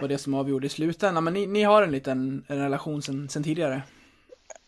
var 0.00 0.08
det 0.08 0.18
som 0.18 0.34
avgjorde 0.34 0.66
i 0.66 0.70
slutändan. 0.70 1.24
Men 1.24 1.34
ni, 1.34 1.46
ni 1.46 1.62
har 1.62 1.82
en 1.82 1.92
liten 1.92 2.44
en 2.48 2.58
relation 2.58 3.02
sen, 3.02 3.28
sen 3.28 3.42
tidigare? 3.42 3.82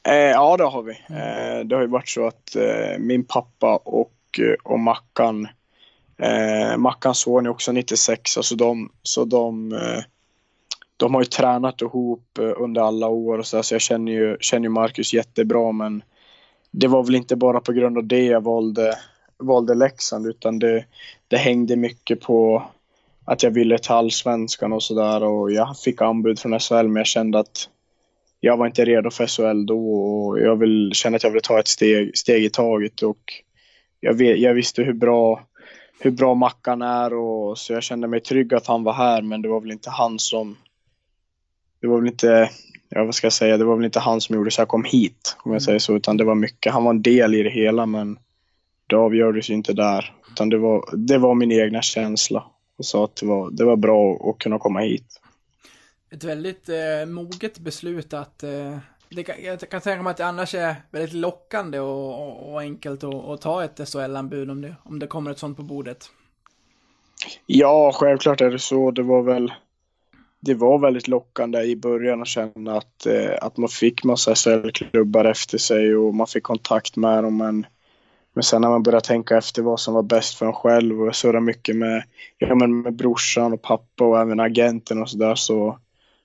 Eh, 0.09 0.15
ja, 0.15 0.57
det 0.57 0.65
har 0.65 0.83
vi. 0.83 0.93
Eh, 0.93 1.67
det 1.67 1.75
har 1.75 1.83
ju 1.83 1.89
varit 1.89 2.09
så 2.09 2.27
att 2.27 2.57
eh, 2.57 2.99
min 2.99 3.25
pappa 3.25 3.77
och, 3.77 4.41
och 4.63 4.81
Mackan, 4.81 5.49
eh, 6.19 6.77
Mackans 6.77 7.19
son 7.19 7.47
är 7.47 7.51
också 7.51 7.73
96, 7.73 8.31
så 8.31 8.55
de, 8.55 8.93
så 9.03 9.25
de, 9.25 9.73
eh, 9.73 10.03
de 10.97 11.15
har 11.15 11.21
ju 11.21 11.27
tränat 11.27 11.83
ihop 11.83 12.39
eh, 12.39 12.53
under 12.57 12.83
alla 12.83 13.09
år 13.09 13.39
och 13.39 13.47
så, 13.47 13.57
där, 13.57 13.63
så 13.63 13.75
jag 13.75 13.81
känner 13.81 14.13
ju, 14.13 14.37
känner 14.41 14.65
ju 14.65 14.71
Marcus 14.71 15.15
jättebra, 15.15 15.73
men 15.73 16.03
det 16.73 16.89
var 16.89 17.05
väl 17.05 17.15
inte 17.15 17.37
bara 17.37 17.61
på 17.61 17.73
grund 17.73 17.99
av 17.99 18.05
det 18.05 18.25
jag 18.25 18.45
valde, 18.45 18.95
valde 19.39 19.75
Leksand, 19.75 20.27
utan 20.27 20.59
det, 20.59 20.85
det 21.29 21.37
hängde 21.37 21.77
mycket 21.77 22.21
på 22.21 22.63
att 23.25 23.43
jag 23.43 23.51
ville 23.51 23.79
till 23.79 23.93
allsvenskan 23.93 24.73
och 24.73 24.83
sådär. 24.83 25.23
Och 25.23 25.53
jag 25.53 25.79
fick 25.79 26.03
anbud 26.03 26.39
från 26.39 26.61
SHL 26.61 26.75
men 26.75 26.97
jag 26.97 27.07
kände 27.07 27.39
att 27.39 27.69
jag 28.41 28.57
var 28.57 28.67
inte 28.67 28.85
redo 28.85 29.11
för 29.11 29.27
SHL 29.27 29.67
då. 29.67 29.95
Och 29.95 30.41
jag 30.41 30.57
vill, 30.57 30.91
kände 30.95 31.17
att 31.17 31.23
jag 31.23 31.31
ville 31.31 31.41
ta 31.41 31.59
ett 31.59 31.69
steg, 31.69 32.19
steg 32.19 32.45
i 32.45 32.51
taget. 32.51 33.03
Och 33.03 33.33
jag, 34.01 34.15
vet, 34.15 34.39
jag 34.39 34.55
visste 34.55 34.83
hur 34.83 34.93
bra, 34.93 35.47
hur 36.01 36.11
bra 36.11 36.35
Mackan 36.35 36.83
är. 36.83 37.15
Och 37.15 37.59
så 37.59 37.73
jag 37.73 37.83
kände 37.83 38.09
mig 38.09 38.21
trygg 38.21 38.55
att 38.55 38.67
han 38.67 38.85
var 38.85 38.93
här 38.93 39.23
men 39.23 39.43
det 39.43 39.49
var 39.49 39.61
väl 39.61 39.71
inte 39.73 39.91
han 39.91 40.19
som 40.19 40.57
det 41.83 41.89
var 41.89 41.99
väl 41.99 42.09
inte, 42.09 42.51
ja 42.95 43.05
vad 43.05 43.15
ska 43.15 43.27
jag 43.27 43.33
säga, 43.33 43.57
det 43.57 43.65
var 43.65 43.77
väl 43.77 43.85
inte 43.85 44.01
han 44.01 44.21
som 44.21 44.37
gjorde 44.37 44.51
så 44.51 44.61
jag 44.61 44.69
kom 44.69 44.85
hit 44.85 45.37
om 45.45 45.53
jag 45.53 45.63
säger 45.63 45.79
så 45.79 45.97
utan 45.97 46.17
det 46.17 46.25
var 46.25 46.35
mycket, 46.35 46.73
han 46.73 46.85
var 46.85 46.91
en 46.91 47.03
del 47.03 47.35
i 47.35 47.43
det 47.43 47.51
hela 47.51 47.87
men 47.87 48.19
det 48.87 48.97
avgjordes 48.97 49.51
ju 49.51 49.55
inte 49.55 49.73
där 49.73 50.15
utan 50.31 50.49
det 50.49 50.59
var, 50.59 50.85
det 50.93 51.19
var 51.19 51.35
min 51.35 51.53
egna 51.53 51.83
känsla 51.83 52.45
och 52.79 52.85
sa 52.85 53.05
att 53.05 53.17
det 53.17 53.27
var, 53.27 53.51
det 53.51 53.65
var 53.65 53.77
bra 53.77 54.31
att 54.31 54.39
kunna 54.39 54.59
komma 54.59 54.81
hit 54.81 55.23
ett 56.13 56.25
väldigt 56.25 56.69
eh, 56.69 57.07
moget 57.07 57.59
beslut 57.59 58.15
att 58.15 58.43
eh, 58.43 58.79
det 59.09 59.23
kan, 59.23 59.35
jag 59.43 59.61
kan 59.61 59.81
tänka 59.81 60.03
mig 60.03 60.11
att 60.11 60.17
det 60.17 60.27
annars 60.27 60.55
är 60.55 60.77
väldigt 60.91 61.13
lockande 61.13 61.81
och, 61.81 62.29
och, 62.29 62.53
och 62.53 62.61
enkelt 62.61 63.05
att, 63.05 63.15
att 63.15 63.41
ta 63.41 63.65
ett 63.65 63.89
SHL-anbud 63.89 64.51
om 64.51 64.63
det, 64.63 64.75
om 64.83 64.99
det 64.99 65.07
kommer 65.07 65.31
ett 65.31 65.39
sånt 65.39 65.57
på 65.57 65.63
bordet. 65.63 66.11
Ja, 67.47 67.93
självklart 67.95 68.41
är 68.41 68.51
det 68.51 68.59
så. 68.59 68.91
Det 68.91 69.03
var 69.03 69.23
väl 69.23 69.53
det 70.45 70.55
var 70.55 70.79
väldigt 70.79 71.09
lockande 71.09 71.63
i 71.63 71.77
början 71.77 72.23
att 72.23 72.29
känna 72.29 72.77
att, 72.77 73.07
eh, 73.07 73.35
att 73.41 73.57
man 73.57 73.69
fick 73.69 74.05
massa 74.05 74.35
SHL-klubbar 74.35 75.25
efter 75.25 75.59
sig 75.59 75.97
och 75.97 76.15
man 76.15 76.27
fick 76.27 76.43
kontakt 76.43 76.97
med 76.97 77.25
dem. 77.25 77.37
Men, 77.37 77.67
men 78.35 78.43
sen 78.43 78.63
när 78.63 78.69
man 78.69 78.83
började 78.83 79.07
tänka 79.07 79.37
efter 79.37 79.63
vad 79.63 79.81
som 79.81 79.95
var 79.95 80.03
bäst 80.03 80.35
för 80.35 80.47
en 80.47 80.53
själv 80.53 81.01
och 81.01 81.07
jag 81.07 81.15
surrade 81.15 81.41
mycket 81.41 81.77
med, 81.77 82.05
ja, 82.39 82.55
men 82.55 82.81
med 82.81 82.97
brorsan 82.97 83.53
och 83.53 83.63
pappa 83.63 84.05
och 84.05 84.21
även 84.21 84.41
agenten 84.41 85.03
och 85.03 85.11
sådär 85.11 85.35
så, 85.35 85.79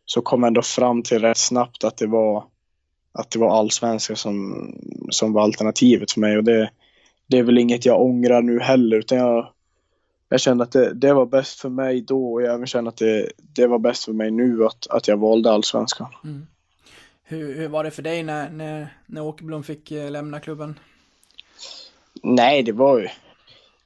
så 0.06 0.21
kom 0.21 0.43
jag 0.43 0.47
ändå 0.47 0.62
fram 0.62 1.03
till 1.03 1.19
rätt 1.19 1.38
snabbt 1.38 1.84
att 1.84 1.97
det 1.97 2.08
var, 2.08 2.43
att 3.13 3.32
det 3.32 3.39
var 3.39 3.60
allsvenska 3.60 4.15
som, 4.15 4.71
som 5.10 5.34
var 5.34 5.41
alternativet 5.41 6.12
för 6.12 6.21
mig. 6.21 6.38
Och 6.38 6.43
det, 6.43 6.69
det 7.27 7.38
är 7.38 7.43
väl 7.43 7.58
inget 7.58 7.86
jag 7.86 8.01
ångrar 8.01 8.41
nu 8.41 8.60
heller, 8.60 8.97
utan 8.97 9.17
jag, 9.17 9.47
jag 10.30 10.40
kände 10.40 10.63
att 10.63 10.72
det, 10.72 10.94
det 10.94 11.13
var 11.13 11.26
bäst 11.26 11.60
för 11.60 11.70
mig 11.70 12.02
då 12.02 12.34
och 12.34 12.42
jag 12.42 12.54
även 12.54 12.68
känner 12.68 12.90
att 12.90 12.98
det, 12.98 13.32
det 13.38 13.68
var 13.68 13.80
bäst 13.80 14.06
för 14.06 14.13
mig 14.13 14.32
nu 14.32 14.66
att, 14.66 14.88
att 14.88 15.08
jag 15.08 15.18
valde 15.18 15.52
allsvenskan. 15.52 16.08
Mm. 16.24 16.48
Hur, 17.24 17.56
hur 17.56 17.68
var 17.68 17.84
det 17.84 17.92
för 17.92 18.02
dig 18.02 18.24
när, 18.24 18.50
när, 18.50 18.94
när 19.06 19.24
Åkerblom 19.24 19.63
fick 19.63 19.92
eh, 19.92 20.12
lämna 20.12 20.40
klubben? 20.40 20.80
Nej, 22.24 22.63
det 22.63 22.72
var 22.72 23.00
ju... 23.00 23.08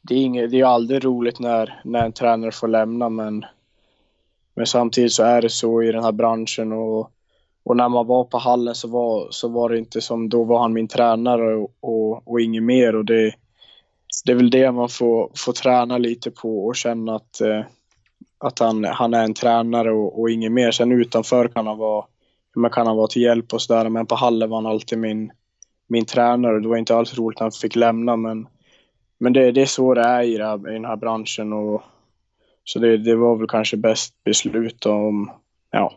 Det 0.01 0.15
är, 0.15 0.19
inget, 0.19 0.51
det 0.51 0.59
är 0.59 0.65
aldrig 0.65 1.05
roligt 1.05 1.39
när, 1.39 1.81
när 1.83 2.05
en 2.05 2.13
tränare 2.13 2.51
får 2.51 2.67
lämna, 2.67 3.09
men 3.09 3.45
men 4.53 4.67
samtidigt 4.67 5.13
så 5.13 5.23
är 5.23 5.41
det 5.41 5.49
så 5.49 5.83
i 5.83 5.91
den 5.91 6.03
här 6.03 6.11
branschen 6.11 6.71
och, 6.71 7.11
och 7.63 7.77
när 7.77 7.89
man 7.89 8.07
var 8.07 8.23
på 8.23 8.37
hallen 8.37 8.75
så 8.75 8.87
var, 8.87 9.27
så 9.31 9.47
var 9.47 9.69
det 9.69 9.77
inte 9.77 10.01
som, 10.01 10.29
då 10.29 10.43
var 10.43 10.59
han 10.59 10.73
min 10.73 10.87
tränare 10.87 11.55
och, 11.55 11.71
och, 11.79 12.27
och 12.27 12.41
inget 12.41 12.63
mer 12.63 12.95
och 12.95 13.05
det, 13.05 13.33
det 14.25 14.31
är 14.31 14.35
väl 14.35 14.49
det 14.49 14.71
man 14.71 14.89
får, 14.89 15.31
får 15.35 15.53
träna 15.53 15.97
lite 15.97 16.31
på 16.31 16.65
och 16.65 16.75
känna 16.75 17.15
att, 17.15 17.41
eh, 17.41 17.63
att 18.37 18.59
han, 18.59 18.83
han 18.83 19.13
är 19.13 19.23
en 19.23 19.33
tränare 19.33 19.91
och, 19.91 20.19
och 20.21 20.29
inget 20.29 20.51
mer. 20.51 20.71
Sen 20.71 20.91
utanför 20.91 21.47
kan 21.47 21.67
han 21.67 21.77
vara, 21.77 22.05
man 22.55 22.71
kan 22.71 22.87
han 22.87 22.97
vara 22.97 23.07
till 23.07 23.21
hjälp 23.21 23.53
och 23.53 23.61
sådär 23.61 23.89
men 23.89 24.05
på 24.05 24.15
hallen 24.15 24.49
var 24.49 24.57
han 24.57 24.71
alltid 24.71 24.97
min, 24.99 25.31
min 25.87 26.05
tränare. 26.05 26.59
Det 26.59 26.67
var 26.67 26.77
inte 26.77 26.95
alls 26.95 27.17
roligt 27.17 27.39
när 27.39 27.45
han 27.45 27.51
fick 27.51 27.75
lämna 27.75 28.15
men, 28.15 28.47
men 29.17 29.33
det, 29.33 29.51
det 29.51 29.61
är 29.61 29.65
så 29.65 29.93
det 29.93 30.01
är 30.01 30.23
i, 30.23 30.37
det 30.37 30.45
här, 30.45 30.69
i 30.69 30.73
den 30.73 30.85
här 30.85 30.95
branschen 30.95 31.53
och 31.53 31.83
så 32.63 32.79
det, 32.79 32.97
det 32.97 33.15
var 33.15 33.35
väl 33.35 33.47
kanske 33.47 33.77
bäst 33.77 34.23
beslut 34.23 34.85
om, 34.85 35.31
ja. 35.71 35.93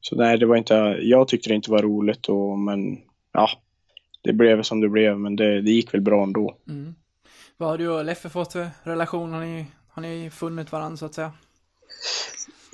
Så 0.00 0.16
nej, 0.16 0.38
det 0.38 0.46
var 0.46 0.56
inte, 0.56 0.74
jag 1.02 1.28
tyckte 1.28 1.48
det 1.48 1.54
inte 1.54 1.70
var 1.70 1.82
roligt 1.82 2.28
och, 2.28 2.58
men 2.58 2.98
ja, 3.32 3.48
det 4.22 4.32
blev 4.32 4.62
som 4.62 4.80
det 4.80 4.88
blev, 4.88 5.18
men 5.18 5.36
det, 5.36 5.60
det 5.60 5.70
gick 5.70 5.94
väl 5.94 6.00
bra 6.00 6.22
ändå. 6.22 6.56
Mm. 6.68 6.94
Vad 7.56 7.68
har 7.68 7.78
du 7.78 7.88
och 7.88 8.04
Leffe 8.04 8.28
fått 8.28 8.52
för 8.52 8.70
relation? 8.82 9.32
Har 9.32 9.40
ni, 9.40 9.66
har 9.88 10.02
ni 10.02 10.30
funnit 10.30 10.72
varandra 10.72 10.96
så 10.96 11.06
att 11.06 11.14
säga? 11.14 11.32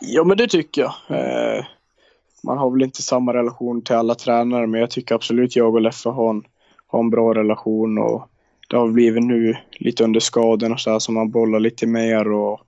Ja, 0.00 0.24
men 0.24 0.36
det 0.36 0.48
tycker 0.48 0.82
jag. 0.82 0.92
Eh, 1.18 1.64
man 2.44 2.58
har 2.58 2.70
väl 2.70 2.82
inte 2.82 3.02
samma 3.02 3.34
relation 3.34 3.82
till 3.82 3.94
alla 3.94 4.14
tränare, 4.14 4.66
men 4.66 4.80
jag 4.80 4.90
tycker 4.90 5.14
absolut 5.14 5.56
jag 5.56 5.74
och 5.74 5.80
Leffe 5.80 6.08
har 6.08 6.30
en, 6.30 6.42
har 6.86 7.00
en 7.00 7.10
bra 7.10 7.34
relation 7.34 7.98
och 7.98 8.30
det 8.68 8.76
har 8.76 8.88
blivit 8.88 9.22
nu 9.22 9.56
lite 9.72 10.04
under 10.04 10.20
skadan 10.20 10.72
och 10.72 10.80
så 10.80 10.90
här 10.90 10.98
som 10.98 11.14
man 11.14 11.30
bollar 11.30 11.60
lite 11.60 11.86
mer 11.86 12.32
och 12.32 12.60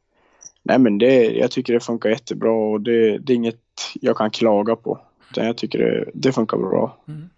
Nej 0.63 0.79
men 0.79 0.99
det, 0.99 1.25
jag 1.25 1.51
tycker 1.51 1.73
det 1.73 1.81
funkar 1.81 2.11
jättebra 2.11 2.53
och 2.53 2.81
det, 2.81 3.19
det 3.19 3.33
är 3.33 3.37
inget 3.37 3.57
jag 3.95 4.17
kan 4.17 4.31
klaga 4.31 4.77
på. 4.77 5.01
Utan 5.31 5.47
jag 5.47 5.57
tycker 5.57 5.79
det, 5.79 6.11
det 6.15 6.33
funkar 6.33 6.57
bra. 6.57 6.97
Mm. 7.09 7.31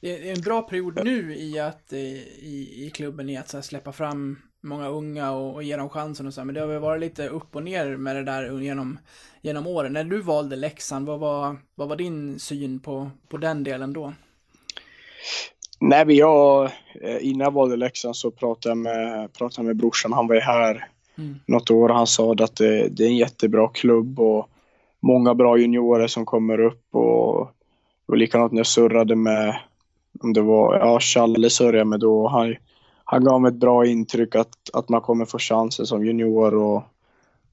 Det 0.00 0.28
är 0.28 0.32
en 0.36 0.40
bra 0.40 0.62
period 0.62 1.00
nu 1.04 1.34
i 1.36 1.58
att 1.58 1.92
i, 1.92 2.86
i 2.86 2.90
klubben 2.94 3.28
i 3.28 3.36
att 3.36 3.52
här, 3.52 3.60
släppa 3.60 3.92
fram 3.92 4.36
många 4.62 4.88
unga 4.88 5.32
och, 5.32 5.54
och 5.54 5.62
ge 5.62 5.76
dem 5.76 5.88
chansen 5.88 6.26
och 6.26 6.34
så, 6.34 6.44
men 6.44 6.54
det 6.54 6.60
har 6.60 6.68
väl 6.68 6.80
varit 6.80 7.00
lite 7.00 7.28
upp 7.28 7.56
och 7.56 7.62
ner 7.62 7.96
med 7.96 8.16
det 8.16 8.24
där 8.24 8.60
genom, 8.60 8.98
genom 9.42 9.66
åren. 9.66 9.92
När 9.92 10.04
du 10.04 10.20
valde 10.20 10.56
Leksand, 10.56 11.06
vad 11.06 11.20
var, 11.20 11.56
vad 11.74 11.88
var 11.88 11.96
din 11.96 12.38
syn 12.38 12.80
på, 12.80 13.10
på 13.28 13.36
den 13.36 13.64
delen 13.64 13.92
då? 13.92 14.12
Nej, 15.80 16.06
men 16.06 16.16
jag, 16.16 16.64
eh, 17.02 17.26
innan 17.26 17.44
jag 17.44 17.52
valde 17.52 17.76
Leksand 17.76 18.16
så 18.16 18.30
pratade 18.30 18.70
jag 18.70 18.78
med, 18.78 19.32
pratade 19.32 19.66
med 19.66 19.76
brorsan, 19.76 20.12
han 20.12 20.26
var 20.26 20.34
ju 20.34 20.40
här 20.40 20.88
mm. 21.18 21.34
något 21.46 21.70
år. 21.70 21.88
Han 21.88 22.06
sa 22.06 22.32
att 22.32 22.56
det, 22.56 22.88
det, 22.88 23.04
är 23.04 23.08
en 23.08 23.16
jättebra 23.16 23.68
klubb 23.68 24.20
och 24.20 24.48
många 25.00 25.34
bra 25.34 25.58
juniorer 25.58 26.06
som 26.06 26.24
kommer 26.24 26.60
upp 26.60 26.94
och, 26.94 27.40
och 28.06 28.16
likadant 28.16 28.52
när 28.52 28.58
jag 28.58 28.66
surrade 28.66 29.16
med, 29.16 29.60
om 30.20 30.32
det 30.32 30.40
var, 30.40 30.78
ja 30.78 31.00
Challe 31.00 31.48
jag 31.60 31.86
med 31.86 32.00
då. 32.00 32.28
Han, 32.28 32.56
han 33.04 33.24
gav 33.24 33.40
mig 33.40 33.48
ett 33.48 33.60
bra 33.60 33.86
intryck 33.86 34.34
att, 34.34 34.70
att 34.72 34.88
man 34.88 35.00
kommer 35.00 35.24
få 35.24 35.38
chansen 35.38 35.86
som 35.86 36.06
junior 36.06 36.54
och, 36.54 36.82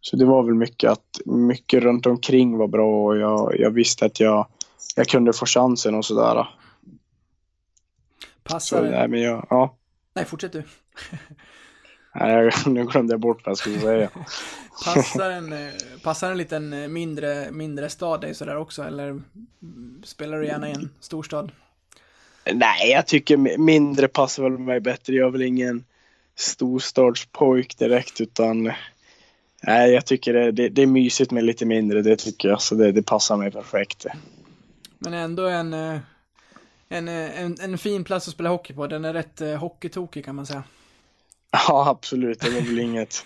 så 0.02 0.16
det 0.16 0.26
var 0.26 0.44
väl 0.44 0.56
mycket 0.56 0.92
att 0.92 1.20
mycket 1.26 1.84
runt 1.84 2.06
omkring 2.06 2.58
var 2.58 2.68
bra 2.68 3.06
och 3.06 3.18
jag, 3.18 3.60
jag 3.60 3.72
visste 3.72 4.06
att 4.06 4.20
jag, 4.20 4.48
jag 4.96 5.08
kunde 5.08 5.34
få 5.34 5.46
chansen 5.46 5.96
och 5.96 6.06
sådär. 6.06 6.34
Så, 6.34 6.48
Passar 8.54 8.82
nej, 8.82 8.92
det? 8.92 9.08
men 9.08 9.22
jag, 9.22 9.48
ja. 9.50 9.76
Nej, 10.14 10.26
fortsätt 10.26 10.52
du. 10.52 10.64
Nej, 12.16 12.52
nu 12.66 12.86
glömde 12.86 13.14
jag 13.14 13.20
bort 13.20 13.42
vad 13.46 13.52
jag 13.52 13.58
skulle 13.58 13.80
säga. 13.80 14.10
Passar 14.86 15.30
en, 15.30 15.54
eh, 15.54 15.74
passar 16.04 16.32
en 16.32 16.38
liten 16.38 16.74
eh, 16.74 16.88
mindre, 16.88 17.52
mindre 17.52 17.90
stad 17.90 18.22
dig 18.22 18.36
sådär 18.36 18.58
också, 18.58 18.84
eller 18.84 19.22
spelar 20.04 20.40
du 20.40 20.46
gärna 20.46 20.70
i 20.70 20.72
en 20.72 20.90
storstad? 21.00 21.52
Nej, 22.54 22.90
jag 22.92 23.08
tycker 23.08 23.38
mi- 23.38 23.58
mindre 23.58 24.08
passar 24.08 24.44
väl 24.44 24.58
mig 24.58 24.80
bättre. 24.80 25.14
Jag 25.14 25.28
är 25.28 25.32
väl 25.32 25.42
ingen 25.42 25.84
storstadspojk 26.36 27.78
direkt 27.78 28.22
utan 28.22 28.72
nej, 29.64 29.92
jag 29.92 30.06
tycker 30.06 30.34
det, 30.34 30.52
det, 30.52 30.70
det 30.70 30.82
är 30.82 30.88
mysigt 30.88 31.32
med 31.32 31.44
lite 31.44 31.66
mindre. 31.66 32.02
Det 32.02 32.16
tycker 32.16 32.50
jag, 32.50 32.62
så 32.62 32.76
det, 32.76 32.92
det 32.92 33.04
passar 33.04 33.38
mig 33.38 33.52
perfekt. 33.52 34.06
Men 35.00 35.14
ändå 35.14 35.48
en, 35.48 35.74
eh, 35.74 36.00
en, 36.90 37.08
eh, 37.08 37.42
en, 37.42 37.58
en 37.62 37.78
fin 37.78 38.04
plats 38.04 38.28
att 38.28 38.34
spela 38.34 38.50
hockey 38.50 38.74
på. 38.74 38.88
Den 38.88 39.06
är 39.06 39.14
rätt 39.14 39.42
eh, 39.42 39.56
hockeytokig 39.56 40.26
kan 40.26 40.36
man 40.36 40.46
säga. 40.46 40.64
Ja, 41.52 41.90
absolut. 41.90 42.40
Det 42.40 42.50
var 42.50 42.62
väl 42.62 42.80
inget. 42.80 43.26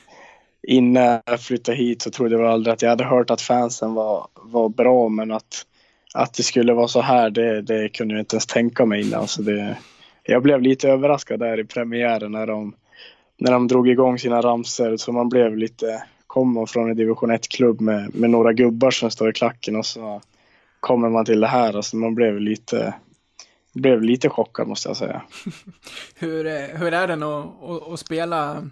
Innan 0.64 1.22
jag 1.26 1.42
flyttade 1.42 1.78
hit 1.78 2.02
så 2.02 2.12
trodde 2.12 2.36
jag 2.36 2.42
väl 2.42 2.52
aldrig 2.52 2.74
att 2.74 2.82
jag 2.82 2.90
hade 2.90 3.04
hört 3.04 3.30
att 3.30 3.42
fansen 3.42 3.94
var, 3.94 4.28
var 4.34 4.70
bra, 4.70 5.10
men 5.10 5.32
att, 5.32 5.66
att 6.14 6.34
det 6.34 6.44
skulle 6.44 6.74
vara 6.74 6.88
så 6.88 7.02
här, 7.02 7.30
det, 7.30 7.62
det 7.62 7.90
kunde 7.90 8.14
jag 8.14 8.22
inte 8.22 8.36
ens 8.36 8.46
tänka 8.46 8.86
mig 8.86 9.02
innan. 9.02 9.28
Så 9.28 9.42
det, 9.42 9.78
jag 10.24 10.44
blev 10.44 10.62
lite 10.62 10.90
överraskad 10.90 11.40
där 11.40 11.60
i 11.60 11.64
premiären 11.64 12.32
när 12.32 12.48
de, 12.48 12.76
när 13.38 13.52
de 13.52 13.68
drog 13.68 13.90
igång 13.90 14.20
sina 14.20 14.42
ramser. 14.42 14.98
Så 14.98 15.12
man 15.12 15.30
blev 15.30 15.58
lite, 15.58 16.04
kommer 16.28 16.54
man 16.54 16.68
från 16.68 16.90
en 16.90 16.98
division 16.98 17.32
1-klubb 17.32 17.82
med, 17.82 18.16
med 18.16 18.30
några 18.30 18.54
gubbar 18.54 18.92
som 18.92 19.12
står 19.12 19.30
i 19.30 19.34
klacken 19.34 19.76
och 19.76 19.86
så 19.86 20.22
kommer 20.80 21.10
man 21.10 21.26
till 21.26 21.40
det 21.40 21.48
här. 21.48 21.76
Alltså 21.76 21.98
man 21.98 22.16
blev 22.16 22.40
lite, 22.40 22.94
blev 23.74 24.02
lite 24.02 24.30
chockad 24.30 24.68
måste 24.68 24.90
jag 24.90 24.98
säga. 24.98 25.22
Hur, 26.16 26.44
hur 26.78 26.94
är 26.94 27.08
den 27.08 27.24
att, 27.24 27.46
att, 27.64 27.88
att 27.88 28.00
spela 28.00 28.70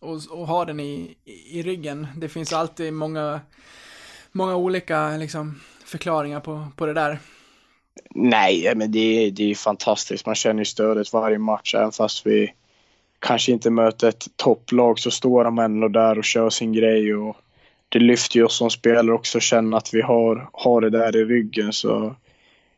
och, 0.00 0.18
och 0.30 0.46
ha 0.46 0.64
den 0.64 0.80
i, 0.80 1.16
i 1.50 1.62
ryggen? 1.62 2.06
Det 2.16 2.28
finns 2.28 2.52
alltid 2.52 2.92
många, 2.92 3.40
många 4.32 4.56
olika 4.56 5.16
liksom, 5.16 5.60
förklaringar 5.90 6.40
på, 6.40 6.66
på 6.76 6.86
det 6.86 6.92
där. 6.94 7.18
Nej, 8.10 8.72
men 8.76 8.92
det, 8.92 8.98
är- 8.98 9.30
det 9.30 9.42
är 9.42 9.46
ju 9.48 9.54
fantastiskt. 9.54 10.26
Man 10.26 10.34
känner 10.34 10.58
ju 10.60 10.64
stödet 10.64 11.12
varje 11.12 11.38
match. 11.38 11.74
Även 11.74 11.92
fast 11.92 12.26
vi 12.26 12.52
kanske 13.18 13.52
inte 13.52 13.70
möter 13.70 14.08
ett 14.08 14.26
topplag 14.36 14.98
så 14.98 15.10
står 15.10 15.44
de 15.44 15.58
ändå 15.58 15.88
där 15.88 16.18
och 16.18 16.24
kör 16.24 16.50
sin 16.50 16.72
grej. 16.72 17.14
Och 17.14 17.36
det 17.88 17.98
lyfter 17.98 18.36
ju 18.36 18.44
oss 18.44 18.56
som 18.56 18.70
spelare 18.70 19.12
också 19.14 19.38
att 19.38 19.42
känna 19.44 19.76
att 19.76 19.94
vi 19.94 20.02
har, 20.02 20.50
har 20.52 20.80
det 20.80 20.90
där 20.90 21.16
i 21.16 21.24
ryggen. 21.24 21.72
Så 21.72 22.14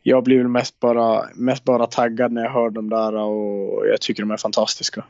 jag 0.02 0.24
blir 0.24 0.38
väl 0.38 0.48
mest 0.48 0.80
bara, 0.80 1.24
mest 1.34 1.64
bara 1.64 1.86
taggad 1.86 2.32
när 2.32 2.42
jag 2.42 2.50
hör 2.50 2.70
dem 2.70 2.90
där 2.90 3.14
och 3.14 3.86
jag 3.86 4.00
tycker 4.00 4.22
de 4.22 4.30
är 4.30 4.36
fantastiska. 4.36 5.04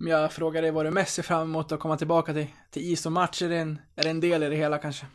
Om 0.00 0.06
jag 0.06 0.32
frågar 0.32 0.62
dig 0.62 0.70
vad 0.70 0.86
du 0.86 0.90
mest 0.90 1.14
ser 1.14 1.22
fram 1.22 1.42
emot 1.42 1.72
att 1.72 1.80
komma 1.80 1.96
tillbaka 1.96 2.32
till, 2.32 2.46
till 2.70 2.92
is 2.92 3.06
och 3.06 3.12
match, 3.12 3.42
är 3.42 3.48
det, 3.48 3.56
en, 3.56 3.78
är 3.96 4.02
det 4.02 4.10
en 4.10 4.20
del 4.20 4.42
i 4.42 4.48
det 4.48 4.56
hela 4.56 4.78
kanske? 4.78 5.06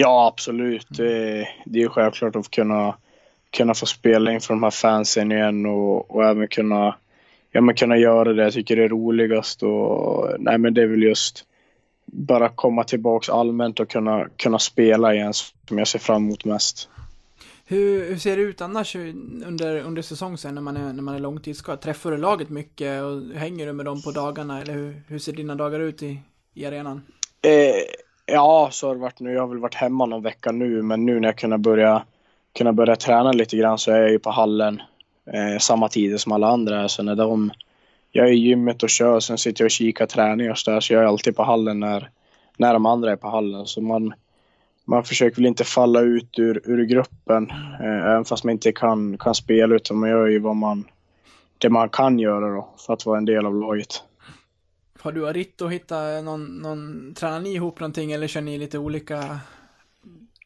Ja, 0.00 0.26
absolut. 0.26 0.86
Det, 0.90 1.48
det 1.64 1.82
är 1.82 1.88
självklart 1.88 2.36
att 2.36 2.50
kunna, 2.50 2.96
kunna 3.50 3.74
få 3.74 3.86
spela 3.86 4.32
inför 4.32 4.54
de 4.54 4.62
här 4.62 4.70
fansen 4.70 5.32
igen 5.32 5.66
och, 5.66 6.10
och 6.10 6.24
även 6.24 6.48
kunna, 6.48 6.96
ja, 7.50 7.60
men 7.60 7.74
kunna 7.74 7.96
göra 7.96 8.32
det 8.32 8.42
jag 8.42 8.52
tycker 8.52 8.76
det 8.76 8.84
är 8.84 8.88
roligast. 8.88 9.62
Och, 9.62 10.30
nej, 10.38 10.58
men 10.58 10.74
det 10.74 10.82
är 10.82 10.86
väl 10.86 11.02
just 11.02 11.44
bara 12.06 12.48
komma 12.48 12.84
tillbaks 12.84 13.28
allmänt 13.28 13.80
och 13.80 13.88
kunna, 13.88 14.28
kunna 14.36 14.58
spela 14.58 15.14
igen 15.14 15.32
som 15.68 15.78
jag 15.78 15.88
ser 15.88 15.98
fram 15.98 16.24
emot 16.24 16.44
mest. 16.44 16.88
Hur, 17.66 18.08
hur 18.08 18.18
ser 18.18 18.36
det 18.36 18.42
ut 18.42 18.60
annars 18.60 18.96
under, 18.96 19.80
under 19.80 20.02
säsong 20.02 20.38
sen 20.38 20.54
när 20.54 20.62
man 20.62 20.76
är, 20.76 20.92
när 20.92 21.02
man 21.02 21.14
är 21.14 21.18
långtidsskadad? 21.18 21.80
Träffar 21.80 22.10
du 22.10 22.16
laget 22.16 22.48
mycket 22.48 23.02
och 23.02 23.38
hänger 23.38 23.66
du 23.66 23.72
med 23.72 23.86
dem 23.86 24.02
på 24.02 24.10
dagarna 24.10 24.62
eller 24.62 24.74
hur, 24.74 25.02
hur 25.08 25.18
ser 25.18 25.32
dina 25.32 25.54
dagar 25.54 25.80
ut 25.80 26.02
i, 26.02 26.20
i 26.54 26.66
arenan? 26.66 27.02
Eh, 27.42 28.07
ja, 28.28 28.68
så 28.72 28.86
har 28.86 28.94
det 28.94 29.00
varit 29.00 29.20
nu. 29.20 29.32
Jag 29.32 29.40
har 29.40 29.48
väl 29.48 29.58
varit 29.58 29.74
hemma 29.74 30.06
någon 30.06 30.22
vecka 30.22 30.52
nu, 30.52 30.82
men 30.82 31.06
nu 31.06 31.20
när 31.20 31.28
jag 31.28 31.38
kunnat 31.38 31.60
börja, 31.60 32.02
kunnat 32.52 32.74
börja 32.74 32.96
träna 32.96 33.32
lite 33.32 33.56
grann 33.56 33.78
så 33.78 33.90
är 33.92 34.00
jag 34.00 34.10
ju 34.10 34.18
på 34.18 34.30
hallen 34.30 34.82
eh, 35.32 35.58
samma 35.58 35.88
tider 35.88 36.16
som 36.16 36.32
alla 36.32 36.48
andra. 36.48 36.88
Så 36.88 37.02
när 37.02 37.14
de, 37.14 37.50
jag 38.12 38.28
är 38.28 38.32
i 38.32 38.36
gymmet 38.36 38.82
och 38.82 38.90
kör, 38.90 39.20
sen 39.20 39.38
sitter 39.38 39.62
jag 39.62 39.66
och 39.66 39.70
kikar 39.70 40.06
träningar 40.06 40.50
och 40.50 40.58
så 40.58 40.70
där, 40.70 40.80
så 40.80 40.92
jag 40.92 41.02
är 41.02 41.06
alltid 41.06 41.36
på 41.36 41.42
hallen 41.42 41.80
när, 41.80 42.10
när 42.56 42.72
de 42.72 42.86
andra 42.86 43.12
är 43.12 43.16
på 43.16 43.28
hallen. 43.28 43.66
Så 43.66 43.80
man, 43.80 44.14
man 44.84 45.04
försöker 45.04 45.36
väl 45.36 45.46
inte 45.46 45.64
falla 45.64 46.00
ut 46.00 46.38
ur, 46.38 46.62
ur 46.64 46.84
gruppen, 46.84 47.50
eh, 47.80 48.06
även 48.06 48.24
fast 48.24 48.44
man 48.44 48.52
inte 48.52 48.72
kan, 48.72 49.18
kan 49.18 49.34
spela, 49.34 49.74
utan 49.74 49.96
man 49.96 50.10
gör 50.10 50.26
ju 50.26 50.38
vad 50.38 50.56
man, 50.56 50.84
det 51.58 51.68
man 51.68 51.88
kan 51.88 52.18
göra 52.18 52.54
då, 52.54 52.68
för 52.86 52.92
att 52.92 53.06
vara 53.06 53.18
en 53.18 53.24
del 53.24 53.46
av 53.46 53.54
laget. 53.54 54.02
Har 55.00 55.12
du 55.12 55.26
och 55.26 55.34
Ritto 55.34 55.68
hittat 55.68 56.24
någon, 56.24 56.46
någon, 56.46 57.14
tränar 57.14 57.40
ni 57.40 57.54
ihop 57.54 57.80
någonting 57.80 58.12
eller 58.12 58.26
kör 58.26 58.40
ni 58.40 58.58
lite 58.58 58.78
olika? 58.78 59.40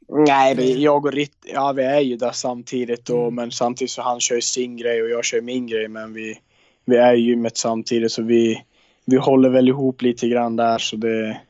Nej, 0.08 0.54
vi, 0.54 0.82
jag 0.82 1.06
och 1.06 1.12
Ritt, 1.12 1.36
ja 1.42 1.72
vi 1.72 1.82
är 1.82 2.00
ju 2.00 2.16
där 2.16 2.32
samtidigt 2.32 3.10
och, 3.10 3.32
men 3.32 3.50
samtidigt 3.50 3.90
så 3.90 4.02
han 4.02 4.20
kör 4.20 4.40
sin 4.40 4.76
grej 4.76 5.02
och 5.02 5.10
jag 5.10 5.24
kör 5.24 5.40
min 5.40 5.66
grej 5.66 5.88
men 5.88 6.12
vi, 6.12 6.38
vi 6.84 6.96
är 6.96 7.14
i 7.14 7.20
gymmet 7.20 7.56
samtidigt 7.56 8.12
så 8.12 8.22
vi, 8.22 8.62
vi 9.04 9.16
håller 9.16 9.48
väl 9.48 9.68
ihop 9.68 10.02
lite 10.02 10.28
grann 10.28 10.56
där 10.56 10.78
så 10.78 10.96
det 10.96 11.40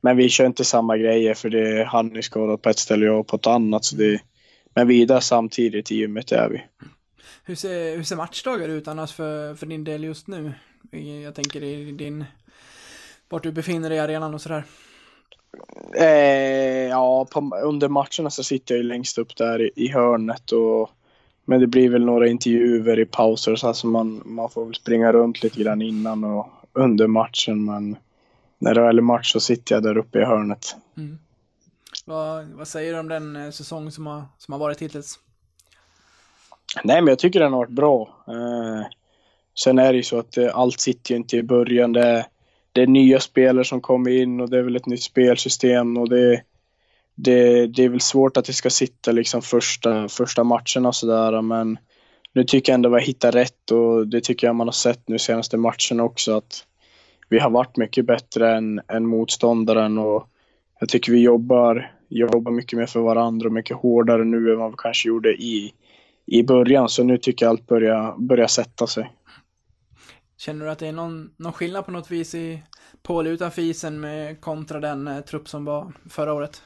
men 0.00 0.16
vi 0.16 0.28
kör 0.28 0.46
inte 0.46 0.64
samma 0.64 0.96
grejer 0.96 1.34
för 1.34 1.50
det 1.50 1.84
han 1.84 2.16
är 2.16 2.22
skadad 2.22 2.62
på 2.62 2.70
ett 2.70 2.78
ställe 2.78 3.10
och 3.10 3.16
jag 3.16 3.26
på 3.26 3.36
ett 3.36 3.46
annat 3.46 3.84
så 3.84 3.96
det 3.96 4.20
men 4.74 4.88
vi 4.88 5.02
är 5.02 5.06
där 5.06 5.20
samtidigt 5.20 5.92
i 5.92 5.96
gymmet 5.96 6.26
det 6.26 6.36
är 6.36 6.48
vi. 6.48 6.62
Hur 7.44 7.54
ser, 7.54 7.96
hur 7.96 8.02
ser 8.02 8.16
matchdagar 8.16 8.68
ut 8.68 8.88
annars 8.88 9.12
för, 9.12 9.54
för 9.54 9.66
din 9.66 9.84
del 9.84 10.04
just 10.04 10.26
nu? 10.26 10.52
I- 10.90 11.22
Jag 11.22 11.34
tänker 11.34 11.62
i 11.62 11.92
din, 11.92 12.24
vart 13.28 13.42
du 13.42 13.52
befinner 13.52 13.88
dig 13.88 13.98
i 13.98 14.00
arenan 14.00 14.34
och 14.34 14.40
sådär. 14.40 14.64
Eh, 15.94 16.88
ja, 16.88 17.24
på, 17.30 17.56
under 17.64 17.88
matcherna 17.88 18.30
så 18.30 18.44
sitter 18.44 18.74
jag 18.74 18.82
ju 18.82 18.88
längst 18.88 19.18
upp 19.18 19.36
där 19.36 19.62
i, 19.62 19.70
i 19.76 19.88
hörnet 19.88 20.52
och 20.52 20.90
men 21.44 21.60
det 21.60 21.66
blir 21.66 21.88
väl 21.88 22.04
några 22.04 22.28
intervjuer 22.28 22.98
i 22.98 23.04
pauser 23.06 23.56
så 23.56 23.66
här, 23.66 23.74
så 23.74 23.86
man, 23.86 24.22
man 24.24 24.50
får 24.50 24.64
väl 24.64 24.74
springa 24.74 25.12
runt 25.12 25.42
lite 25.42 25.62
grann 25.62 25.82
innan 25.82 26.24
och 26.24 26.48
under 26.72 27.06
matchen 27.06 27.64
men 27.64 27.96
när 28.58 28.74
det 28.74 28.80
är 28.80 29.00
match 29.00 29.32
så 29.32 29.40
sitter 29.40 29.74
jag 29.74 29.82
där 29.82 29.96
uppe 29.98 30.18
i 30.18 30.24
hörnet. 30.24 30.76
Vad, 32.04 32.46
vad 32.46 32.68
säger 32.68 32.92
du 32.92 32.98
om 33.00 33.08
den 33.08 33.36
eh, 33.36 33.50
säsong 33.50 33.90
som 33.90 34.06
har, 34.06 34.22
som 34.38 34.52
har 34.52 34.58
varit 34.58 34.82
hittills? 34.82 35.18
Nej 36.84 37.00
men 37.02 37.08
jag 37.08 37.18
tycker 37.18 37.40
den 37.40 37.52
har 37.52 37.58
varit 37.58 37.70
bra. 37.70 38.24
Eh, 38.28 38.86
sen 39.54 39.78
är 39.78 39.92
det 39.92 39.96
ju 39.96 40.02
så 40.02 40.18
att 40.18 40.36
eh, 40.36 40.50
allt 40.56 40.80
sitter 40.80 41.10
ju 41.10 41.16
inte 41.16 41.36
i 41.36 41.42
början. 41.42 41.92
Det, 41.92 42.02
är- 42.02 42.24
det 42.72 42.82
är 42.82 42.86
nya 42.86 43.20
spelare 43.20 43.64
som 43.64 43.80
kommer 43.80 44.10
in 44.10 44.40
och 44.40 44.50
det 44.50 44.58
är 44.58 44.62
väl 44.62 44.76
ett 44.76 44.86
nytt 44.86 45.02
spelsystem 45.02 45.96
och 45.96 46.08
det, 46.08 46.42
det, 47.14 47.66
det 47.66 47.84
är 47.84 47.88
väl 47.88 48.00
svårt 48.00 48.36
att 48.36 48.44
det 48.44 48.52
ska 48.52 48.70
sitta 48.70 49.12
liksom 49.12 49.42
första, 49.42 50.08
första 50.08 50.44
matcherna 50.44 50.88
och 50.88 50.94
sådär 50.94 51.42
men 51.42 51.78
nu 52.34 52.44
tycker 52.44 52.72
jag 52.72 52.74
ändå 52.74 52.88
vi 52.88 52.94
har 52.94 53.00
hittat 53.00 53.34
rätt 53.34 53.70
och 53.70 54.06
det 54.08 54.20
tycker 54.20 54.46
jag 54.46 54.56
man 54.56 54.66
har 54.66 54.72
sett 54.72 55.08
nu 55.08 55.18
senaste 55.18 55.56
matchen 55.56 56.00
också 56.00 56.36
att 56.36 56.64
vi 57.28 57.38
har 57.38 57.50
varit 57.50 57.76
mycket 57.76 58.06
bättre 58.06 58.56
än, 58.56 58.80
än 58.88 59.06
motståndaren 59.06 59.98
och 59.98 60.28
jag 60.80 60.88
tycker 60.88 61.12
vi 61.12 61.20
jobbar, 61.22 61.92
jobbar 62.08 62.52
mycket 62.52 62.78
mer 62.78 62.86
för 62.86 63.00
varandra 63.00 63.46
och 63.46 63.52
mycket 63.52 63.76
hårdare 63.76 64.24
nu 64.24 64.52
än 64.52 64.58
vad 64.58 64.70
vi 64.70 64.76
kanske 64.78 65.08
gjorde 65.08 65.30
i, 65.34 65.72
i 66.26 66.42
början. 66.42 66.88
Så 66.88 67.04
nu 67.04 67.18
tycker 67.18 67.46
jag 67.46 67.50
allt 67.50 67.66
börjar, 67.66 68.14
börjar 68.18 68.46
sätta 68.46 68.86
sig. 68.86 69.10
Känner 70.44 70.64
du 70.64 70.70
att 70.70 70.78
det 70.78 70.88
är 70.88 70.92
någon, 70.92 71.30
någon 71.36 71.52
skillnad 71.52 71.84
på 71.84 71.90
något 71.90 72.10
vis 72.10 72.34
i 72.34 72.62
eller 73.08 73.30
utanför 73.30 73.62
isen 73.62 74.00
med 74.00 74.40
kontra 74.40 74.80
den 74.80 75.08
eh, 75.08 75.20
trupp 75.20 75.48
som 75.48 75.64
var 75.64 75.92
förra 76.10 76.32
året? 76.32 76.62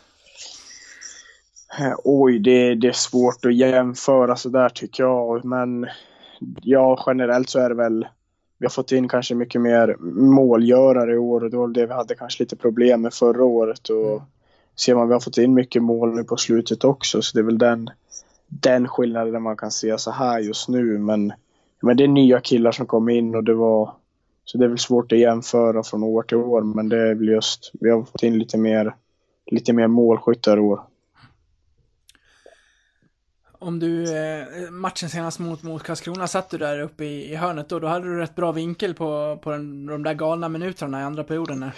Eh, 1.81 1.95
Oj, 2.05 2.39
det, 2.39 2.75
det 2.75 2.89
är 2.89 2.93
svårt 2.93 3.45
att 3.45 3.55
jämföra 3.55 4.37
så 4.37 4.49
där 4.49 4.69
tycker 4.69 5.03
jag. 5.03 5.45
Men 5.45 5.87
ja, 6.63 7.05
generellt 7.07 7.51
så 7.51 7.59
är 7.59 7.69
det 7.69 7.75
väl 7.75 8.09
vi 8.59 8.67
har 8.67 8.71
fått 8.71 8.93
in 8.93 9.09
kanske 9.09 9.35
mycket 9.35 9.61
mer 9.61 9.97
målgörare 10.35 11.15
i 11.15 11.19
år 11.19 11.45
och 11.45 11.51
det 11.51 11.57
var 11.57 11.69
det 11.69 11.87
vi 11.87 11.93
hade 11.93 12.15
kanske 12.15 12.43
lite 12.43 12.57
problem 12.57 13.03
med 13.03 13.15
förra 13.15 13.45
året. 13.45 13.89
Och 13.89 14.23
ser 14.77 14.95
man, 14.95 15.09
vi 15.09 15.13
har 15.13 15.21
fått 15.21 15.39
in 15.39 15.55
mycket 15.55 15.83
mål 15.83 16.15
nu 16.15 16.25
på 16.25 16.37
slutet 16.37 16.85
också 16.85 17.23
så 17.23 17.37
det 17.37 17.41
är 17.41 17.45
väl 17.45 17.59
den, 17.59 17.91
den 18.49 18.89
skillnaden 18.89 19.43
man 19.43 19.57
kan 19.57 19.71
se 19.71 19.99
så 19.99 20.11
här 20.11 20.39
just 20.39 20.69
nu. 20.69 20.99
Men, 20.99 21.33
men 21.87 21.97
det 21.97 22.05
är 22.05 22.09
nya 22.09 22.41
killar 22.41 22.73
som 22.73 22.87
kom 22.87 23.09
in 23.09 23.35
och 23.35 23.45
det 23.45 23.55
var 23.55 23.95
så 24.45 24.59
det 24.59 24.65
är 24.65 24.69
väl 24.69 24.79
svårt 24.79 25.13
att 25.13 25.19
jämföra 25.19 25.83
från 25.83 26.03
år 26.03 26.23
till 26.23 26.37
år 26.37 26.63
men 26.63 26.89
det 26.89 26.99
är 26.99 27.15
väl 27.15 27.29
just, 27.29 27.71
vi 27.81 27.91
har 27.91 28.03
fått 28.03 28.23
in 28.23 28.39
lite 28.39 28.59
mer, 28.59 28.95
lite 29.47 29.73
mer 29.73 29.87
målskyttar 29.87 30.57
i 30.57 30.61
år. 30.61 30.81
Om 33.59 33.79
du, 33.79 34.17
eh, 34.17 34.71
matchen 34.71 35.09
senast 35.09 35.39
mot, 35.39 35.63
mot 35.63 35.83
Karlskrona, 35.83 36.27
satt 36.27 36.51
du 36.51 36.59
där 36.59 36.81
uppe 36.81 37.05
i, 37.05 37.33
i 37.33 37.35
hörnet 37.35 37.69
då, 37.69 37.79
då 37.79 37.87
hade 37.87 38.07
du 38.07 38.19
rätt 38.19 38.35
bra 38.35 38.53
vinkel 38.53 38.95
på, 38.95 39.39
på 39.43 39.51
den, 39.51 39.87
de 39.87 40.03
där 40.03 40.15
galna 40.15 40.49
minuterna 40.49 41.01
i 41.01 41.05
andra 41.05 41.25
perioden 41.25 41.71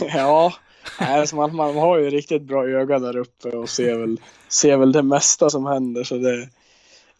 ja, 0.14 0.52
alltså 0.98 1.36
man, 1.36 1.56
man 1.56 1.76
har 1.76 1.98
ju 1.98 2.10
riktigt 2.10 2.42
bra 2.42 2.68
öga 2.68 2.98
där 2.98 3.16
uppe 3.16 3.48
och 3.48 3.68
ser 3.68 3.98
väl, 3.98 4.20
ser 4.48 4.76
väl 4.76 4.92
det 4.92 5.02
mesta 5.02 5.50
som 5.50 5.66
händer. 5.66 6.04
Så 6.04 6.14
det, 6.14 6.48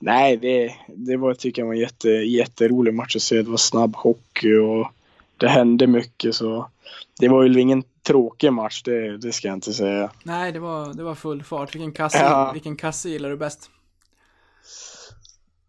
nej, 0.02 0.36
det, 0.36 0.74
det 0.88 1.16
var, 1.16 1.34
tycker 1.34 1.62
jag 1.62 1.66
var 1.66 1.74
en 1.74 1.80
jätte, 1.80 2.08
jätterolig 2.08 2.94
match 2.94 3.16
att 3.16 3.22
se. 3.22 3.42
Det 3.42 3.50
var 3.50 3.56
snabb 3.56 3.96
hockey 3.96 4.54
och 4.56 4.92
det 5.36 5.48
hände 5.48 5.86
mycket. 5.86 6.34
Så 6.34 6.68
det 7.20 7.28
var 7.28 7.42
ju 7.42 7.60
ingen 7.60 7.82
tråkig 8.02 8.52
match, 8.52 8.82
det, 8.82 9.18
det 9.18 9.32
ska 9.32 9.48
jag 9.48 9.56
inte 9.56 9.72
säga. 9.72 10.10
Nej, 10.22 10.52
det 10.52 10.58
var, 10.58 10.94
det 10.94 11.02
var 11.02 11.14
full 11.14 11.42
fart. 11.42 11.74
Vilken 11.74 11.92
kasse, 11.92 12.18
Ja. 12.18 12.52
vilken 12.52 12.76
kasse 12.76 13.08
gillar 13.08 13.30
du 13.30 13.36
bäst? 13.36 13.70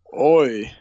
Oj, 0.06 0.76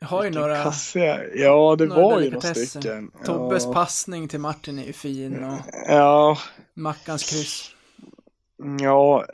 Jag 0.00 0.08
har 0.08 0.24
ju 0.24 0.30
några, 0.30 0.62
kasse. 0.62 1.30
Ja, 1.34 1.76
det 1.78 1.86
några 1.86 2.02
var 2.02 2.20
ju 2.20 2.30
några 2.30 2.54
stycken. 2.54 3.10
Tobbes 3.24 3.64
ja. 3.64 3.72
passning 3.72 4.28
till 4.28 4.40
Martin 4.40 4.78
är 4.78 4.84
ju 4.84 4.92
fin 4.92 5.44
och 5.44 5.58
Ja, 5.88 6.38
Mackans 6.74 7.30
kryss. 7.30 7.70
Ja, 8.80 9.24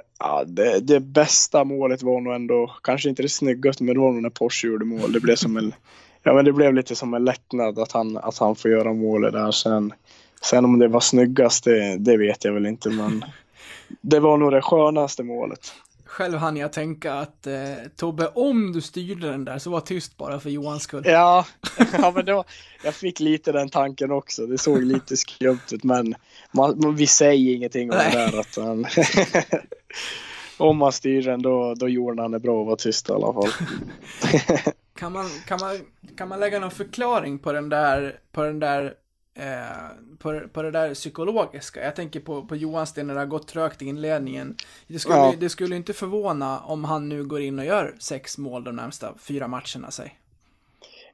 det, 0.46 0.80
det 0.80 1.00
bästa 1.00 1.64
målet 1.64 2.02
var 2.02 2.20
nog 2.20 2.34
ändå, 2.34 2.74
kanske 2.82 3.08
inte 3.08 3.22
det 3.22 3.28
snyggaste, 3.28 3.84
men 3.84 3.94
det 3.94 4.00
var 4.00 4.12
nog 4.12 4.22
när 4.22 4.30
Porsche 4.30 4.68
gjorde 4.68 4.84
mål. 4.84 5.12
Det 5.12 5.20
blev 5.20 5.36
som 5.36 5.56
en, 5.56 5.74
ja 6.22 6.34
men 6.34 6.44
det 6.44 6.52
blev 6.52 6.74
lite 6.74 6.94
som 6.94 7.14
en 7.14 7.24
lättnad 7.24 7.78
att 7.78 7.92
han, 7.92 8.16
att 8.16 8.38
han 8.38 8.56
får 8.56 8.70
göra 8.70 8.92
målet 8.92 9.32
där. 9.32 9.50
Sen, 9.50 9.92
sen 10.42 10.64
om 10.64 10.78
det 10.78 10.88
var 10.88 11.00
snyggast, 11.00 11.64
det, 11.64 11.96
det 11.96 12.16
vet 12.16 12.44
jag 12.44 12.52
väl 12.52 12.66
inte, 12.66 12.90
men 12.90 13.24
det 14.00 14.20
var 14.20 14.36
nog 14.36 14.52
det 14.52 14.62
skönaste 14.62 15.22
målet. 15.22 15.72
Själv 16.08 16.38
hann 16.38 16.56
jag 16.56 16.72
tänka 16.72 17.14
att 17.14 17.46
eh, 17.46 17.54
Tobbe, 17.96 18.28
om 18.28 18.72
du 18.72 18.80
styrde 18.80 19.30
den 19.30 19.44
där 19.44 19.58
så 19.58 19.70
var 19.70 19.80
tyst 19.80 20.16
bara 20.16 20.40
för 20.40 20.50
Johans 20.50 20.82
skull. 20.82 21.02
Ja, 21.06 21.46
ja 21.92 22.12
men 22.14 22.26
var, 22.26 22.44
jag 22.84 22.94
fick 22.94 23.20
lite 23.20 23.52
den 23.52 23.68
tanken 23.68 24.10
också. 24.10 24.46
Det 24.46 24.58
såg 24.58 24.82
lite 24.82 25.16
skumt 25.16 25.60
ut, 25.72 25.84
men 25.84 26.14
man, 26.52 26.80
man, 26.80 26.96
vi 26.96 27.06
säger 27.06 27.54
ingenting 27.54 27.90
om 27.90 27.96
Nej. 27.96 28.12
det 28.12 28.18
där. 28.18 28.40
Att 28.40 28.56
han, 28.56 28.86
om 30.56 30.76
man 30.76 30.92
styr 30.92 31.22
den, 31.22 31.42
då, 31.42 31.74
då 31.74 31.88
gjorde 31.88 32.22
han 32.22 32.30
det 32.30 32.40
bra 32.40 32.60
och 32.60 32.66
var 32.66 32.76
tyst 32.76 33.08
i 33.08 33.12
alla 33.12 33.32
fall. 33.32 33.50
Kan 34.98 35.12
man, 35.12 35.30
kan 35.46 35.58
man, 35.60 35.78
kan 36.16 36.28
man 36.28 36.40
lägga 36.40 36.60
någon 36.60 36.70
förklaring 36.70 37.38
på 37.38 37.52
den 37.52 37.68
där, 37.68 38.18
på 38.32 38.42
den 38.42 38.58
där, 38.58 38.94
eh, 39.38 40.16
på, 40.18 40.40
på 40.52 40.62
det 40.62 40.70
där 40.70 40.94
psykologiska? 40.94 41.84
Jag 41.84 41.96
tänker 41.96 42.20
på, 42.20 42.42
på 42.42 42.56
Johans 42.56 42.92
del 42.92 43.06
när 43.06 43.14
det 43.14 43.20
har 43.20 43.26
gått 43.26 43.48
trögt 43.48 43.82
i 43.82 43.86
inledningen. 43.86 44.56
Det 44.86 44.98
skulle, 44.98 45.16
Ja. 45.16 45.34
det 45.40 45.48
skulle 45.48 45.76
inte 45.76 45.92
förvåna 45.92 46.58
om 46.58 46.84
han 46.84 47.08
nu 47.08 47.24
går 47.24 47.40
in 47.40 47.58
och 47.58 47.64
gör 47.64 47.94
sex 47.98 48.38
mål 48.38 48.64
de 48.64 48.76
närmsta 48.76 49.14
fyra 49.18 49.48
matcherna, 49.48 49.90
säg. 49.90 50.18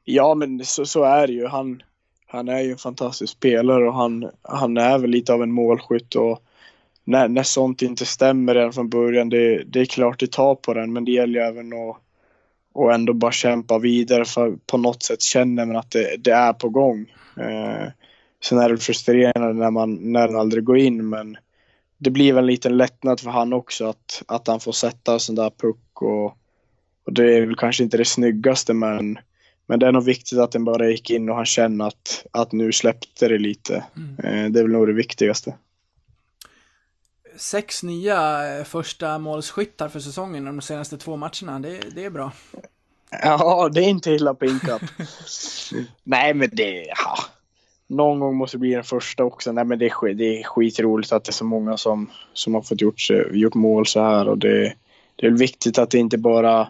Ja, 0.05 0.35
men 0.35 0.64
så, 0.64 0.87
så 0.87 1.03
är 1.03 1.27
det 1.27 1.33
ju. 1.33 1.47
Han, 1.47 1.83
han 2.27 2.49
är 2.49 2.61
ju 2.61 2.70
en 2.70 2.79
fantastisk 2.79 3.33
spelare 3.33 3.89
och 3.89 3.95
han, 3.95 4.31
han 4.43 4.77
är 4.77 4.99
väl 4.99 5.11
lite 5.11 5.33
av 5.33 5.43
en 5.43 5.53
målskytt. 5.53 6.14
Och 6.14 6.43
när, 7.05 7.29
när 7.29 7.43
sånt 7.43 7.83
inte 7.83 8.07
stämmer 8.07 8.55
redan 8.55 8.72
från 8.72 8.89
början, 8.89 9.29
det, 9.29 9.64
det 9.64 9.81
är 9.81 9.85
klart 9.85 10.20
det 10.20 10.33
tar 10.33 10.55
på 10.55 10.75
den, 10.75 10.93
men 10.93 11.05
det 11.05 11.12
gäller 11.12 11.41
ju 11.41 11.47
även 11.47 11.72
att 11.72 11.97
och 12.75 12.95
ändå 12.95 13.12
bara 13.12 13.33
kämpa 13.33 13.79
vidare 13.79 14.25
för 14.25 14.57
på 14.66 14.79
något 14.79 15.03
sätt 15.03 15.22
känner 15.22 15.66
man 15.66 15.77
att 15.77 15.91
det, 15.91 16.16
det 16.18 16.31
är 16.31 16.53
på 16.53 16.68
gång. 16.68 17.12
Eh, 17.37 17.89
sen 18.45 18.59
är 18.59 18.68
det 18.68 18.78
frustrerande 18.78 19.53
när, 19.53 19.70
man, 19.70 20.12
när 20.12 20.28
den 20.28 20.36
aldrig 20.36 20.64
går 20.64 20.78
in 20.78 21.09
men 21.09 21.36
det 21.99 22.11
blir 22.11 22.32
väl 22.32 22.45
en 22.45 22.47
liten 22.47 22.76
lättnad 22.76 23.20
för 23.20 23.30
han 23.30 23.53
också 23.53 23.86
att, 23.86 24.22
att 24.28 24.47
han 24.47 24.61
får 24.61 24.72
sätta 24.72 25.12
en 25.12 25.20
sån 25.20 25.34
där 25.34 25.51
puck 25.51 26.03
och, 26.03 26.24
och 27.07 27.12
det 27.12 27.36
är 27.36 27.47
väl 27.47 27.57
kanske 27.57 27.82
inte 27.82 27.97
det 27.97 28.05
snyggaste 28.05 28.74
men, 28.74 29.18
men 29.66 29.78
det 29.78 29.86
är 29.86 29.92
nog 29.92 30.05
viktigt 30.05 30.38
att 30.38 30.53
den 30.53 30.64
bara 30.64 30.90
gick 30.90 31.11
in 31.11 31.28
och 31.28 31.36
han 31.36 31.47
känner 31.47 31.86
att, 31.86 32.26
att 32.30 32.53
nu 32.53 32.72
släppte 32.72 33.28
det 33.28 33.38
lite. 33.38 33.74
Eh, 34.24 34.45
det 34.51 34.61
är 34.61 34.62
väl 34.62 34.72
nog 34.72 34.86
det 34.86 34.92
viktigaste. 34.92 35.55
Sex 37.36 37.82
nya 37.82 38.49
eh, 38.59 38.64
första 38.64 39.18
målskyttar 39.18 39.88
för 39.88 40.01
säsongen 40.01 40.45
de 40.45 40.61
senaste 40.61 40.99
två 40.99 41.16
matcherna, 41.16 41.61
det, 41.61 41.80
det 41.95 42.05
är 42.05 42.11
bra. 42.11 42.32
Ja, 43.22 43.70
det 43.72 43.80
är 43.80 43.88
inte 43.88 44.11
illa 44.11 44.34
pinkat. 44.34 44.82
Nej, 46.03 46.34
men 46.34 46.51
det... 46.53 46.84
Ja. 46.86 47.18
Någon 47.87 48.20
gång 48.20 48.37
måste 48.37 48.57
det 48.57 48.61
bli 48.61 48.74
den 48.74 48.85
första 48.85 49.24
också. 49.24 49.53
Nej, 49.53 49.64
men 49.64 49.78
det 49.78 49.87
är, 49.87 50.14
det 50.14 50.41
är 50.41 50.45
skitroligt 50.45 51.12
att 51.12 51.24
det 51.24 51.30
är 51.30 51.32
så 51.32 51.45
många 51.45 51.76
som, 51.76 52.11
som 52.32 52.55
har 52.55 52.62
fått 52.62 52.80
gjort, 52.80 53.11
gjort 53.32 53.55
mål 53.55 53.87
så 53.87 54.01
här. 54.03 54.28
Och 54.28 54.39
det, 54.39 54.74
det 55.16 55.26
är 55.26 55.30
viktigt 55.30 55.78
att 55.78 55.91
det 55.91 55.99
inte 55.99 56.18
bara 56.18 56.68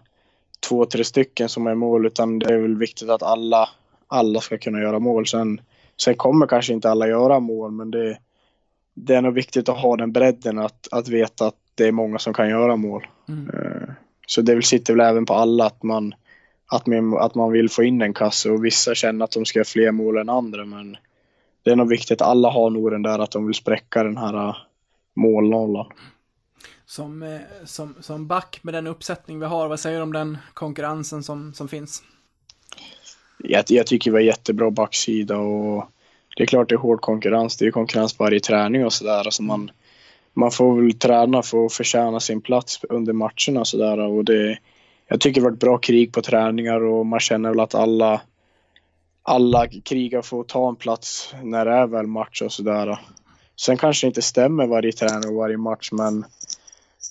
två, 0.68 0.86
tre 0.86 1.04
stycken 1.04 1.48
som 1.48 1.66
är 1.66 1.74
mål, 1.74 2.06
utan 2.06 2.38
det 2.38 2.54
är 2.54 2.58
väl 2.58 2.76
viktigt 2.76 3.10
att 3.10 3.22
alla, 3.22 3.68
alla 4.08 4.40
ska 4.40 4.58
kunna 4.58 4.80
göra 4.80 4.98
mål. 4.98 5.26
Sen, 5.26 5.60
sen 5.96 6.14
kommer 6.14 6.46
kanske 6.46 6.72
inte 6.72 6.90
alla 6.90 7.08
göra 7.08 7.40
mål, 7.40 7.70
men 7.70 7.90
det, 7.90 8.18
det 8.94 9.14
är 9.14 9.22
nog 9.22 9.34
viktigt 9.34 9.68
att 9.68 9.78
ha 9.78 9.96
den 9.96 10.12
bredden 10.12 10.58
att, 10.58 10.88
att 10.90 11.08
veta 11.08 11.46
att 11.46 11.56
det 11.74 11.88
är 11.88 11.92
många 11.92 12.18
som 12.18 12.34
kan 12.34 12.48
göra 12.48 12.76
mål. 12.76 13.06
Mm. 13.28 13.50
Eh, 13.50 13.88
Så 14.26 14.42
det 14.42 14.62
sitter 14.62 14.94
väl 14.94 15.06
även 15.06 15.26
på 15.26 15.34
alla 15.34 15.66
att 15.66 15.82
man, 15.82 16.14
att 16.74 16.86
man, 16.86 17.16
att 17.18 17.34
man 17.34 17.52
vill 17.52 17.70
få 17.70 17.82
in 17.82 18.02
en 18.02 18.14
kasse 18.14 18.50
och 18.50 18.64
vissa 18.64 18.94
känner 18.94 19.24
att 19.24 19.30
de 19.30 19.44
ska 19.44 19.58
göra 19.58 19.64
fler 19.64 19.92
mål 19.92 20.18
än 20.18 20.28
andra 20.28 20.64
men 20.64 20.96
det 21.64 21.70
är 21.70 21.76
nog 21.76 21.88
viktigt 21.88 22.22
alla 22.22 22.50
har 22.50 22.70
nog 22.70 22.90
den 22.90 23.02
där 23.02 23.18
att 23.18 23.30
de 23.30 23.46
vill 23.46 23.54
spräcka 23.54 24.02
den 24.02 24.16
här 24.16 24.48
äh, 24.48 24.56
målnollan. 25.16 25.86
Som, 26.86 27.22
eh, 27.22 27.40
som, 27.64 27.94
som 28.00 28.26
back 28.26 28.60
med 28.62 28.74
den 28.74 28.86
uppsättning 28.86 29.40
vi 29.40 29.46
har, 29.46 29.68
vad 29.68 29.80
säger 29.80 29.96
du 29.96 30.02
om 30.02 30.12
den 30.12 30.38
konkurrensen 30.54 31.22
som, 31.22 31.54
som 31.54 31.68
finns? 31.68 32.02
Jag, 33.38 33.64
jag 33.68 33.86
tycker 33.86 34.10
vi 34.10 34.16
har 34.16 34.22
jättebra 34.22 34.70
backsida 34.70 35.38
och 35.38 35.88
det 36.36 36.42
är 36.42 36.46
klart 36.46 36.68
det 36.68 36.74
är 36.74 36.78
hård 36.78 37.00
konkurrens. 37.00 37.56
Det 37.56 37.66
är 37.66 37.70
konkurrens 37.70 38.18
varje 38.18 38.40
träning 38.40 38.84
och 38.84 38.92
sådär. 38.92 39.18
Alltså 39.18 39.42
man, 39.42 39.70
man 40.32 40.50
får 40.50 40.80
väl 40.80 40.92
träna 40.92 41.42
för 41.42 41.66
att 41.66 41.72
förtjäna 41.72 42.20
sin 42.20 42.40
plats 42.40 42.80
under 42.88 43.12
matcherna 43.12 43.60
och 43.60 43.68
sådär. 43.68 43.98
Och 43.98 44.24
det, 44.24 44.58
jag 45.08 45.20
tycker 45.20 45.40
det 45.40 45.44
har 45.44 45.50
varit 45.50 45.60
bra 45.60 45.78
krig 45.78 46.12
på 46.12 46.22
träningar 46.22 46.80
och 46.84 47.06
man 47.06 47.20
känner 47.20 47.48
väl 47.48 47.60
att 47.60 47.74
alla, 47.74 48.20
alla 49.22 49.66
krigar 49.68 50.18
att 50.18 50.48
ta 50.48 50.68
en 50.68 50.76
plats 50.76 51.34
när 51.42 51.64
det 51.64 51.72
är 51.72 51.86
väl 51.86 52.06
match 52.06 52.42
och 52.42 52.52
sådär. 52.52 52.98
Sen 53.56 53.76
kanske 53.76 54.06
det 54.06 54.08
inte 54.08 54.22
stämmer 54.22 54.66
varje 54.66 54.92
träning 54.92 55.28
och 55.28 55.34
varje 55.34 55.56
match 55.56 55.92
men, 55.92 56.24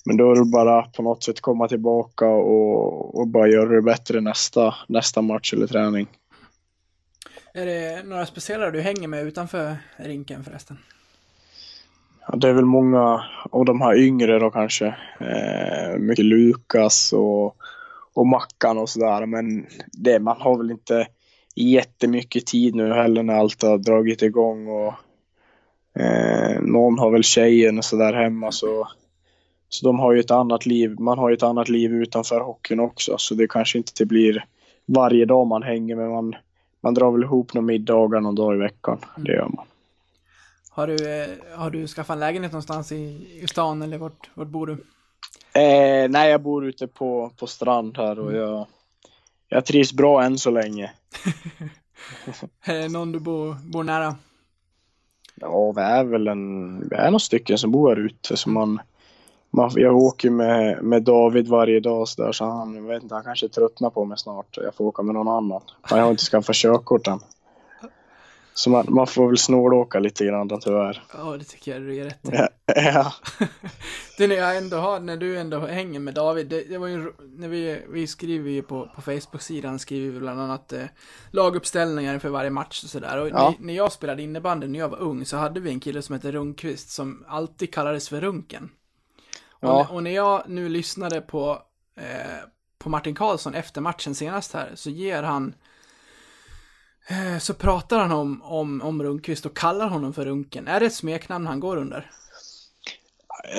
men 0.04 0.16
då 0.16 0.30
är 0.30 0.34
det 0.36 0.44
bara 0.44 0.82
på 0.82 1.02
något 1.02 1.22
sätt 1.22 1.40
komma 1.40 1.68
tillbaka 1.68 2.26
och, 2.26 3.20
och 3.20 3.28
bara 3.28 3.48
göra 3.48 3.68
det 3.68 3.82
bättre 3.82 4.20
nästa, 4.20 4.74
nästa 4.88 5.22
match 5.22 5.52
eller 5.52 5.66
träning. 5.66 6.08
Är 7.54 7.66
det 7.66 8.02
några 8.06 8.26
speciella 8.26 8.70
du 8.70 8.80
hänger 8.80 9.08
med 9.08 9.26
utanför 9.26 9.76
rinken 9.96 10.44
förresten? 10.44 10.78
Ja, 12.28 12.36
det 12.36 12.48
är 12.48 12.52
väl 12.52 12.64
många 12.64 13.24
av 13.50 13.64
de 13.64 13.80
här 13.80 13.96
yngre 13.98 14.38
då 14.38 14.50
kanske. 14.50 14.86
Eh, 15.20 15.98
mycket 15.98 16.24
Lukas 16.24 17.12
och, 17.12 17.56
och 18.14 18.26
Mackan 18.26 18.78
och 18.78 18.88
sådär. 18.88 19.26
Men 19.26 19.66
det, 19.92 20.18
man 20.18 20.40
har 20.40 20.58
väl 20.58 20.70
inte 20.70 21.06
jättemycket 21.54 22.46
tid 22.46 22.74
nu 22.74 22.92
heller 22.92 23.22
när 23.22 23.34
allt 23.34 23.62
har 23.62 23.78
dragit 23.78 24.22
igång. 24.22 24.68
Och, 24.68 24.94
eh, 26.00 26.60
någon 26.60 26.98
har 26.98 27.10
väl 27.10 27.22
tjejen 27.22 27.78
och 27.78 27.84
sådär 27.84 28.12
hemma 28.12 28.52
så, 28.52 28.88
så 29.68 29.86
de 29.86 29.98
har 29.98 30.12
ju 30.12 30.20
ett 30.20 30.30
annat 30.30 30.66
liv. 30.66 31.00
Man 31.00 31.18
har 31.18 31.28
ju 31.28 31.34
ett 31.34 31.42
annat 31.42 31.68
liv 31.68 31.92
utanför 31.92 32.40
hockeyn 32.40 32.80
också. 32.80 33.14
Så 33.18 33.34
det 33.34 33.48
kanske 33.48 33.78
inte 33.78 34.06
blir 34.06 34.44
varje 34.86 35.24
dag 35.24 35.46
man 35.46 35.62
hänger 35.62 35.96
men 35.96 36.10
man, 36.10 36.34
man 36.80 36.94
drar 36.94 37.10
väl 37.10 37.22
ihop 37.22 37.54
några 37.54 37.66
middagar 37.66 38.20
någon 38.20 38.34
dag 38.34 38.54
i 38.54 38.58
veckan. 38.58 38.98
Det 39.16 39.32
gör 39.32 39.48
man. 39.48 39.66
Har 40.70 40.86
du, 40.86 40.94
eh, 40.94 41.28
har 41.56 41.70
du 41.70 41.86
skaffat 41.86 42.14
en 42.14 42.20
lägenhet 42.20 42.52
någonstans 42.52 42.92
i, 42.92 43.28
i 43.42 43.46
stan 43.48 43.82
eller 43.82 43.98
vart, 43.98 44.30
vart 44.34 44.48
bor 44.48 44.66
du? 44.66 44.76
Eh, 45.54 46.10
nej, 46.10 46.30
jag 46.30 46.42
bor 46.42 46.66
ute 46.66 46.86
på, 46.86 47.30
på 47.36 47.46
strand 47.46 47.96
här 47.96 48.18
och 48.18 48.34
jag, 48.34 48.66
jag 49.48 49.64
trivs 49.66 49.92
bra 49.92 50.22
än 50.22 50.38
så 50.38 50.50
länge. 50.50 50.92
Någon 52.90 53.12
du 53.12 53.20
bor, 53.20 53.56
bor 53.72 53.84
nära? 53.84 54.16
Ja, 55.34 55.72
vi 55.72 55.82
är 55.82 56.04
väl 56.04 56.28
en, 56.28 56.80
vi 56.88 56.96
är 56.96 57.04
några 57.04 57.18
stycken 57.18 57.58
som 57.58 57.70
bor 57.70 57.88
här 57.88 57.96
ute. 57.96 58.36
Så 58.36 58.50
man, 58.50 58.80
man, 59.50 59.70
jag 59.74 59.96
åker 59.96 60.30
med, 60.30 60.82
med 60.82 61.02
David 61.02 61.48
varje 61.48 61.80
dag 61.80 62.08
så, 62.08 62.22
där, 62.22 62.32
så 62.32 62.44
han, 62.44 62.74
jag 62.74 62.82
vet 62.82 63.02
inte, 63.02 63.14
han 63.14 63.24
kanske 63.24 63.48
tröttnar 63.48 63.90
på 63.90 64.04
mig 64.04 64.18
snart. 64.18 64.56
Jag 64.56 64.74
får 64.74 64.84
åka 64.84 65.02
med 65.02 65.14
någon 65.14 65.28
annan. 65.28 65.62
Men 65.90 65.98
jag 65.98 66.04
har 66.06 66.10
inte 66.10 66.24
skaffat 66.24 66.56
körkort 66.56 67.06
än. 67.06 67.20
Så 68.56 68.70
man, 68.70 68.86
man 68.88 69.06
får 69.06 69.26
väl 69.28 69.38
snålåka 69.38 69.98
lite 69.98 70.24
grann 70.26 70.60
tyvärr. 70.60 71.02
Ja, 71.14 71.36
det 71.36 71.44
tycker 71.44 71.72
jag 71.72 71.82
du 71.82 71.96
är 71.96 72.04
rätt 72.04 72.28
i. 72.28 72.30
Ja. 72.66 73.12
Det 74.18 74.26
när 74.26 74.36
jag 74.36 74.56
ändå 74.56 74.76
har, 74.76 75.00
när 75.00 75.16
du 75.16 75.38
ändå 75.38 75.58
hänger 75.58 76.00
med 76.00 76.14
David, 76.14 76.46
det, 76.46 76.64
det 76.68 76.78
var 76.78 76.86
ju, 76.86 77.12
när 77.38 77.48
vi, 77.48 77.82
vi 77.88 78.06
skriver 78.06 78.50
ju 78.50 78.62
på, 78.62 78.90
på 78.94 79.02
Facebook-sidan, 79.02 79.78
skriver 79.78 80.12
vi 80.12 80.18
bland 80.20 80.40
annat 80.40 80.72
eh, 80.72 80.84
laguppställningar 81.30 82.18
för 82.18 82.28
varje 82.28 82.50
match 82.50 82.84
och 82.84 82.90
sådär. 82.90 83.20
Och 83.20 83.28
Ja. 83.28 83.54
när, 83.58 83.66
när 83.66 83.74
jag 83.74 83.92
spelade 83.92 84.22
innebandy 84.22 84.66
när 84.66 84.78
jag 84.78 84.88
var 84.88 84.98
ung 84.98 85.24
så 85.24 85.36
hade 85.36 85.60
vi 85.60 85.70
en 85.70 85.80
kille 85.80 86.02
som 86.02 86.12
hette 86.14 86.32
Rundqvist 86.32 86.90
som 86.90 87.24
alltid 87.28 87.74
kallades 87.74 88.08
för 88.08 88.20
Runken. 88.20 88.70
Och, 89.50 89.68
Ja. 89.68 89.86
och 89.90 90.02
när 90.02 90.10
jag 90.10 90.42
nu 90.48 90.68
lyssnade 90.68 91.20
på 91.20 91.62
eh, 91.96 92.04
på 92.78 92.88
Martin 92.90 93.14
Karlsson 93.14 93.54
efter 93.54 93.80
matchen 93.80 94.14
senast 94.14 94.52
här, 94.52 94.70
så 94.74 94.90
ger 94.90 95.22
han 95.22 95.54
så 97.40 97.54
pratar 97.54 97.98
han 97.98 98.12
om, 98.12 98.42
om, 98.42 98.82
om 98.82 99.02
Rundqvist 99.02 99.46
och 99.46 99.56
kallar 99.56 99.88
honom 99.88 100.12
för 100.12 100.24
Runken. 100.24 100.68
Är 100.68 100.80
det 100.80 100.86
ett 100.86 100.94
smeknamn 100.94 101.46
han 101.46 101.60
går 101.60 101.76
under? 101.76 102.10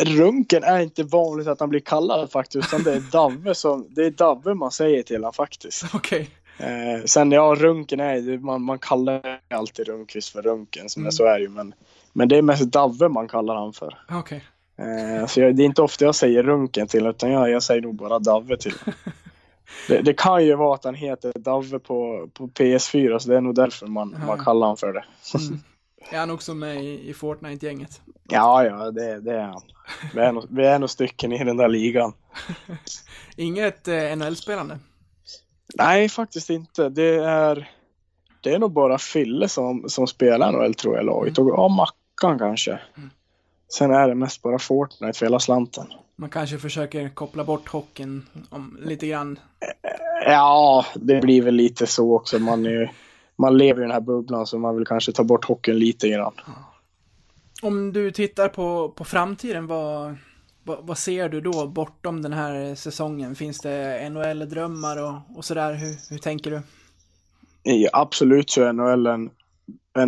Runken 0.06 0.64
är 0.64 0.80
inte 0.80 1.04
vanligt 1.04 1.48
att 1.48 1.60
han 1.60 1.70
blir 1.70 1.80
kallad 1.80 2.32
faktiskt, 2.32 2.68
utan 2.68 2.84
det 2.84 2.94
är 2.94 3.00
Davve 3.12 3.56
som, 3.56 3.88
det 3.90 4.06
är 4.06 4.12
Davve 4.12 4.54
man 4.54 4.72
säger 4.72 5.04
till 5.04 5.16
honom 5.16 5.34
faktiskt. 5.34 5.84
Okej. 5.94 6.30
Eh, 6.58 7.04
sen 7.06 7.32
ja, 7.32 7.56
Runken 7.58 8.00
är 8.00 8.38
man, 8.38 8.62
man 8.62 8.80
kallar 8.80 9.40
alltid 9.50 9.88
Rundqvist 9.88 10.30
för 10.30 10.42
Runken, 10.42 10.90
som 10.90 11.02
Mm. 11.02 11.12
så 11.12 11.26
är 11.26 11.34
det 11.38 11.42
ju, 11.42 11.50
men, 11.50 11.74
men 12.14 12.28
det 12.28 12.38
är 12.38 12.42
mest 12.42 12.72
Davve 12.72 13.10
man 13.10 13.28
kallar 13.28 13.56
han 13.56 13.74
för. 13.74 13.98
Okej. 14.12 14.44
Eh, 14.78 15.28
så 15.28 15.42
jag, 15.42 15.56
det 15.56 15.64
är 15.64 15.66
inte 15.66 15.82
ofta 15.82 16.06
jag 16.06 16.16
säger 16.16 16.44
Runken 16.44 16.88
till 16.88 17.06
utan 17.08 17.32
jag, 17.32 17.50
jag 17.50 17.64
säger 17.64 17.82
nog 17.82 17.96
bara 17.96 18.20
Davve 18.20 18.58
till 18.58 18.74
det, 19.88 20.02
det 20.02 20.14
kan 20.14 20.46
ju 20.46 20.56
vara 20.56 20.76
att 20.76 20.84
han 20.84 20.96
heter 20.96 21.32
Davve 21.36 21.80
på, 21.80 22.30
på 22.34 22.48
PS4 22.48 23.20
så 23.20 23.30
det 23.30 23.38
är 23.38 23.42
nog 23.42 23.56
därför 23.56 23.88
man, 23.88 24.16
man 24.28 24.38
kallar 24.46 24.68
honom 24.68 24.78
för 24.78 24.94
det. 24.94 25.06
Mm. 25.36 25.60
Är 26.10 26.20
han 26.20 26.32
också 26.32 26.54
med 26.54 26.84
i, 26.84 27.10
i 27.10 27.14
Fortnite-gänget? 27.14 28.02
Ja, 28.30 28.66
ja, 28.66 28.92
det, 28.92 29.20
det 29.20 29.34
är 29.34 29.42
han. 29.42 29.62
Vi 30.14 30.22
är, 30.22 30.32
nog, 30.32 30.46
vi 30.50 30.66
är 30.66 30.80
nog 30.80 30.90
stycken 30.90 31.32
i 31.32 31.44
den 31.44 31.58
där 31.58 31.68
ligan. 31.68 32.14
Inget 33.36 33.88
eh, 33.88 34.16
NHL-spelande? 34.16 34.80
Nej, 35.76 36.10
faktiskt 36.10 36.50
inte. 36.50 36.90
Det 36.90 37.16
är, 37.16 37.72
det 38.42 38.54
är 38.54 38.60
nog 38.60 38.72
bara 38.72 38.98
Fille 38.98 39.50
som, 39.50 39.90
som 39.90 40.08
spelar 40.08 40.52
NHL 40.52 40.74
tror 40.74 40.96
jag 40.96 41.06
laget. 41.06 41.38
Och 41.38 41.50
ja, 41.50 41.68
Mackan 41.68 42.40
kanske. 42.40 42.80
Sen 43.74 43.92
är 43.92 44.08
det 44.08 44.16
mest 44.16 44.42
bara 44.42 44.60
Fortnite 44.60 45.20
för 45.20 45.26
hela 45.26 45.40
slanten. 45.40 45.88
Man 46.16 46.30
kanske 46.30 46.58
försöker 46.58 47.10
koppla 47.10 47.44
bort 47.44 47.68
hockeyn 47.70 48.26
om, 48.50 48.78
lite 48.82 49.08
grann. 49.08 49.40
Ja, 50.26 50.86
det 50.96 51.22
blir 51.22 51.42
väl 51.42 51.56
lite 51.56 51.88
så 51.88 52.16
också. 52.16 52.40
Man, 52.40 52.66
är, 52.66 52.92
man 53.36 53.58
lever 53.58 53.80
i 53.80 53.82
den 53.82 53.92
här 53.92 54.02
bubblan 54.02 54.48
så 54.48 54.60
man 54.60 54.76
vill 54.76 54.86
kanske 54.86 55.12
ta 55.12 55.24
bort 55.24 55.46
hockeyn 55.46 55.80
lite 55.80 56.10
grann. 56.10 56.34
Om 57.62 57.94
du 57.94 58.12
tittar 58.12 58.50
på, 58.50 58.90
på 58.90 59.04
framtiden, 59.04 59.68
vad, 59.68 60.16
vad, 60.64 60.88
vad 60.88 60.98
ser 60.98 61.30
du 61.30 61.42
då 61.42 61.68
bortom 61.68 62.22
den 62.22 62.34
här 62.34 62.76
säsongen? 62.76 63.36
Finns 63.36 63.60
det 63.60 64.10
NHL-drömmar 64.10 65.04
och, 65.04 65.38
och 65.38 65.46
sådär? 65.46 65.74
Hur, 65.74 65.96
hur 66.10 66.18
tänker 66.18 66.52
du? 66.52 66.62
Ja, 67.64 67.90
absolut 67.94 68.50
så 68.50 68.64
är 68.64 68.74
NHL 68.74 69.08
en, 69.08 69.30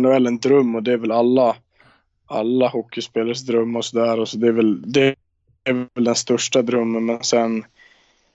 NHL 0.00 0.26
en 0.26 0.38
dröm 0.38 0.74
och 0.74 0.82
det 0.82 0.92
är 0.92 0.96
väl 0.96 1.12
alla, 1.12 1.56
alla 2.26 2.68
hockeyspelares 2.68 3.46
dröm 3.46 3.76
och 3.76 3.84
sådär. 3.84 4.20
Och 4.20 4.28
så 4.28 4.38
det, 4.38 4.48
är 4.48 4.52
väl, 4.52 4.92
det 4.92 5.14
är 5.68 5.86
väl 5.94 6.04
den 6.04 6.14
största 6.14 6.62
drömmen. 6.62 7.06
Men 7.06 7.24
sen 7.24 7.64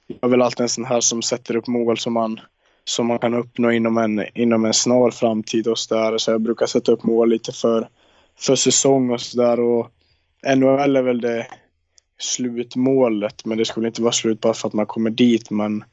jag 0.07 0.17
är 0.21 0.27
väl 0.27 0.41
alltid 0.41 0.61
en 0.61 0.69
sån 0.69 0.85
här 0.85 0.99
som 0.99 1.21
sätter 1.21 1.55
upp 1.55 1.67
mål 1.67 1.97
som 1.97 2.13
man, 2.13 2.39
som 2.83 3.07
man 3.07 3.19
kan 3.19 3.33
uppnå 3.33 3.71
inom 3.71 3.97
en, 3.97 4.25
inom 4.33 4.65
en 4.65 4.73
snar 4.73 5.11
framtid 5.11 5.67
och 5.67 5.79
sådär. 5.79 6.17
Så 6.17 6.31
jag 6.31 6.41
brukar 6.41 6.65
sätta 6.65 6.91
upp 6.91 7.03
mål 7.03 7.29
lite 7.29 7.51
för, 7.51 7.87
för 8.39 8.55
säsong 8.55 9.09
och 9.09 9.21
sådär. 9.21 9.59
Och 9.59 9.89
NHL 10.55 10.95
är 10.95 11.01
väl 11.01 11.21
det 11.21 11.47
slutmålet. 12.19 13.45
Men 13.45 13.57
det 13.57 13.65
skulle 13.65 13.87
inte 13.87 14.01
vara 14.01 14.11
slut 14.11 14.41
bara 14.41 14.53
för 14.53 14.67
att 14.67 14.73
man 14.73 14.85
kommer 14.85 15.09
dit. 15.09 15.49
Men 15.49 15.83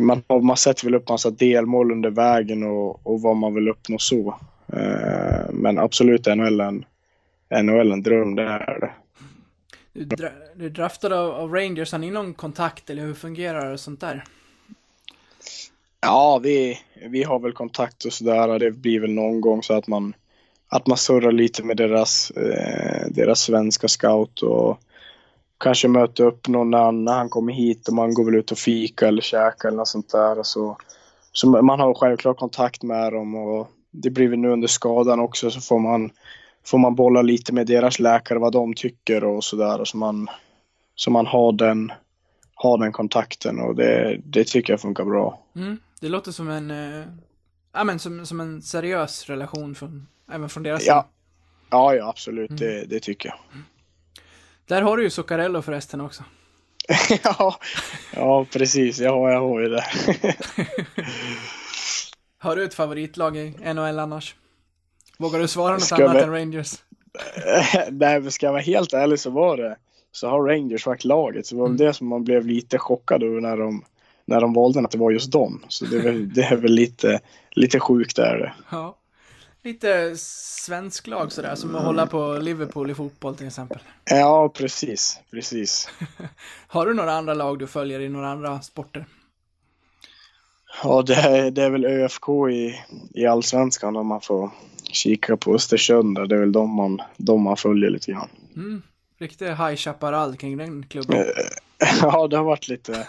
man, 0.00 0.22
man 0.28 0.56
sätter 0.56 0.84
väl 0.84 0.94
upp 0.94 1.08
massa 1.08 1.30
delmål 1.30 1.92
under 1.92 2.10
vägen 2.10 2.62
och, 2.62 3.06
och 3.06 3.22
vad 3.22 3.36
man 3.36 3.54
vill 3.54 3.68
uppnå 3.68 3.98
så. 3.98 4.38
Eh, 4.72 5.52
men 5.52 5.78
absolut 5.78 6.26
är 6.26 6.32
en, 6.60 6.84
NHL 7.64 7.92
en 7.92 8.02
dröm, 8.02 8.34
det 8.34 8.42
är 8.42 8.80
det. 8.80 8.90
Du, 10.58 10.68
draftade 10.70 11.18
av, 11.20 11.30
av 11.30 11.52
Rangers, 11.52 11.92
har 11.92 11.98
ni 11.98 12.10
någon 12.10 12.34
kontakt 12.34 12.90
eller 12.90 13.02
hur 13.02 13.14
fungerar 13.14 13.70
det 13.70 13.78
sånt 13.78 14.00
där? 14.00 14.24
Ja, 16.00 16.40
vi, 16.42 16.78
vi 17.10 17.22
har 17.22 17.38
väl 17.38 17.52
kontakt 17.52 18.04
och 18.04 18.12
sådär. 18.12 18.58
Det 18.58 18.70
blir 18.70 19.00
väl 19.00 19.10
någon 19.10 19.40
gång 19.40 19.62
så 19.62 19.74
att 19.74 19.86
man, 19.86 20.14
att 20.68 20.86
man 20.86 20.96
surrar 20.96 21.32
lite 21.32 21.62
med 21.62 21.76
deras, 21.76 22.30
eh, 22.30 23.06
deras 23.10 23.40
svenska 23.40 23.88
scout 23.88 24.42
och 24.42 24.78
kanske 25.58 25.88
möter 25.88 26.24
upp 26.24 26.48
någon 26.48 26.70
när 26.70 26.78
han, 26.78 27.04
när 27.04 27.14
han 27.14 27.28
kommer 27.28 27.52
hit 27.52 27.88
och 27.88 27.94
man 27.94 28.14
går 28.14 28.24
väl 28.24 28.34
ut 28.34 28.52
och 28.52 28.58
fika 28.58 29.08
eller 29.08 29.22
käka 29.22 29.68
eller 29.68 29.78
något 29.78 29.88
sånt 29.88 30.12
där. 30.12 30.38
Och 30.38 30.46
så, 30.46 30.76
så 31.32 31.48
man 31.48 31.80
har 31.80 31.94
självklart 31.94 32.38
kontakt 32.38 32.82
med 32.82 33.12
dem 33.12 33.34
och 33.34 33.68
det 33.90 34.10
blir 34.10 34.28
väl 34.28 34.38
nu 34.38 34.48
under 34.48 34.68
skadan 34.68 35.20
också 35.20 35.50
så 35.50 35.60
får 35.60 35.78
man, 35.78 36.10
får 36.64 36.78
man 36.78 36.94
bolla 36.94 37.22
lite 37.22 37.52
med 37.52 37.66
deras 37.66 37.98
läkare 37.98 38.38
vad 38.38 38.52
de 38.52 38.74
tycker 38.74 39.24
och 39.24 39.44
sådär. 39.44 39.84
Så 39.84 39.96
man, 39.96 40.28
så 40.98 41.10
man 41.10 41.26
har 41.26 41.52
den, 41.52 41.92
har 42.54 42.78
den 42.78 42.92
kontakten 42.92 43.60
och 43.60 43.74
det, 43.76 44.20
det 44.24 44.44
tycker 44.44 44.72
jag 44.72 44.80
funkar 44.80 45.04
bra. 45.04 45.42
Mm, 45.56 45.78
det 46.00 46.08
låter 46.08 46.32
som 46.32 46.48
en, 46.50 46.70
eh, 46.70 47.06
ja 47.72 47.84
men 47.84 47.98
som, 47.98 48.26
som 48.26 48.40
en 48.40 48.62
seriös 48.62 49.26
relation 49.26 49.74
från, 49.74 50.06
även 50.32 50.48
från 50.48 50.62
deras 50.62 50.86
Ja, 50.86 51.02
sida. 51.02 51.06
ja, 51.70 51.94
ja 51.94 52.08
absolut. 52.08 52.50
Det, 52.58 52.84
det 52.84 53.00
tycker 53.00 53.28
jag. 53.28 53.38
Där 54.66 54.82
har 54.82 54.96
du 54.96 55.02
ju 55.02 55.10
Zuccarello 55.10 55.62
förresten 55.62 56.00
också. 56.00 56.24
ja, 57.24 57.56
ja, 58.14 58.46
precis. 58.52 58.98
Ja, 59.00 59.30
jag 59.32 59.40
har 59.40 59.60
ju 59.60 59.68
det. 59.68 59.84
Har 62.38 62.56
du 62.56 62.64
ett 62.64 62.74
favoritlag 62.74 63.36
i 63.36 63.54
NHL 63.74 63.98
annars? 63.98 64.34
Vågar 65.18 65.38
du 65.38 65.48
svara 65.48 65.72
något 65.72 65.82
Ska 65.82 65.94
annat 66.08 66.16
vi- 66.16 66.20
än 66.22 66.32
Rangers? 66.32 66.74
Nej, 67.90 68.20
men 68.20 68.30
ska 68.32 68.46
jag 68.46 68.52
vara 68.52 68.62
helt 68.62 68.92
ärlig 68.92 69.20
så 69.20 69.30
var 69.30 69.56
det 69.56 69.76
så 70.16 70.28
har 70.28 70.42
Rangers 70.42 70.86
varit 70.86 71.04
laget. 71.04 71.46
Så 71.46 71.54
det 71.54 71.60
var 71.60 71.68
väl 71.68 71.76
det 71.76 71.94
som 71.94 72.06
man 72.06 72.24
blev 72.24 72.46
lite 72.46 72.78
chockad 72.78 73.22
över 73.22 73.40
när 73.40 73.56
de, 73.56 73.84
när 74.24 74.40
de 74.40 74.54
valde 74.54 74.80
att 74.80 74.90
det 74.90 74.98
var 74.98 75.10
just 75.10 75.32
dem. 75.32 75.64
Så 75.68 75.84
det 75.84 75.96
är 75.96 76.02
väl, 76.02 76.34
det 76.34 76.42
är 76.42 76.56
väl 76.56 76.72
lite, 76.72 77.20
lite 77.50 77.80
sjukt 77.80 78.16
där 78.16 78.38
det. 78.38 78.52
Ja. 78.70 78.96
Lite 79.62 80.16
svensk 80.16 81.06
lag 81.06 81.32
sådär, 81.32 81.54
som 81.54 81.74
att 81.74 81.84
hålla 81.84 82.06
på 82.06 82.38
Liverpool 82.38 82.90
i 82.90 82.94
fotboll 82.94 83.36
till 83.36 83.46
exempel. 83.46 83.78
Ja, 84.04 84.48
precis. 84.48 85.20
Precis. 85.30 85.88
Har 86.66 86.86
du 86.86 86.94
några 86.94 87.12
andra 87.12 87.34
lag 87.34 87.58
du 87.58 87.66
följer 87.66 88.00
i 88.00 88.08
några 88.08 88.28
andra 88.28 88.60
sporter? 88.60 89.06
Ja, 90.82 91.02
det 91.02 91.14
är, 91.14 91.50
det 91.50 91.62
är 91.62 91.70
väl 91.70 91.84
ÖFK 91.84 92.28
i, 92.50 92.74
i 93.14 93.26
Allsvenskan 93.26 93.96
om 93.96 94.06
man 94.06 94.20
får 94.20 94.50
kika 94.92 95.36
på 95.36 95.54
Östersund. 95.54 96.28
Det 96.28 96.34
är 96.34 96.40
väl 96.40 96.52
de 96.52 96.70
man, 96.70 97.00
de 97.16 97.42
man 97.42 97.56
följer 97.56 97.90
lite 97.90 98.12
grann. 98.12 98.28
Mm. 98.56 98.82
Riktig 99.18 99.46
High 99.46 99.76
Chaparral 99.76 100.36
kring 100.36 100.56
den 100.56 100.86
klubben. 100.86 101.24
Ja, 102.02 102.28
det 102.28 102.36
har 102.36 102.44
varit 102.44 102.68
lite, 102.68 103.06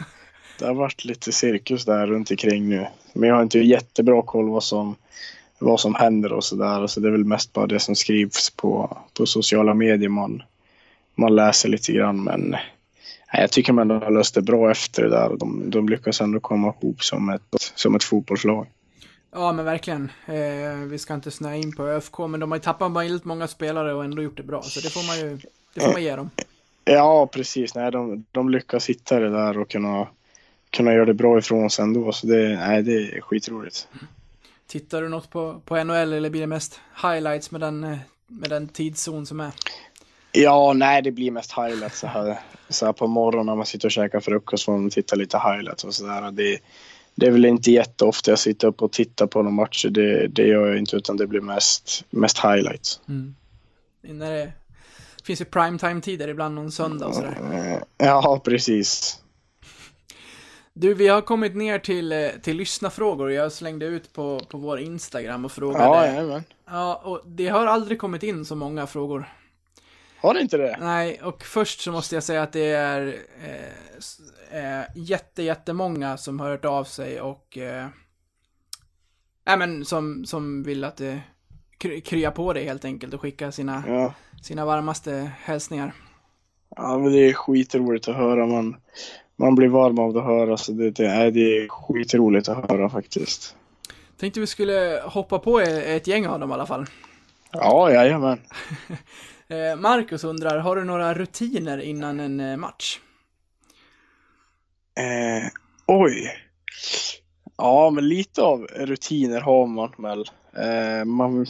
det 0.60 0.66
har 0.66 0.74
varit 0.74 1.06
lite 1.06 1.32
cirkus 1.32 1.86
där 1.86 2.08
runt 2.08 2.32
omkring 2.32 2.70
nu. 2.70 2.88
Men 3.14 3.30
jag 3.30 3.36
har 3.36 3.44
inte 3.44 3.60
jättebra 3.60 4.22
koll 4.22 4.50
vad 4.50 4.64
som, 4.64 4.96
vad 5.60 5.80
som 5.80 5.96
händer 5.96 6.34
och 6.34 6.44
sådär. 6.44 6.88
Så 6.88 7.00
det 7.00 7.08
är 7.08 7.12
väl 7.12 7.26
mest 7.26 7.54
bara 7.54 7.68
det 7.68 7.80
som 7.80 7.96
skrivs 7.96 8.50
på, 8.50 8.98
på 9.18 9.26
sociala 9.26 9.74
medier 9.74 10.10
man, 10.10 10.44
man 11.16 11.36
läser 11.36 11.70
lite 11.70 11.92
grann. 11.92 12.24
Men 12.24 12.50
nej, 13.34 13.42
jag 13.42 13.52
tycker 13.52 13.74
man 13.74 13.90
har 13.90 14.12
löst 14.12 14.36
det 14.36 14.42
bra 14.42 14.72
efter 14.72 15.04
det 15.04 15.10
där. 15.10 15.38
De, 15.38 15.70
de 15.70 15.90
lyckas 15.90 16.22
ändå 16.22 16.40
komma 16.40 16.74
ihop 16.82 17.04
som 17.04 17.30
ett, 17.30 17.72
som 17.76 17.96
ett 17.96 18.04
fotbollslag. 18.04 18.68
Ja, 19.32 19.52
men 19.52 19.66
verkligen. 19.66 20.12
Eh, 20.26 20.76
vi 20.88 20.98
ska 21.00 21.14
inte 21.14 21.32
snöa 21.32 21.56
in 21.56 21.76
på 21.76 21.88
ÖFK, 21.88 22.20
men 22.20 22.40
de 22.40 22.52
har 22.52 22.58
ju 22.58 22.62
tappat 22.64 22.94
väldigt 22.94 23.26
många 23.26 23.48
spelare 23.48 23.94
och 23.94 24.04
ändå 24.04 24.22
gjort 24.22 24.38
det 24.38 24.44
bra. 24.44 24.62
Så 24.62 24.80
det 24.80 24.90
får 24.90 25.08
man 25.08 25.20
ju, 25.20 25.40
det 25.78 25.86
får 25.86 25.94
man 25.94 26.04
ge 26.04 26.16
dem. 26.16 26.30
Ja, 26.86 27.28
precis. 27.28 27.76
Nej, 27.76 27.92
de, 27.92 28.26
de 28.32 28.50
lyckas 28.50 28.90
hitta 28.90 29.20
det 29.20 29.30
där 29.30 29.58
och 29.58 29.70
kunna, 29.70 30.08
kunna 30.70 30.94
göra 30.94 31.06
det 31.06 31.14
bra 31.14 31.38
ifrån 31.38 31.70
sig 31.70 31.84
ändå. 31.84 32.12
Så 32.12 32.28
det, 32.28 32.56
nej, 32.56 32.84
det 32.84 32.92
är 32.92 33.22
skitroligt. 33.22 33.88
Tittar 34.68 35.02
du 35.02 35.10
något 35.10 35.30
på, 35.30 35.62
på 35.66 35.84
NHL 35.84 36.14
eller 36.14 36.30
blir 36.30 36.42
det 36.42 36.48
mest 36.48 36.80
highlights 37.04 37.52
med 37.52 37.62
den, 37.62 37.84
eh, 37.84 37.98
med 38.28 38.50
den 38.50 38.68
tidszon 38.68 39.26
som 39.26 39.40
är? 39.40 39.52
Ja, 40.32 40.74
nej, 40.74 41.02
det 41.02 41.12
blir 41.12 41.32
mest 41.32 41.52
highlights 41.52 42.00
så 42.00 42.08
här, 42.08 42.40
så 42.70 42.86
här 42.86 42.94
på 42.94 43.08
morgonen 43.08 43.46
när 43.46 43.56
man 43.56 43.66
sitter 43.66 43.88
och 43.88 43.92
käkar 43.92 44.20
frukost 44.20 44.66
får 44.66 44.78
man 44.78 44.90
titta 44.90 45.16
lite 45.16 45.38
highlights 45.38 45.84
och 45.84 45.94
sådär. 45.94 46.32
Det, 46.32 46.60
det 47.16 47.26
är 47.26 47.32
väl 47.32 47.46
inte 47.46 47.72
jätteofta 47.72 48.32
jag 48.32 48.40
sitter 48.40 48.68
upp 48.68 48.82
och 48.82 48.92
tittar 48.92 49.28
på 49.28 49.40
några 49.40 49.56
matcher. 49.56 49.90
Det, 49.90 50.28
det 50.28 50.48
gör 50.48 50.68
jag 50.68 50.78
inte 50.78 50.96
utan 50.96 51.18
det 51.18 51.28
blir 51.28 51.42
mest, 51.42 52.06
mest 52.10 52.38
highlights. 52.38 53.02
När 54.02 54.32
det 54.32 54.52
finns 55.28 55.42
ju 55.42 55.46
primetime-tider 55.46 56.28
ibland 56.28 56.56
någon 56.56 56.72
söndag 56.72 57.08
och 57.08 57.16
sådär. 57.16 57.84
Ja, 57.98 58.42
precis. 58.46 59.20
Du, 60.74 60.94
vi 60.94 61.08
har 61.08 61.22
kommit 61.22 61.56
ner 61.56 61.80
till, 61.80 62.12
eh, 62.12 62.30
till 62.30 62.58
lyssnafrågor. 62.58 63.32
Jag 63.32 63.52
slängde 63.52 63.86
ut 63.86 64.14
på, 64.14 64.40
på 64.40 64.58
vår 64.58 64.80
Instagram 64.80 65.46
och 65.46 65.52
frågade. 65.52 65.84
Ja, 65.84 66.06
Ja, 66.06 66.08
jajamän. 66.08 66.44
och 67.04 67.22
det 67.26 67.48
har 67.48 67.66
aldrig 67.66 68.00
kommit 68.00 68.24
in 68.24 68.46
så 68.46 68.56
många 68.56 68.88
frågor. 68.88 69.34
Har 70.22 70.34
det 70.34 70.42
inte 70.42 70.58
det? 70.58 70.78
Nej, 70.82 71.22
och 71.24 71.44
först 71.44 71.80
så 71.82 71.92
måste 71.92 72.16
jag 72.16 72.24
säga 72.24 72.44
att 72.44 72.54
det 72.54 72.70
är 72.72 73.20
eh, 74.52 74.80
eh, 74.80 74.86
jätte, 74.96 75.44
jättemånga 75.44 76.18
som 76.18 76.40
har 76.40 76.50
hört 76.50 76.66
av 76.66 76.84
sig 76.84 77.22
och 77.22 77.58
eh, 77.58 77.88
nej, 79.46 79.58
men 79.58 79.86
som, 79.86 80.26
som 80.26 80.64
vill 80.64 80.84
att 80.84 80.98
det 80.98 81.22
krya 82.04 82.32
på 82.32 82.54
det 82.54 82.64
helt 82.64 82.86
enkelt 82.86 83.14
och 83.14 83.22
skicka 83.22 83.52
sina, 83.52 83.84
Ja. 83.88 84.14
sina 84.42 84.66
varmaste 84.66 85.32
hälsningar. 85.44 85.94
Ja, 86.76 86.98
men 86.98 87.12
det 87.12 87.30
är 87.30 87.34
skitroligt 87.34 88.08
att 88.08 88.16
höra. 88.16 88.46
Man, 88.46 88.76
man 89.36 89.56
blir 89.56 89.68
varm 89.68 90.00
av 90.00 90.18
att 90.18 90.24
höra. 90.24 90.58
Så 90.58 90.72
det, 90.72 90.92
det, 90.92 91.06
är, 91.08 91.32
det 91.32 91.58
är 91.58 91.68
skitroligt 91.68 92.50
att 92.50 92.72
höra 92.72 92.90
faktiskt. 92.90 93.56
Tänkte 94.20 94.40
vi 94.40 94.48
skulle 94.48 95.02
hoppa 95.06 95.40
på 95.40 95.60
ett 95.60 96.08
gäng 96.08 96.28
av 96.28 96.40
dem 96.40 96.52
i 96.52 96.54
alla 96.54 96.66
fall. 96.66 96.86
Ja, 97.52 97.92
jajamän. 97.92 98.40
Eh, 99.50 99.76
Marcus 99.80 100.24
undrar, 100.24 100.58
har 100.60 100.76
du 100.76 100.84
några 100.84 101.14
rutiner 101.14 101.78
innan 101.78 102.20
en 102.20 102.40
eh, 102.40 102.58
match? 102.58 103.00
Eh, 105.00 105.48
oj. 105.86 106.32
Ja, 107.58 107.90
men 107.90 108.08
lite 108.08 108.42
av 108.42 108.62
rutiner 108.76 109.42
har 109.42 109.68
man 109.68 109.92
väl. 109.98 110.26
Eh, 110.54 111.06
man, 111.06 111.46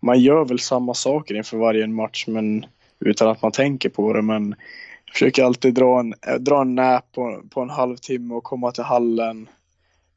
man 0.00 0.20
gör 0.20 0.44
väl 0.44 0.58
samma 0.58 0.94
saker 0.94 1.34
inför 1.34 1.56
varje 1.56 1.86
match, 1.86 2.24
men 2.28 2.66
utan 3.00 3.28
att 3.28 3.42
man 3.42 3.52
tänker 3.52 3.88
på 3.88 4.12
det. 4.12 4.22
Men 4.22 4.54
jag 5.04 5.12
försöker 5.12 5.44
alltid 5.44 5.74
dra 5.74 6.00
en, 6.00 6.14
eh, 6.26 6.34
dra 6.34 6.60
en 6.60 6.74
nap 6.74 7.12
på, 7.12 7.42
på 7.50 7.60
en 7.60 7.70
halvtimme 7.70 8.34
och 8.34 8.44
komma 8.44 8.72
till 8.72 8.84
hallen 8.84 9.48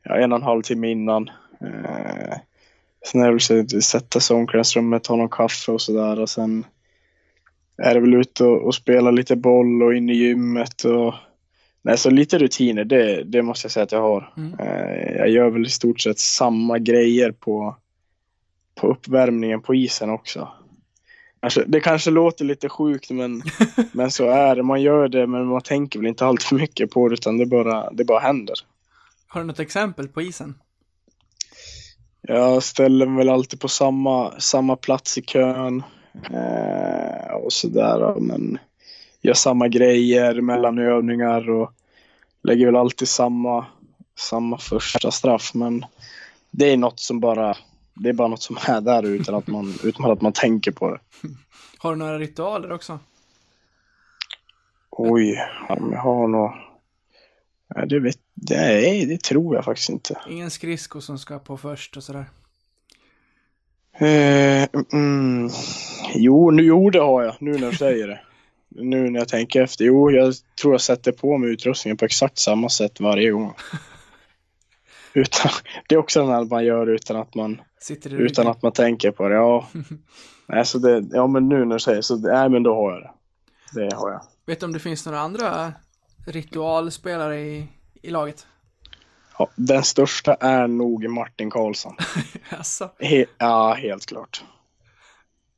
ja, 0.04 0.16
en 0.16 0.32
och 0.32 0.38
en 0.38 0.44
halv 0.44 0.62
timme 0.62 0.92
innan. 0.92 1.30
Eh, 1.62 2.38
sen 3.06 3.22
är 3.22 3.26
det 3.26 3.54
väl 3.54 3.62
att 3.62 3.84
sätta 3.84 4.20
sig 4.20 4.36
i 4.36 4.40
omklädningsrummet, 4.40 5.04
ta 5.04 5.16
någon 5.16 5.30
kaffe 5.30 5.72
och 5.72 5.82
sådär. 5.82 6.20
Och 6.20 6.30
sen 6.30 6.66
är 7.78 7.94
det 7.94 8.00
väl 8.00 8.14
ute 8.14 8.44
och, 8.44 8.62
och 8.62 8.76
spela 8.76 9.12
lite 9.12 9.36
boll 9.36 9.84
och 9.84 9.96
in 9.96 10.10
i 10.10 10.14
gymmet. 10.14 10.84
Och, 10.84 11.14
nej, 11.82 11.98
så 11.98 12.10
lite 12.10 12.38
rutiner, 12.38 12.84
det, 12.84 13.24
det 13.24 13.42
måste 13.42 13.66
jag 13.66 13.72
säga 13.72 13.84
att 13.84 13.92
jag 13.92 14.02
har. 14.02 14.34
Mm. 14.38 14.60
Eh, 14.60 15.16
jag 15.18 15.30
gör 15.30 15.50
väl 15.50 15.66
i 15.66 15.70
stort 15.70 16.02
sett 16.02 16.20
samma 16.20 16.80
grejer 16.80 17.32
på, 17.32 17.76
på 18.76 18.88
uppvärmningen 18.88 19.62
på 19.62 19.76
isen 19.76 20.10
också. 20.10 20.52
Alltså, 21.40 21.64
det 21.68 21.80
kanske 21.80 22.12
låter 22.12 22.46
lite 22.46 22.70
sjukt 22.70 23.12
men, 23.12 23.44
men 23.92 24.12
så 24.12 24.30
är 24.30 24.56
det. 24.56 24.64
Man 24.64 24.82
gör 24.82 25.08
det 25.08 25.28
men 25.28 25.46
man 25.46 25.62
tänker 25.62 26.00
väl 26.00 26.08
inte 26.08 26.26
alltför 26.26 26.56
mycket 26.56 26.92
på 26.92 27.10
det 27.10 27.14
utan 27.14 27.38
det 27.38 27.46
bara, 27.46 27.92
det 27.92 28.04
bara 28.04 28.20
händer. 28.20 28.56
Har 29.28 29.42
du 29.42 29.48
något 29.48 29.60
exempel 29.60 30.08
på 30.08 30.22
isen? 30.22 30.56
Jag 32.22 32.64
ställer 32.64 33.06
mig 33.06 33.18
väl 33.18 33.30
alltid 33.30 33.60
på 33.60 33.68
samma, 33.68 34.40
samma 34.40 34.76
plats 34.76 35.18
i 35.18 35.22
kön 35.22 35.84
eh, 36.32 37.34
och 37.34 37.54
sådär. 37.54 38.20
Men 38.20 38.58
gör 39.22 39.34
samma 39.34 39.68
grejer 39.68 40.42
mellan 40.42 40.78
övningar 40.78 41.50
och 41.50 41.72
lägger 42.44 42.66
väl 42.66 42.76
alltid 42.76 43.08
samma, 43.08 43.66
samma 44.20 44.58
första 44.58 45.12
straff. 45.12 45.54
Men 45.54 45.86
det 46.52 46.72
är 46.72 46.78
något 46.78 47.00
som 47.00 47.20
bara, 47.20 47.58
det 47.96 48.10
är 48.10 48.14
bara 48.14 48.28
något 48.28 48.42
som 48.42 48.58
är 48.68 48.82
där 48.82 49.06
utan 49.06 49.36
att 49.36 49.48
man, 49.48 49.74
utan 49.84 50.12
att 50.12 50.22
man 50.22 50.34
tänker 50.34 50.72
på 50.72 50.92
det. 50.92 51.00
Har 51.78 51.92
du 51.92 51.98
några 51.98 52.20
ritualer 52.20 52.72
också? 52.72 53.00
Oj, 54.90 55.40
jag 55.70 56.00
har 56.00 56.28
nog... 56.28 56.52
Ja, 57.76 57.86
det, 57.86 58.00
vet, 58.00 58.20
nej, 58.34 59.06
det 59.06 59.22
tror 59.22 59.56
jag 59.56 59.66
faktiskt 59.66 59.90
inte. 59.90 60.18
Ingen 60.30 60.52
skridsko 60.52 61.02
som 61.02 61.20
ska 61.20 61.40
på 61.40 61.58
först 61.58 61.98
och 61.98 62.04
sådär? 62.04 62.26
Eh, 63.98 64.68
mm, 64.94 65.50
jo, 66.14 66.52
nu, 66.52 66.64
jo, 66.64 66.90
det 66.90 67.00
har 67.00 67.24
jag. 67.24 67.36
Nu 67.40 67.52
när 67.52 67.72
du 67.72 67.78
säger 67.78 68.08
det. 68.08 68.20
Nu 68.70 69.10
när 69.10 69.20
jag 69.20 69.28
tänker 69.28 69.62
efter. 69.62 69.86
Jo, 69.86 70.12
jag 70.12 70.34
tror 70.62 70.74
jag 70.74 70.82
sätter 70.82 71.12
på 71.12 71.38
mig 71.38 71.50
utrustningen 71.50 71.98
på 71.98 72.06
exakt 72.06 72.38
samma 72.38 72.70
sätt 72.70 73.00
varje 73.00 73.32
gång. 73.32 73.54
Utan, 75.22 75.52
det 75.88 75.96
är 75.96 76.00
också 76.00 76.20
den 76.20 76.30
här 76.30 76.46
man 76.46 76.66
gör 76.66 76.88
utan 76.88 77.18
att 77.18 77.36
man, 77.36 77.62
Sitter 77.80 78.10
utan 78.10 78.20
ryggen? 78.20 78.48
att 78.48 78.62
man 78.62 78.72
tänker 78.72 79.12
på 79.12 79.30
det. 79.30 79.36
Ja, 79.36 79.68
nej, 80.48 80.66
så 80.66 80.78
det, 80.78 81.04
ja 81.12 81.28
men 81.28 81.50
nu 81.50 81.66
när 81.66 81.76
du 81.76 81.80
säger 81.80 82.02
så, 82.02 82.16
nej 82.18 82.50
men 82.50 82.64
då 82.64 82.76
har 82.76 82.92
jag 82.92 83.02
det. 83.02 83.12
Det 83.90 83.96
har 83.96 84.12
jag. 84.12 84.22
Vet 84.46 84.60
du 84.60 84.66
om 84.66 84.74
det 84.74 84.80
finns 84.80 85.06
några 85.06 85.20
andra 85.20 85.74
ritualspelare 86.28 87.40
i, 87.40 87.68
i 88.02 88.10
laget? 88.10 88.48
Ja, 89.40 89.50
den 89.56 89.84
största 89.84 90.34
är 90.34 90.68
nog 90.68 91.10
Martin 91.10 91.50
Karlsson. 91.52 91.96
Jaså? 92.52 92.90
He, 93.00 93.26
ja, 93.38 93.74
helt 93.74 94.06
klart. 94.06 94.44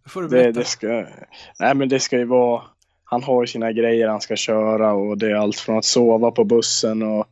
Får 0.08 0.22
du 0.22 0.28
Det, 0.28 0.36
berätta. 0.36 0.60
det 0.60 0.66
ska, 0.66 1.06
nej 1.60 1.76
men 1.76 1.90
det 1.90 2.00
ska 2.00 2.18
ju 2.18 2.26
vara, 2.26 2.62
han 3.04 3.24
har 3.24 3.44
ju 3.44 3.48
sina 3.48 3.72
grejer 3.72 4.08
han 4.08 4.22
ska 4.22 4.36
köra 4.36 4.94
och 4.94 5.18
det 5.18 5.32
är 5.32 5.36
allt 5.36 5.60
från 5.60 5.78
att 5.78 5.86
sova 5.86 6.32
på 6.32 6.44
bussen 6.44 7.02
och 7.04 7.26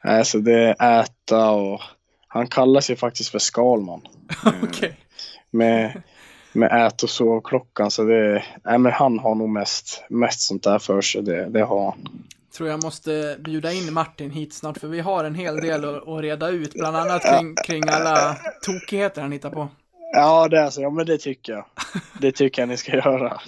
alltså 0.00 0.38
det 0.38 0.76
är 0.78 1.06
äta 1.28 1.50
och 1.50 1.80
han 2.28 2.46
kallar 2.46 2.80
sig 2.80 2.96
faktiskt 2.96 3.30
för 3.30 3.38
Skalman 3.38 4.00
Okej. 4.62 4.96
med, 5.50 6.02
med 6.52 6.86
ät 6.86 7.02
och 7.02 7.10
sovklockan 7.10 7.90
så 7.90 8.04
det, 8.04 8.44
nej 8.64 8.78
men 8.78 8.92
han 8.92 9.18
har 9.18 9.34
nog 9.34 9.48
mest, 9.48 10.04
mest 10.08 10.40
sånt 10.40 10.62
där 10.62 10.78
för 10.78 11.00
sig, 11.00 11.22
det, 11.22 11.48
det 11.48 11.62
har 11.62 11.84
han. 11.84 12.24
Tror 12.56 12.68
jag 12.68 12.82
måste 12.82 13.36
bjuda 13.40 13.72
in 13.72 13.92
Martin 13.92 14.30
hit 14.30 14.54
snart, 14.54 14.78
för 14.78 14.88
vi 14.88 15.00
har 15.00 15.24
en 15.24 15.34
hel 15.34 15.56
del 15.56 15.84
att, 15.84 16.08
att 16.08 16.20
reda 16.20 16.48
ut, 16.48 16.74
bland 16.74 16.96
annat 16.96 17.22
kring, 17.22 17.54
kring 17.66 17.82
alla 17.88 18.36
tokigheter 18.62 19.22
han 19.22 19.32
hittar 19.32 19.50
på. 19.50 19.68
Ja 20.12 20.48
det 20.48 20.58
är 20.58 20.70
så, 20.70 20.82
ja 20.82 20.90
men 20.90 21.06
det 21.06 21.18
tycker 21.18 21.52
jag. 21.52 21.64
Det 22.20 22.32
tycker 22.32 22.62
jag 22.62 22.68
ni 22.68 22.76
ska 22.76 22.96
göra. 22.96 23.40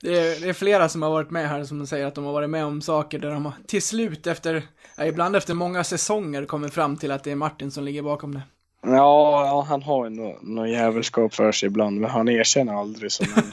Det 0.00 0.18
är, 0.18 0.40
det 0.40 0.48
är 0.48 0.52
flera 0.52 0.88
som 0.88 1.02
har 1.02 1.10
varit 1.10 1.30
med 1.30 1.48
här 1.48 1.64
som 1.64 1.86
säger 1.86 2.06
att 2.06 2.14
de 2.14 2.24
har 2.24 2.32
varit 2.32 2.50
med 2.50 2.64
om 2.64 2.82
saker 2.82 3.18
där 3.18 3.30
de 3.30 3.44
har 3.44 3.54
till 3.66 3.82
slut 3.82 4.26
efter, 4.26 4.62
ja, 4.96 5.06
ibland 5.06 5.36
efter 5.36 5.54
många 5.54 5.84
säsonger 5.84 6.44
kommit 6.44 6.74
fram 6.74 6.96
till 6.96 7.10
att 7.10 7.24
det 7.24 7.30
är 7.30 7.36
Martin 7.36 7.70
som 7.70 7.84
ligger 7.84 8.02
bakom 8.02 8.34
det. 8.34 8.42
Ja, 8.82 9.46
ja 9.46 9.66
han 9.68 9.82
har 9.82 10.04
ju 10.04 10.10
någon 10.10 10.54
nå 10.54 10.66
jävelskap 10.66 11.34
för 11.34 11.52
sig 11.52 11.66
ibland, 11.66 12.00
men 12.00 12.10
han 12.10 12.28
erkänner 12.28 12.74
aldrig 12.74 13.12
så. 13.12 13.24
Men, 13.34 13.44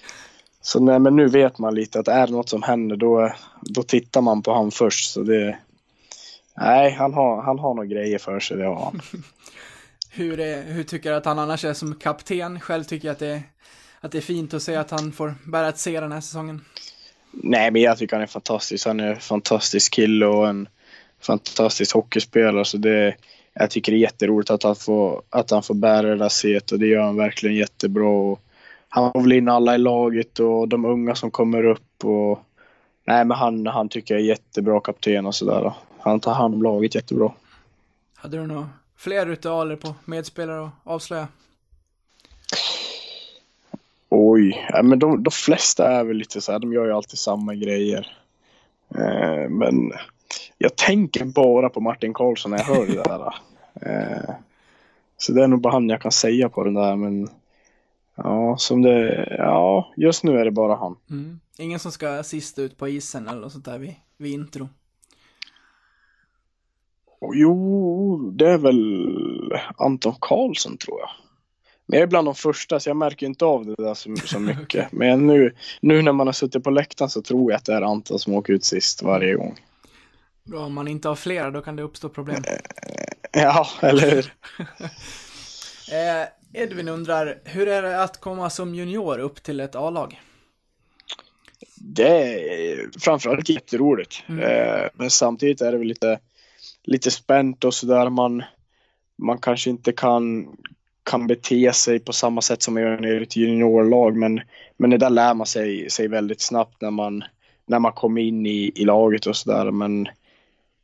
så 0.60 0.80
nej, 0.80 0.98
men 0.98 1.16
nu 1.16 1.28
vet 1.28 1.58
man 1.58 1.74
lite 1.74 2.00
att 2.00 2.08
är 2.08 2.26
det 2.26 2.32
något 2.32 2.48
som 2.48 2.62
händer 2.62 2.96
då, 2.96 3.32
då 3.60 3.82
tittar 3.82 4.20
man 4.20 4.42
på 4.42 4.54
han 4.54 4.70
först. 4.70 5.12
Så 5.12 5.22
det, 5.22 5.58
nej, 6.56 6.90
han 6.90 7.14
har, 7.14 7.42
han 7.42 7.58
har 7.58 7.74
några 7.74 7.86
grejer 7.86 8.18
för 8.18 8.40
sig, 8.40 8.56
det 8.56 8.64
har 8.64 8.84
han. 8.84 9.00
Hur, 10.10 10.40
är, 10.40 10.62
hur 10.62 10.84
tycker 10.84 11.10
du 11.10 11.16
att 11.16 11.24
han 11.24 11.38
annars 11.38 11.64
är 11.64 11.74
som 11.74 11.94
kapten? 11.94 12.60
Själv 12.60 12.84
tycker 12.84 13.08
jag 13.08 13.12
att 13.12 13.18
det, 13.18 13.42
att 14.00 14.12
det 14.12 14.18
är 14.18 14.22
fint 14.22 14.54
att 14.54 14.62
se 14.62 14.76
att 14.76 14.90
han 14.90 15.12
får 15.12 15.34
bära 15.46 15.68
ett 15.68 15.78
C 15.78 16.00
den 16.00 16.12
här 16.12 16.20
säsongen. 16.20 16.64
Nej, 17.42 17.70
men 17.70 17.82
jag 17.82 17.98
tycker 17.98 18.16
han 18.16 18.22
är 18.22 18.26
fantastisk. 18.26 18.86
Han 18.86 19.00
är 19.00 19.06
en 19.06 19.20
fantastisk 19.20 19.92
kille 19.94 20.26
och 20.26 20.48
en 20.48 20.68
fantastisk 21.20 21.94
hockeyspelare. 21.94 22.64
Så 22.64 22.76
det, 22.76 23.14
jag 23.54 23.70
tycker 23.70 23.92
det 23.92 23.98
är 23.98 24.00
jätteroligt 24.00 24.50
att 24.50 24.62
han 24.62 24.76
får, 24.76 25.22
att 25.30 25.50
han 25.50 25.62
får 25.62 25.74
bära 25.74 26.08
det 26.08 26.16
där 26.16 26.28
set 26.28 26.72
och 26.72 26.78
det 26.78 26.86
gör 26.86 27.02
han 27.02 27.16
verkligen 27.16 27.56
jättebra. 27.56 28.08
Och 28.08 28.40
han 28.88 29.12
får 29.12 29.20
väl 29.20 29.32
in 29.32 29.48
alla 29.48 29.74
i 29.74 29.78
laget 29.78 30.38
och 30.38 30.68
de 30.68 30.84
unga 30.84 31.14
som 31.14 31.30
kommer 31.30 31.64
upp. 31.64 32.04
Och, 32.04 32.38
nej, 33.06 33.24
men 33.24 33.36
han, 33.36 33.66
han 33.66 33.88
tycker 33.88 34.14
jag 34.14 34.22
är 34.22 34.26
jättebra 34.26 34.80
kapten 34.80 35.26
och 35.26 35.34
sådär. 35.34 35.72
Han 35.98 36.20
tar 36.20 36.34
hand 36.34 36.54
om 36.54 36.62
laget 36.62 36.94
jättebra. 36.94 37.32
Hade 38.14 38.36
du 38.36 38.46
några 38.46 38.68
fler 38.96 39.26
ritualer 39.26 39.76
på 39.76 39.94
medspelare 40.04 40.64
att 40.64 40.72
avslöja? 40.84 41.28
Oj, 44.34 44.66
ja, 44.68 44.82
men 44.82 44.98
de, 44.98 45.22
de 45.22 45.30
flesta 45.30 45.90
är 45.90 46.04
väl 46.04 46.16
lite 46.16 46.40
så 46.40 46.52
här, 46.52 46.58
de 46.58 46.72
gör 46.72 46.86
ju 46.86 46.92
alltid 46.92 47.18
samma 47.18 47.54
grejer. 47.54 48.16
Eh, 48.94 49.48
men 49.48 49.92
jag 50.58 50.76
tänker 50.76 51.24
bara 51.24 51.68
på 51.68 51.80
Martin 51.80 52.14
Karlsson 52.14 52.50
när 52.50 52.58
jag 52.58 52.64
hör 52.64 52.86
det 52.86 53.02
där. 53.02 53.34
Eh, 53.80 54.34
så 55.16 55.32
det 55.32 55.44
är 55.44 55.48
nog 55.48 55.60
bara 55.60 55.72
han 55.72 55.88
jag 55.88 56.00
kan 56.00 56.12
säga 56.12 56.48
på 56.48 56.64
den 56.64 56.74
där, 56.74 56.96
men 56.96 57.28
ja, 58.14 58.56
som 58.56 58.82
det, 58.82 59.26
ja, 59.38 59.92
just 59.96 60.24
nu 60.24 60.38
är 60.38 60.44
det 60.44 60.50
bara 60.50 60.74
han. 60.74 60.96
Mm. 61.10 61.40
Ingen 61.58 61.78
som 61.78 61.92
ska 61.92 62.22
sist 62.22 62.58
ut 62.58 62.78
på 62.78 62.88
isen 62.88 63.28
eller 63.28 63.40
något 63.40 63.52
sånt 63.52 63.64
där 63.64 63.78
vid, 63.78 63.94
vid 64.16 64.32
intro. 64.32 64.68
Och 67.20 67.36
jo, 67.36 68.30
det 68.30 68.50
är 68.50 68.58
väl 68.58 69.52
Anton 69.76 70.14
Karlsson 70.20 70.76
tror 70.76 71.00
jag. 71.00 71.10
Men 71.86 71.98
jag 71.98 72.02
är 72.02 72.06
bland 72.06 72.28
de 72.28 72.34
första 72.34 72.80
så 72.80 72.90
jag 72.90 72.96
märker 72.96 73.26
inte 73.26 73.44
av 73.44 73.66
det 73.66 73.74
där 73.74 73.94
så, 73.94 74.16
så 74.16 74.38
mycket. 74.38 74.92
Men 74.92 75.26
nu, 75.26 75.54
nu 75.80 76.02
när 76.02 76.12
man 76.12 76.26
har 76.26 76.32
suttit 76.32 76.64
på 76.64 76.70
läktaren 76.70 77.10
så 77.10 77.22
tror 77.22 77.52
jag 77.52 77.58
att 77.58 77.64
det 77.64 77.74
är 77.74 77.82
Anton 77.82 78.18
som 78.18 78.34
åker 78.34 78.52
ut 78.52 78.64
sist 78.64 79.02
varje 79.02 79.34
gång. 79.34 79.60
Bra, 80.44 80.66
om 80.66 80.74
man 80.74 80.88
inte 80.88 81.08
har 81.08 81.14
flera 81.14 81.50
då 81.50 81.62
kan 81.62 81.76
det 81.76 81.82
uppstå 81.82 82.08
problem. 82.08 82.42
Ja, 83.32 83.68
eller 83.80 84.10
hur? 84.10 84.32
Eh, 85.92 86.62
Edvin 86.62 86.88
undrar, 86.88 87.38
hur 87.44 87.68
är 87.68 87.82
det 87.82 88.02
att 88.02 88.20
komma 88.20 88.50
som 88.50 88.74
junior 88.74 89.18
upp 89.18 89.42
till 89.42 89.60
ett 89.60 89.74
A-lag? 89.74 90.20
Det 91.76 92.34
är 92.72 92.90
framförallt 93.00 93.48
jätteroligt. 93.48 94.22
Eh, 94.28 94.88
men 94.94 95.10
samtidigt 95.10 95.60
är 95.60 95.72
det 95.72 95.78
väl 95.78 95.86
lite, 95.86 96.18
lite 96.82 97.10
spänt 97.10 97.64
och 97.64 97.74
sådär. 97.74 98.10
Man, 98.10 98.42
man 99.16 99.38
kanske 99.38 99.70
inte 99.70 99.92
kan, 99.92 100.48
kan 101.04 101.26
bete 101.26 101.72
sig 101.72 101.98
på 101.98 102.12
samma 102.12 102.40
sätt 102.40 102.62
som 102.62 102.74
man 102.74 102.82
gör 102.82 103.20
i 103.20 103.22
ett 103.22 103.36
juniorlag. 103.36 104.16
Men, 104.16 104.40
men 104.76 104.90
det 104.90 104.98
där 104.98 105.10
lär 105.10 105.34
man 105.34 105.46
sig, 105.46 105.90
sig 105.90 106.08
väldigt 106.08 106.40
snabbt 106.40 106.80
när 106.80 106.90
man, 106.90 107.24
när 107.66 107.78
man 107.78 107.92
kommer 107.92 108.20
in 108.20 108.46
i, 108.46 108.72
i 108.74 108.84
laget 108.84 109.26
och 109.26 109.36
sådär. 109.36 109.70
Men, 109.70 110.08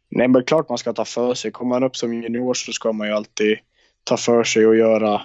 nej, 0.09 0.29
men 0.29 0.45
klart 0.45 0.69
man 0.69 0.79
ska 0.79 0.93
ta 0.93 1.05
för 1.05 1.35
sig. 1.35 1.51
Kommer 1.51 1.69
man 1.69 1.85
upp 1.85 1.97
som 1.97 2.15
junior 2.15 2.55
så 2.55 2.73
ska 2.73 2.93
man 2.93 3.07
ju 3.07 3.15
alltid 3.15 3.59
ta 4.05 4.17
för 4.17 4.45
sig 4.45 4.67
och 4.67 4.77
göra, 4.77 5.23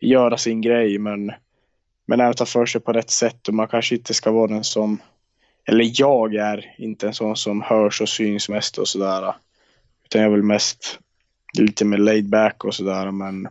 göra 0.00 0.38
sin 0.38 0.60
grej. 0.60 0.98
Men, 0.98 1.32
men 2.06 2.20
även 2.20 2.34
ta 2.34 2.46
för 2.46 2.66
sig 2.66 2.80
på 2.80 2.92
rätt 2.92 3.10
sätt 3.10 3.48
och 3.48 3.54
man 3.54 3.68
kanske 3.68 3.94
inte 3.94 4.14
ska 4.14 4.30
vara 4.30 4.46
den 4.46 4.64
som 4.64 4.98
eller 5.66 5.90
jag 5.94 6.34
är 6.34 6.74
inte 6.78 7.06
en 7.06 7.14
sån 7.14 7.36
som 7.36 7.62
hörs 7.62 8.00
och 8.00 8.08
syns 8.08 8.48
mest 8.48 8.78
och 8.78 8.88
sådär. 8.88 9.34
Utan 10.04 10.20
jag 10.20 10.28
är 10.28 10.32
väl 10.32 10.42
mest 10.42 10.98
lite 11.58 11.84
mer 11.84 11.98
laid 11.98 12.28
back 12.28 12.64
och 12.64 12.74
sådär 12.74 13.10
men 13.10 13.48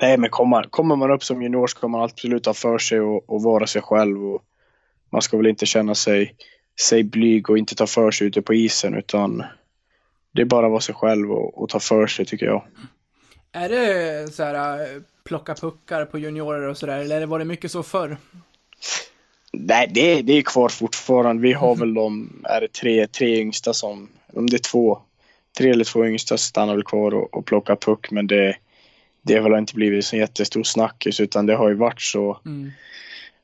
Nej 0.00 0.16
men 0.16 0.30
kommer, 0.30 0.62
kommer 0.62 0.96
man 0.96 1.10
upp 1.10 1.24
som 1.24 1.42
junior 1.42 1.66
ska 1.66 1.88
man 1.88 2.02
absolut 2.02 2.46
ha 2.46 2.54
för 2.54 2.78
sig 2.78 3.00
och, 3.00 3.30
och 3.30 3.42
vara 3.42 3.66
sig 3.66 3.82
själv 3.82 4.26
och 4.26 4.42
man 5.10 5.22
ska 5.22 5.36
väl 5.36 5.46
inte 5.46 5.66
känna 5.66 5.94
sig, 5.94 6.34
sig 6.80 7.04
blyg 7.04 7.50
och 7.50 7.58
inte 7.58 7.74
ta 7.74 7.86
för 7.86 8.10
sig 8.10 8.26
ute 8.26 8.42
på 8.42 8.54
isen 8.54 8.94
utan 8.94 9.44
det 10.32 10.42
är 10.42 10.46
bara 10.46 10.66
att 10.66 10.72
vara 10.72 10.80
sig 10.80 10.94
själv 10.94 11.32
och, 11.32 11.62
och 11.62 11.68
ta 11.68 11.80
för 11.80 12.06
sig 12.06 12.26
tycker 12.26 12.46
jag. 12.46 12.64
Är 13.52 13.68
det 13.68 14.34
så 14.34 14.42
här 14.42 14.88
plocka 15.24 15.54
puckar 15.54 16.04
på 16.04 16.18
juniorer 16.18 16.68
och 16.68 16.76
sådär, 16.76 16.98
eller 16.98 17.26
var 17.26 17.38
det 17.38 17.44
mycket 17.44 17.70
så 17.70 17.82
förr? 17.82 18.16
Nej, 19.52 19.90
det, 19.94 20.22
det 20.22 20.32
är 20.32 20.42
kvar 20.42 20.68
fortfarande. 20.68 21.42
Vi 21.42 21.52
har 21.52 21.76
väl 21.76 21.94
de, 21.94 22.42
är 22.44 22.60
det 22.60 22.72
tre, 22.72 23.06
tre 23.06 23.40
yngsta 23.40 23.74
som, 23.74 24.08
om 24.32 24.46
det 24.46 24.56
är 24.56 24.70
två, 24.70 24.98
tre 25.58 25.70
eller 25.70 25.84
två 25.84 26.06
yngsta 26.06 26.38
stannar 26.38 26.74
väl 26.74 26.84
kvar 26.84 27.14
och, 27.14 27.34
och 27.34 27.46
plockar 27.46 27.76
puck, 27.76 28.10
men 28.10 28.26
det, 28.26 28.56
det 29.22 29.34
har 29.34 29.50
väl 29.50 29.58
inte 29.58 29.74
blivit 29.74 30.04
så 30.04 30.16
jättestor 30.16 30.62
snackis, 30.62 31.20
utan 31.20 31.46
det 31.46 31.54
har 31.54 31.68
ju 31.68 31.74
varit 31.74 32.00
så 32.00 32.40
Mm. 32.46 32.70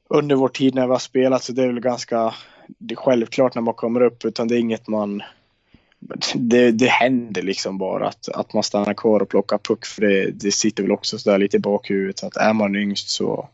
under 0.09 0.37
vår 0.37 0.49
tid 0.49 0.75
när 0.75 0.87
vi 0.87 0.93
har 0.93 0.99
spelat, 0.99 1.45
så 1.45 1.53
det 1.53 1.63
är 1.63 1.67
väl 1.67 1.81
ganska 1.81 2.35
det 2.79 2.95
är 2.95 2.97
självklart 2.97 3.55
när 3.55 3.63
man 3.63 3.75
kommer 3.75 4.01
upp, 4.01 4.25
utan 4.25 4.49
det 4.49 4.57
är 4.57 4.59
inget 4.59 4.89
man 4.89 5.23
det, 6.35 6.71
det 6.71 6.87
händer 6.87 7.43
liksom 7.43 7.79
bara 7.79 8.09
att, 8.09 8.29
att 8.29 8.53
man 8.53 8.63
stannar 8.63 8.95
kvar 8.95 9.21
och 9.21 9.29
plockar 9.29 9.59
puck 9.59 9.87
för 9.87 10.03
det, 10.03 10.31
det 10.31 10.53
sitter 10.53 10.83
väl 10.83 10.93
också 10.93 11.19
sådär 11.19 11.39
lite 11.39 11.57
i 11.57 11.61
bakhuvudet 11.61 12.25
att 12.25 12.37
är 12.37 12.53
man 12.53 12.77
yngst 12.77 13.09
så, 13.09 13.49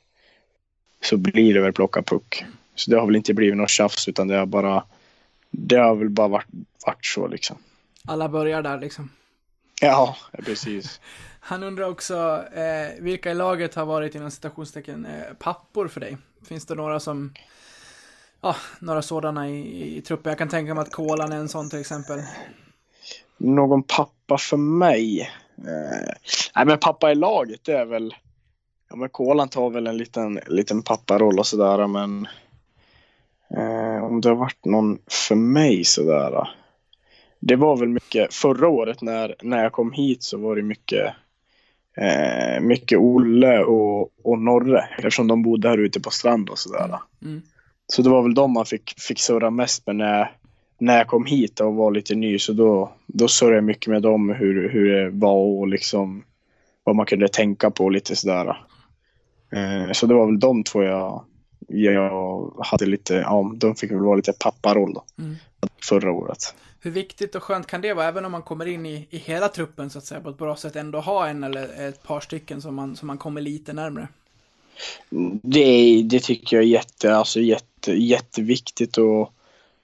så 1.03 1.17
blir 1.17 1.55
det 1.55 1.61
väl 1.61 1.73
plocka 1.73 2.03
puck. 2.03 2.45
Så 2.75 2.91
det 2.91 2.99
har 2.99 3.07
väl 3.07 3.17
inte 3.17 3.35
blivit 3.35 3.57
något 3.57 3.71
tjafs 3.71 4.09
utan 4.09 4.29
det 4.29 4.37
har 4.37 4.47
bara 4.47 4.85
det 5.51 5.77
har 5.77 5.95
väl 5.95 6.11
bara 6.11 6.29
varit, 6.29 6.47
varit 6.87 7.07
så 7.07 7.27
liksom. 7.27 7.57
Alla 8.05 8.29
börjar 8.29 8.63
där 8.63 8.81
liksom. 8.81 9.11
Ja, 9.81 10.17
precis. 10.45 11.01
Han 11.41 11.63
undrar 11.63 11.89
också, 11.89 12.45
eh, 12.55 13.03
vilka 13.03 13.31
i 13.31 13.35
laget 13.35 13.75
har 13.75 13.87
varit 13.87 14.15
inom 14.15 14.31
citationstecken 14.31 15.07
eh, 15.07 15.35
pappor 15.39 15.89
för 15.89 16.01
dig? 16.01 16.19
Finns 16.45 16.67
det 16.67 16.75
några 16.75 17.01
som, 17.01 17.33
ja, 18.41 18.57
några 18.81 19.03
sådana 19.03 19.49
i, 19.49 19.59
i, 19.59 19.97
i 19.97 20.03
truppen? 20.03 20.31
Jag 20.31 20.39
kan 20.39 20.49
tänka 20.49 20.75
mig 20.75 20.83
att 20.83 20.93
Kolan 20.93 21.33
är 21.33 21.37
en 21.37 21.49
sån 21.49 21.71
till 21.71 21.81
exempel. 21.81 22.21
Någon 23.37 23.83
pappa 23.83 24.39
för 24.39 24.57
mig? 24.57 25.21
Eh, 25.59 26.15
nej 26.57 26.67
men 26.67 26.79
pappa 26.79 27.11
i 27.11 27.15
laget 27.15 27.65
det 27.65 27.73
är 27.73 27.85
väl 27.87 28.15
Ja 28.91 28.97
men 28.97 29.09
Kolan 29.09 29.49
tar 29.49 29.71
väl 29.71 29.87
en 29.87 29.97
liten, 29.97 30.41
liten 30.47 30.83
papparoll 30.83 31.39
och 31.39 31.47
sådär 31.47 31.87
men 31.87 32.29
eh, 33.57 34.05
om 34.05 34.21
det 34.21 34.29
har 34.29 34.37
varit 34.37 34.65
någon 34.65 34.99
för 35.29 35.35
mig 35.35 35.85
sådär. 35.85 36.33
Eh. 36.33 36.49
Det 37.41 37.57
var 37.57 37.77
väl 37.77 37.89
mycket 37.89 38.35
förra 38.35 38.69
året 38.69 39.03
när, 39.03 39.35
när 39.43 39.63
jag 39.63 39.73
kom 39.73 39.93
hit 39.93 40.23
så 40.23 40.39
var 40.39 40.57
det 40.57 40.63
mycket 40.63 41.15
eh, 42.01 42.61
mycket 42.61 42.99
Olle 42.99 43.59
och, 43.59 44.11
och 44.23 44.39
Norre 44.39 44.85
eftersom 44.97 45.27
de 45.27 45.43
bodde 45.43 45.69
här 45.69 45.79
ute 45.79 46.01
på 46.01 46.11
strand 46.11 46.51
och 46.51 46.59
sådär. 46.59 46.99
Mm. 47.23 47.43
Så 47.87 48.03
det 48.03 48.11
var 48.11 48.23
väl 48.23 48.35
de 48.35 48.53
man 48.53 48.67
fick, 48.67 49.01
fick 49.01 49.21
surra 49.21 49.51
mest 49.51 49.87
med 49.87 49.97
när, 49.97 50.33
när 50.79 50.99
jag 50.99 51.07
kom 51.07 51.25
hit 51.25 51.61
och 51.61 51.75
var 51.75 51.91
lite 51.91 52.15
ny. 52.15 52.39
Så 52.39 52.53
då, 52.53 52.93
då 53.07 53.29
surrade 53.29 53.57
jag 53.57 53.65
mycket 53.65 53.87
med 53.87 54.03
dem 54.03 54.29
hur, 54.29 54.69
hur 54.69 54.91
det 54.91 55.11
var 55.11 55.37
och 55.37 55.69
liksom 55.69 56.25
vad 56.85 56.97
man 56.97 57.07
kunde 57.07 57.29
tänka 57.29 57.71
på 57.71 57.89
lite 57.89 58.17
sådär. 58.17 58.57
Eh, 59.53 59.93
så 59.93 60.07
det 60.07 60.15
var 60.15 60.27
väl 60.27 60.41
de 60.41 60.65
två 60.65 60.83
jag, 60.83 61.25
jag 61.69 62.53
hade 62.59 62.87
lite, 62.87 63.15
ja 63.15 63.53
de 63.57 63.75
fick 63.75 63.91
väl 63.91 64.01
vara 64.01 64.17
lite 64.17 64.33
papparoll 64.33 64.95
då. 64.95 65.05
Mm. 65.19 65.37
Förra 65.89 66.13
året. 66.13 66.55
Hur 66.81 66.91
viktigt 66.91 67.35
och 67.35 67.43
skönt 67.43 67.67
kan 67.67 67.81
det 67.81 67.95
vara, 67.95 68.07
även 68.07 68.25
om 68.25 68.33
man 68.33 68.43
kommer 68.43 68.67
in 68.67 68.87
i, 68.87 69.07
i 69.11 69.19
hela 69.19 69.49
truppen 69.49 69.91
så 69.91 69.99
att 69.99 70.05
säga 70.05 70.21
på 70.21 70.31
ett 70.31 70.39
bra 70.39 70.57
sätt, 70.57 70.77
ändå 70.77 71.01
ha 71.01 71.29
en 71.29 71.45
eller 71.45 71.89
ett 71.89 72.03
par 72.03 72.21
stycken 72.21 72.63
som 72.63 72.75
man, 72.75 72.97
som 72.97 73.07
man 73.07 73.19
kommer 73.19 73.41
lite 73.41 73.73
närmre? 73.73 74.09
Det, 75.43 76.03
det 76.03 76.21
tycker 76.21 76.57
jag 76.57 76.65
är 76.65 76.69
jätte, 76.69 77.17
alltså 77.17 77.41
jätte, 77.41 77.93
jätteviktigt 77.93 78.99
och 78.99 79.33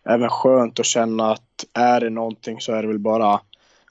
även 0.04 0.28
skönt 0.28 0.80
att 0.80 0.86
känna 0.86 1.32
att 1.32 1.64
är 1.72 2.00
det 2.00 2.10
någonting 2.10 2.60
så 2.60 2.72
är 2.72 2.82
det 2.82 2.88
väl 2.88 2.98
bara 2.98 3.40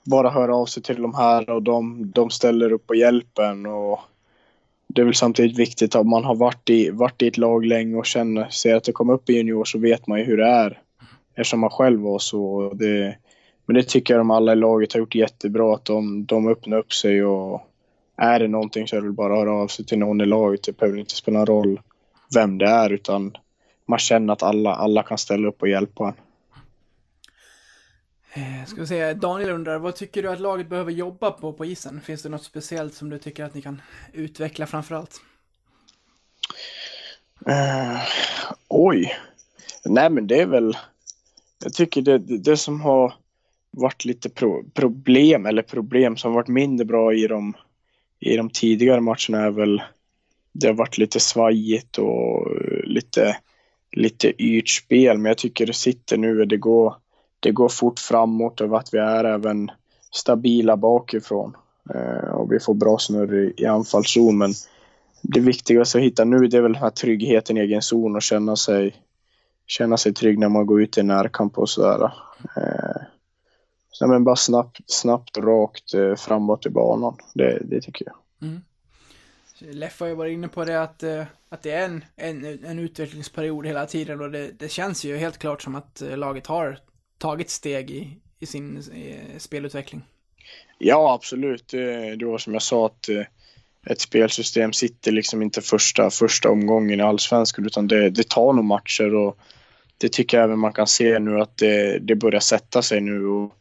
bara 0.04 0.30
höra 0.30 0.56
av 0.56 0.66
sig 0.66 0.84
till 0.84 1.02
de 1.02 1.16
här 1.16 1.50
och 1.50 1.64
de, 1.64 2.12
de 2.16 2.30
ställer 2.30 2.72
upp 2.72 2.90
och 2.90 2.96
hjälper 2.96 3.44
en 3.44 3.66
och 3.66 4.00
det 4.88 5.02
är 5.02 5.06
väl 5.06 5.16
samtidigt 5.16 5.60
viktigt 5.60 5.96
att 5.96 6.06
man 6.06 6.24
har 6.24 6.36
varit 6.36 6.70
i, 6.70 6.90
varit 6.90 7.22
i 7.22 7.28
ett 7.28 7.38
lag 7.38 7.66
länge 7.66 7.98
och 7.98 8.06
känner, 8.06 8.50
ser 8.50 8.76
att 8.76 8.84
det 8.84 8.92
kommer 8.92 9.14
upp 9.14 9.30
i 9.30 9.34
junior 9.34 9.66
så 9.66 9.80
vet 9.80 10.08
man 10.08 10.20
ju 10.20 10.26
hur 10.26 10.38
det 10.38 10.48
är. 10.48 10.82
Eftersom 11.36 11.60
man 11.60 11.70
själv 11.70 12.02
var 12.02 12.20
så. 12.20 12.72
Det, 12.74 13.18
men 13.66 13.76
det 13.76 13.84
tycker 13.84 14.14
jag 14.14 14.20
de 14.20 14.32
alla 14.32 14.52
i 14.52 14.56
laget 14.56 14.94
har 14.94 15.00
gjort 15.00 15.16
jättebra, 15.16 15.76
att 15.76 15.86
de, 15.86 16.26
de 16.26 16.48
öppnar 16.48 16.78
upp 16.78 16.94
sig 16.94 17.26
och 17.26 17.62
är 18.18 18.40
det 18.40 18.48
någonting 18.48 18.88
så 18.88 18.96
är 18.98 19.02
det 19.02 19.12
bara 19.12 19.34
att 19.34 19.40
höra 19.40 19.54
av 19.54 19.68
sig 19.68 19.86
till 19.86 20.00
någon 20.00 20.22
i 20.22 20.26
laget. 20.26 20.64
Det 20.64 20.78
behöver 20.78 21.00
inte 21.00 21.16
spela 21.16 21.38
någon 21.38 21.48
roll 21.48 21.82
vem 22.36 22.58
det 22.58 22.66
är 22.66 22.90
utan 22.90 23.38
man 23.86 24.00
känner 24.00 24.34
att 24.34 24.44
alla, 24.44 24.76
alla 24.76 25.04
kan 25.04 25.18
ställa 25.18 25.48
upp 25.48 25.62
och 25.62 25.68
hjälpa 25.68 26.08
en. 26.08 26.14
Eh, 28.34 28.66
Ska 28.66 28.82
vi 28.82 28.88
se, 28.88 29.14
Daniel 29.14 29.50
undrar, 29.50 29.80
vad 29.80 29.96
tycker 29.96 30.24
du 30.24 30.30
att 30.30 30.40
laget 30.40 30.70
behöver 30.70 30.92
jobba 30.92 31.32
på 31.32 31.54
på 31.54 31.66
isen? 31.66 32.02
Finns 32.02 32.24
det 32.24 32.30
något 32.30 32.44
speciellt 32.44 32.94
som 32.94 33.10
du 33.10 33.18
tycker 33.20 33.44
att 33.44 33.54
ni 33.54 33.62
kan 33.62 33.82
utveckla 34.14 34.66
framförallt? 34.66 35.22
Eh, 37.48 38.02
oj. 38.68 39.16
Nej 39.86 40.10
men 40.10 40.28
det 40.28 40.42
är 40.42 40.46
väl, 40.46 40.78
jag 41.64 41.74
tycker 41.74 42.02
det, 42.02 42.18
det, 42.18 42.58
som 42.58 42.82
har 42.82 43.14
varit 43.72 44.06
lite 44.06 44.30
pro, 44.30 44.64
problem, 44.74 45.46
eller 45.46 45.62
problem 45.62 46.18
som 46.18 46.32
har 46.32 46.36
varit 46.36 46.48
mindre 46.48 46.86
bra 46.86 47.14
i 47.14 47.28
de, 47.28 47.54
i 48.20 48.38
de 48.38 48.50
tidigare 48.50 49.02
matcherna 49.02 49.42
är 49.42 49.52
väl, 49.52 49.82
det 50.52 50.68
har 50.68 50.74
varit 50.74 50.98
lite 50.98 51.20
svajigt 51.20 51.98
och 51.98 52.52
eh, 52.52 52.84
lite, 52.84 53.38
lite 53.92 54.44
yrt 54.44 54.70
spel. 54.70 55.18
Men 55.18 55.30
jag 55.30 55.38
tycker 55.38 55.66
det 55.66 55.74
sitter 55.74 56.18
nu 56.18 56.46
det 56.46 56.58
går, 56.58 56.96
det 57.40 57.52
går 57.52 57.70
fort 57.70 58.00
framåt 58.00 58.62
och 58.62 58.78
att 58.78 58.94
vi 58.94 58.98
är 58.98 59.24
även 59.24 59.72
stabila 60.12 60.78
bakifrån. 60.78 61.56
Eh, 61.94 62.30
och 62.30 62.52
vi 62.52 62.60
får 62.60 62.74
bra 62.74 62.98
snurr 62.98 63.36
i, 63.36 63.54
i 63.58 63.66
anfallszon. 63.66 64.38
Men 64.38 64.54
det 65.22 65.40
viktigaste 65.40 65.98
att 65.98 66.04
hitta 66.04 66.26
nu 66.26 66.48
det 66.48 66.58
är 66.58 66.62
väl 66.62 66.74
den 66.74 66.82
här 66.82 66.90
tryggheten 66.90 67.58
i 67.58 67.60
egen 67.60 67.82
zon 67.82 68.16
och 68.16 68.22
känna 68.22 68.56
sig, 68.56 68.96
känna 69.68 69.98
sig 69.98 70.14
trygg 70.14 70.40
när 70.40 70.50
man 70.50 70.66
går 70.66 70.82
ut 70.82 70.98
i 70.98 71.04
närkamp 71.04 71.58
och 71.58 71.70
sådär. 71.70 72.14
Eh, 72.58 73.02
så, 73.92 74.08
men 74.08 74.24
bara 74.24 74.36
snabbt, 74.36 74.80
snabbt 74.86 75.38
rakt 75.38 75.94
eh, 75.94 76.16
framåt 76.16 76.66
i 76.66 76.70
banan. 76.70 77.18
Det, 77.34 77.60
det 77.62 77.82
tycker 77.82 78.06
jag. 78.06 78.16
Leff 79.60 80.00
har 80.00 80.08
ju 80.08 80.16
varit 80.16 80.34
inne 80.34 80.48
på 80.48 80.66
det 80.66 80.82
att, 80.82 81.04
eh, 81.04 81.24
att 81.50 81.64
det 81.64 81.72
är 81.72 81.86
en, 81.86 82.06
en, 82.16 82.66
en 82.66 82.80
utvecklingsperiod 82.80 83.66
hela 83.66 83.86
tiden 83.86 84.22
och 84.22 84.32
det, 84.32 84.52
det 84.60 84.70
känns 84.70 85.06
ju 85.06 85.18
helt 85.18 85.38
klart 85.38 85.62
som 85.62 85.76
att 85.76 86.02
eh, 86.02 86.18
laget 86.18 86.48
har 86.48 86.80
tagit 87.18 87.50
steg 87.50 87.92
i, 87.92 88.18
i 88.40 88.46
sin 88.46 88.78
eh, 88.78 89.38
spelutveckling. 89.38 90.02
Ja, 90.78 91.14
absolut. 91.14 91.68
Det, 91.68 92.26
var 92.26 92.38
som 92.38 92.54
jag 92.54 92.62
sa 92.62 92.86
att 92.86 93.10
ett 93.86 94.02
spelsystem 94.02 94.74
sitter 94.74 95.12
liksom 95.12 95.42
inte 95.42 95.62
första, 95.62 96.10
första 96.10 96.50
omgången 96.50 97.00
i 97.00 97.04
allsvenskan 97.04 97.66
utan 97.66 97.88
det, 97.88 98.10
det 98.10 98.30
tar 98.30 98.54
nog 98.54 98.66
matcher 98.66 99.16
och 99.16 99.38
det 99.98 100.10
tycker 100.12 100.38
jag 100.38 100.44
även 100.44 100.60
man 100.60 100.74
kan 100.74 100.88
se 100.88 101.20
nu 101.20 101.42
att 101.42 101.58
det, 101.58 102.00
det 102.00 102.16
börjar 102.16 102.40
sätta 102.40 102.82
sig 102.82 103.02
nu 103.02 103.26
och 103.28 103.56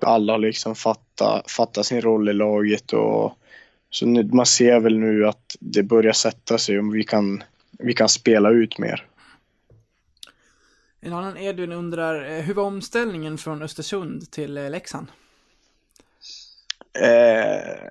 alla 0.00 0.36
liksom 0.36 0.74
fattar 0.74 1.42
fatta 1.48 1.82
sin 1.82 2.00
roll 2.00 2.28
i 2.28 2.32
laget 2.32 2.92
och 2.92 3.38
så 3.90 4.06
nu, 4.06 4.24
man 4.24 4.46
ser 4.46 4.80
väl 4.80 4.98
nu 4.98 5.28
att 5.28 5.56
det 5.60 5.82
börjar 5.82 6.12
sätta 6.12 6.58
sig 6.58 6.78
och 6.78 6.94
vi 6.94 7.04
kan, 7.04 7.42
vi 7.78 7.92
kan 7.92 8.08
spela 8.08 8.50
ut 8.50 8.78
mer. 8.78 9.06
En 11.00 11.12
annan 11.12 11.36
Edvin 11.36 11.72
undrar, 11.72 12.30
eh, 12.30 12.42
hur 12.42 12.54
var 12.54 12.64
omställningen 12.64 13.38
från 13.38 13.62
Östersund 13.62 14.30
till 14.30 14.58
eh, 14.58 14.70
Leksand? 14.70 15.06
Eh, 16.94 17.90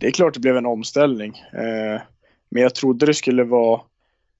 det 0.00 0.06
är 0.06 0.10
klart 0.10 0.34
det 0.34 0.40
blev 0.40 0.56
en 0.56 0.66
omställning. 0.66 1.42
Eh, 1.52 2.00
men 2.48 2.62
jag 2.62 2.74
trodde 2.74 3.06
det 3.06 3.14
skulle 3.14 3.44
vara, 3.44 3.80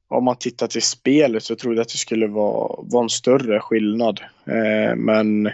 om 0.08 0.24
man 0.24 0.36
tittar 0.36 0.66
till 0.66 0.82
spelet 0.82 1.42
så 1.42 1.56
trodde 1.56 1.76
jag 1.76 1.82
att 1.82 1.88
det 1.88 1.98
skulle 1.98 2.26
vara, 2.26 2.76
vara 2.82 3.02
en 3.02 3.08
större 3.08 3.60
skillnad. 3.60 4.20
Eh, 4.44 4.96
men 4.96 5.50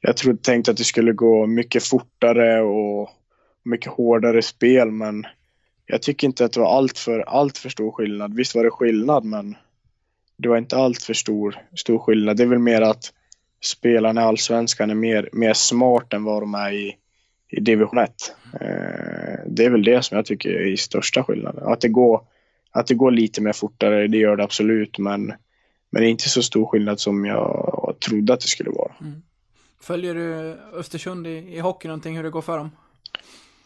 jag 0.00 0.16
trodde, 0.16 0.42
tänkte 0.42 0.70
att 0.70 0.76
det 0.76 0.84
skulle 0.84 1.12
gå 1.12 1.46
mycket 1.46 1.84
fortare 1.84 2.62
och 2.62 3.10
mycket 3.64 3.92
hårdare 3.92 4.42
spel. 4.42 4.90
Men 4.90 5.26
jag 5.86 6.02
tycker 6.02 6.26
inte 6.26 6.44
att 6.44 6.52
det 6.52 6.60
var 6.60 6.76
allt 6.76 6.98
för, 6.98 7.20
allt 7.20 7.58
för 7.58 7.68
stor 7.68 7.90
skillnad. 7.90 8.34
Visst 8.34 8.54
var 8.54 8.64
det 8.64 8.70
skillnad 8.70 9.24
men 9.24 9.56
det 10.36 10.48
var 10.48 10.58
inte 10.58 10.76
allt 10.76 11.02
för 11.02 11.14
stor, 11.14 11.56
stor 11.76 11.98
skillnad. 11.98 12.36
Det 12.36 12.42
är 12.42 12.46
väl 12.46 12.58
mer 12.58 12.80
att 12.80 13.12
spelarna 13.60 14.20
i 14.20 14.24
Allsvenskan 14.24 14.90
är 14.90 14.94
mer, 14.94 15.28
mer 15.32 15.52
smart 15.52 16.12
än 16.12 16.24
vad 16.24 16.42
de 16.42 16.54
är 16.54 16.72
i, 16.72 16.96
i 17.48 17.60
division 17.60 17.98
1. 17.98 18.10
Eh, 18.52 19.40
det 19.46 19.64
är 19.64 19.70
väl 19.70 19.84
det 19.84 20.02
som 20.02 20.16
jag 20.16 20.26
tycker 20.26 20.50
är 20.50 20.66
i 20.66 20.76
största 20.76 21.24
skillnaden. 21.24 21.66
Att 21.66 21.80
det, 21.80 21.88
går, 21.88 22.20
att 22.70 22.86
det 22.86 22.94
går 22.94 23.10
lite 23.10 23.42
mer 23.42 23.52
fortare, 23.52 24.08
det 24.08 24.18
gör 24.18 24.36
det 24.36 24.44
absolut, 24.44 24.98
men 24.98 25.32
men 25.90 26.02
det 26.02 26.08
är 26.08 26.10
inte 26.10 26.28
så 26.28 26.42
stor 26.42 26.66
skillnad 26.66 27.00
som 27.00 27.24
jag 27.24 27.96
trodde 28.08 28.32
att 28.32 28.40
det 28.40 28.48
skulle 28.48 28.70
vara. 28.70 28.92
Följer 29.80 30.14
du 30.14 30.56
Östersund 30.72 31.26
i, 31.26 31.30
i 31.30 31.58
hockey 31.58 31.88
någonting, 31.88 32.16
hur 32.16 32.22
det 32.22 32.30
går 32.30 32.42
för 32.42 32.58
dem? 32.58 32.70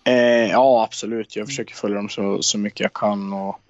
Eh, 0.04 0.50
ja, 0.50 0.84
absolut. 0.84 1.36
Jag 1.36 1.46
försöker 1.46 1.74
följa 1.74 1.96
dem 1.96 2.08
så, 2.08 2.42
så 2.42 2.58
mycket 2.58 2.80
jag 2.80 2.92
kan. 2.92 3.32
Och 3.32 3.60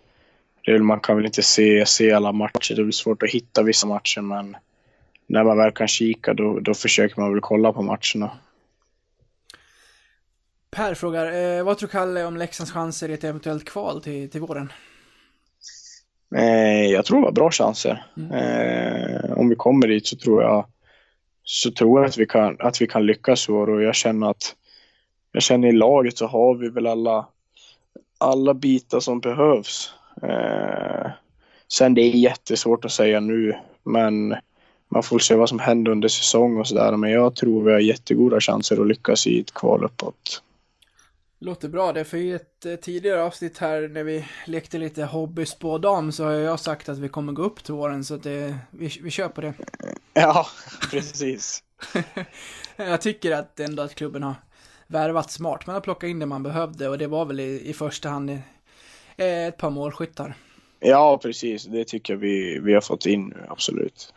det 0.65 0.79
man 0.79 1.01
kan 1.01 1.17
väl 1.17 1.27
inte 1.27 1.43
se, 1.43 1.87
se 1.87 2.13
alla 2.13 2.33
matcher. 2.33 2.75
Det 2.75 2.83
är 2.83 2.85
väl 2.85 2.93
svårt 2.93 3.23
att 3.23 3.31
hitta 3.31 3.63
vissa 3.63 3.87
matcher, 3.87 4.21
men 4.21 4.57
när 5.27 5.45
man 5.45 5.57
väl 5.57 5.73
kan 5.73 5.89
kika 5.89 6.35
då, 6.35 6.61
då 6.61 6.75
försöker 6.75 7.21
man 7.21 7.33
väl 7.33 7.41
kolla 7.41 7.73
på 7.73 7.83
matcherna. 7.83 8.31
Per 10.71 10.95
frågar, 10.95 11.59
eh, 11.59 11.65
vad 11.65 11.79
tror 11.79 11.89
Kalle 11.89 12.25
om 12.25 12.37
Leksands 12.37 12.73
chanser 12.73 13.09
i 13.09 13.13
ett 13.13 13.25
eventuellt 13.25 13.65
kval 13.65 14.03
till, 14.03 14.31
till 14.31 14.41
våren? 14.41 14.73
Eh, 16.35 16.87
jag 16.87 17.05
tror 17.05 17.19
det 17.19 17.25
var 17.25 17.33
bra 17.33 17.51
chanser. 17.51 18.05
Eh, 18.17 19.33
om 19.39 19.49
vi 19.49 19.55
kommer 19.55 19.87
dit 19.87 20.07
så 20.07 20.17
tror 20.17 20.43
jag 20.43 20.67
så 21.45 21.71
tror 21.71 22.01
jag 22.01 22.09
att 22.09 22.19
vi 22.19 22.27
kan, 22.27 22.57
att 22.59 22.83
vi 22.83 22.87
kan 22.87 23.07
lyckas 23.07 23.49
i 23.49 23.53
år 23.53 23.71
och 23.71 23.83
jag 23.83 23.95
känner 23.95 24.31
att 24.31 24.55
jag 25.33 25.43
känner 25.43 25.69
i 25.69 25.73
laget 25.73 26.19
så 26.19 26.27
har 26.27 26.55
vi 26.55 26.69
väl 26.69 26.87
alla, 26.87 27.27
alla 28.19 28.55
bitar 28.55 29.01
som 29.01 29.21
behövs. 29.21 29.95
Eh, 30.23 31.11
sen 31.69 31.95
det 31.95 32.03
är 32.03 32.17
jättesvårt 32.17 32.85
att 32.85 32.93
säga 32.93 33.21
nu, 33.21 33.57
men 33.83 34.35
man 34.89 35.03
får 35.03 35.19
se 35.19 35.35
vad 35.35 35.49
som 35.49 35.59
händer 35.59 35.93
under 35.93 36.09
säsong 36.09 36.59
och 36.59 36.69
sådär. 36.69 36.97
Men 36.97 37.11
jag 37.11 37.35
tror 37.35 37.65
vi 37.65 37.73
har 37.73 37.81
jättegoda 37.81 38.41
chanser 38.41 38.81
att 38.81 38.87
lyckas 38.87 39.27
i 39.27 39.41
ett 39.41 39.55
kval 39.55 39.85
uppåt. 39.85 40.43
Låter 41.45 41.69
bra 41.69 41.93
det, 41.93 42.05
för 42.05 42.17
i 42.17 42.33
ett 42.33 42.67
eh, 42.67 42.77
tidigare 42.77 43.23
avsnitt 43.23 43.59
här 43.59 43.89
när 43.89 44.05
vi 44.05 44.25
lekte 44.47 44.79
lite 44.79 45.05
hobbyspådam 45.05 46.13
så 46.13 46.25
har 46.25 46.33
jag 46.33 46.61
sagt 46.61 46.89
att 46.89 46.99
vi 46.99 47.09
kommer 47.09 47.33
gå 47.33 47.43
upp 47.43 47.65
till 47.65 47.75
våren 47.75 48.05
så 48.05 48.15
att 48.15 48.23
det, 48.23 48.59
vi, 48.71 48.91
vi 49.03 49.11
kör 49.11 49.29
på 49.29 49.41
det. 49.41 49.55
Ja, 50.15 50.47
precis. 50.91 51.63
Jag 52.77 53.01
tycker 53.01 53.33
att 53.33 53.61
ändå 53.61 53.83
att 53.83 53.95
klubben 53.95 54.23
har 54.23 54.35
värvat 54.87 55.31
smart. 55.31 55.67
Man 55.67 55.75
har 55.75 55.81
plockat 55.81 56.09
in 56.09 56.19
det 56.19 56.27
man 56.27 56.43
behövde 56.43 56.89
och 56.89 56.99
det 56.99 57.07
var 57.07 57.25
väl 57.25 57.41
i, 57.41 57.69
i 57.69 57.73
första 57.73 58.09
hand 58.09 58.31
eh, 58.31 59.47
ett 59.47 59.57
par 59.57 59.71
målskyttar. 59.71 60.35
Ja, 60.81 61.19
precis. 61.23 61.65
Det 61.65 61.85
tycker 61.85 62.13
jag 62.13 62.21
vi, 62.21 62.59
vi 62.59 62.75
har 62.75 62.81
fått 62.81 63.07
in 63.07 63.29
nu, 63.29 63.47
absolut. 63.49 64.15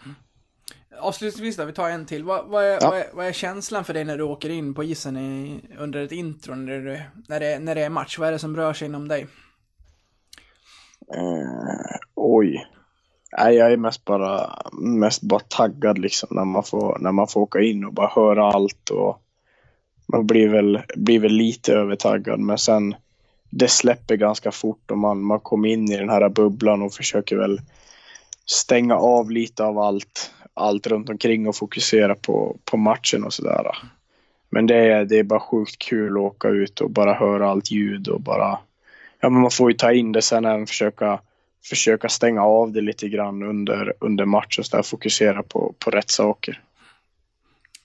Avslutningsvis 1.00 1.58
då, 1.58 1.66
vi 1.66 1.74
tar 1.74 1.90
en 1.90 2.06
till. 2.06 2.24
Vad, 2.24 2.48
vad, 2.48 2.64
är, 2.64 2.78
Ja. 2.82 2.90
vad, 2.90 3.00
är, 3.00 3.06
vad 3.14 3.26
är 3.26 3.32
känslan 3.32 3.86
för 3.86 3.94
dig 3.94 4.04
när 4.06 4.18
du 4.18 4.24
åker 4.24 4.50
in 4.50 4.74
på 4.74 4.84
isen 4.84 5.18
i, 5.18 5.62
under 5.78 6.04
ett 6.04 6.12
intro, 6.12 6.56
när, 6.56 6.80
du, 6.80 7.02
när, 7.28 7.40
det, 7.40 7.60
när 7.60 7.76
det 7.76 7.82
är 7.82 7.90
match? 7.90 8.18
Vad 8.20 8.28
är 8.28 8.32
det 8.32 8.40
som 8.40 8.56
rör 8.56 8.74
sig 8.74 8.88
inom 8.88 9.08
dig? 9.08 9.28
Eh, 11.14 11.98
oj. 12.16 12.68
Nej, 13.38 13.56
jag 13.56 13.72
är 13.72 13.78
mest 13.78 14.06
bara, 14.06 14.60
mest 14.82 15.22
bara 15.22 15.40
taggad 15.40 15.98
liksom 15.98 16.30
när 16.32 16.46
man, 16.46 16.64
får, 16.64 16.98
när 17.00 17.12
man 17.12 17.28
får 17.28 17.42
åka 17.42 17.60
in 17.60 17.86
och 17.86 17.94
bara 17.94 18.08
höra 18.08 18.52
allt. 18.52 18.90
Och 18.90 19.22
man 20.08 20.28
blir 20.28 20.50
väl, 20.50 20.82
blir 20.96 21.20
väl 21.20 21.34
lite 21.34 21.74
övertaggad 21.74 22.40
men 22.40 22.58
sen 22.58 22.96
det 23.50 23.68
släpper 23.68 24.16
ganska 24.16 24.52
fort 24.52 24.92
och 24.92 24.98
man, 24.98 25.22
man 25.22 25.40
kommer 25.40 25.70
in 25.70 25.92
i 25.92 25.98
den 25.98 26.10
här 26.10 26.30
bubblan 26.30 26.82
och 26.82 26.94
försöker 26.94 27.36
väl 27.38 27.62
stänga 28.46 28.96
av 28.96 29.32
lite 29.32 29.64
av 29.64 29.80
allt, 29.80 30.32
allt 30.54 30.88
runt 30.88 31.10
omkring 31.10 31.48
och 31.48 31.56
fokusera 31.56 32.16
på, 32.16 32.58
på 32.66 32.78
matchen 32.78 33.24
och 33.24 33.34
sådär. 33.34 33.78
Men 34.50 34.68
det 34.68 34.76
är, 34.76 35.06
det 35.06 35.20
är 35.20 35.24
bara 35.24 35.40
sjukt 35.40 35.78
kul 35.78 36.12
att 36.12 36.24
åka 36.24 36.48
ut 36.48 36.82
och 36.82 36.92
bara 36.92 37.14
höra 37.14 37.50
allt 37.50 37.72
ljud 37.72 38.08
och 38.08 38.22
bara 38.22 38.60
ja, 39.20 39.30
men 39.30 39.42
man 39.42 39.52
får 39.52 39.72
ju 39.72 39.78
ta 39.78 39.94
in 39.94 40.12
det 40.12 40.22
sen 40.22 40.46
även 40.46 40.68
försöka, 40.68 41.20
försöka 41.66 42.10
stänga 42.10 42.44
av 42.44 42.72
det 42.72 42.82
lite 42.82 43.10
grann 43.10 43.44
under, 43.44 43.94
under 44.00 44.26
match 44.26 44.60
och 44.60 44.66
så 44.66 44.76
där, 44.76 44.84
fokusera 44.84 45.44
på, 45.44 45.74
på 45.80 45.92
rätt 45.92 46.10
saker. 46.10 46.62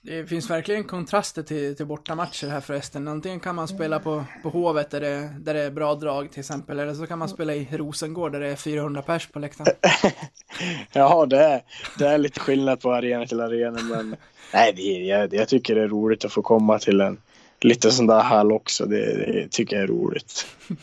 Det 0.03 0.25
finns 0.25 0.49
verkligen 0.49 0.83
kontraster 0.83 1.43
till, 1.43 1.75
till 1.75 1.85
bortamatcher 1.85 2.47
här 2.47 2.61
förresten. 2.61 3.07
Antingen 3.07 3.39
kan 3.39 3.55
man 3.55 3.67
spela 3.67 3.99
på, 3.99 4.23
på 4.43 4.49
Hovet 4.49 4.89
där 4.89 5.01
det, 5.01 5.29
där 5.39 5.53
det 5.53 5.61
är 5.61 5.71
bra 5.71 5.95
drag 5.95 6.31
till 6.31 6.39
exempel, 6.39 6.79
eller 6.79 6.93
så 6.93 7.07
kan 7.07 7.19
man 7.19 7.29
spela 7.29 7.55
i 7.55 7.67
Rosengård 7.71 8.31
där 8.31 8.39
det 8.39 8.47
är 8.47 8.55
400 8.55 9.01
pers 9.01 9.27
på 9.27 9.39
läktaren. 9.39 9.75
Ja, 10.93 11.25
det 11.25 11.37
är, 11.37 11.61
det 11.97 12.07
är 12.07 12.17
lite 12.17 12.39
skillnad 12.39 12.81
på 12.81 12.93
arena 12.93 13.25
till 13.25 13.41
arena, 13.41 13.79
men 13.81 14.15
nej, 14.53 14.73
det, 14.75 14.81
jag, 14.81 15.33
jag 15.33 15.47
tycker 15.47 15.75
det 15.75 15.81
är 15.81 15.87
roligt 15.87 16.25
att 16.25 16.31
få 16.31 16.41
komma 16.41 16.79
till 16.79 17.01
en 17.01 17.17
lite 17.61 17.91
sån 17.91 18.07
där 18.07 18.21
hall 18.21 18.51
också. 18.51 18.85
Det, 18.85 19.31
det 19.33 19.47
tycker 19.51 19.75
jag 19.75 19.83
är 19.83 19.87
roligt. 19.87 20.47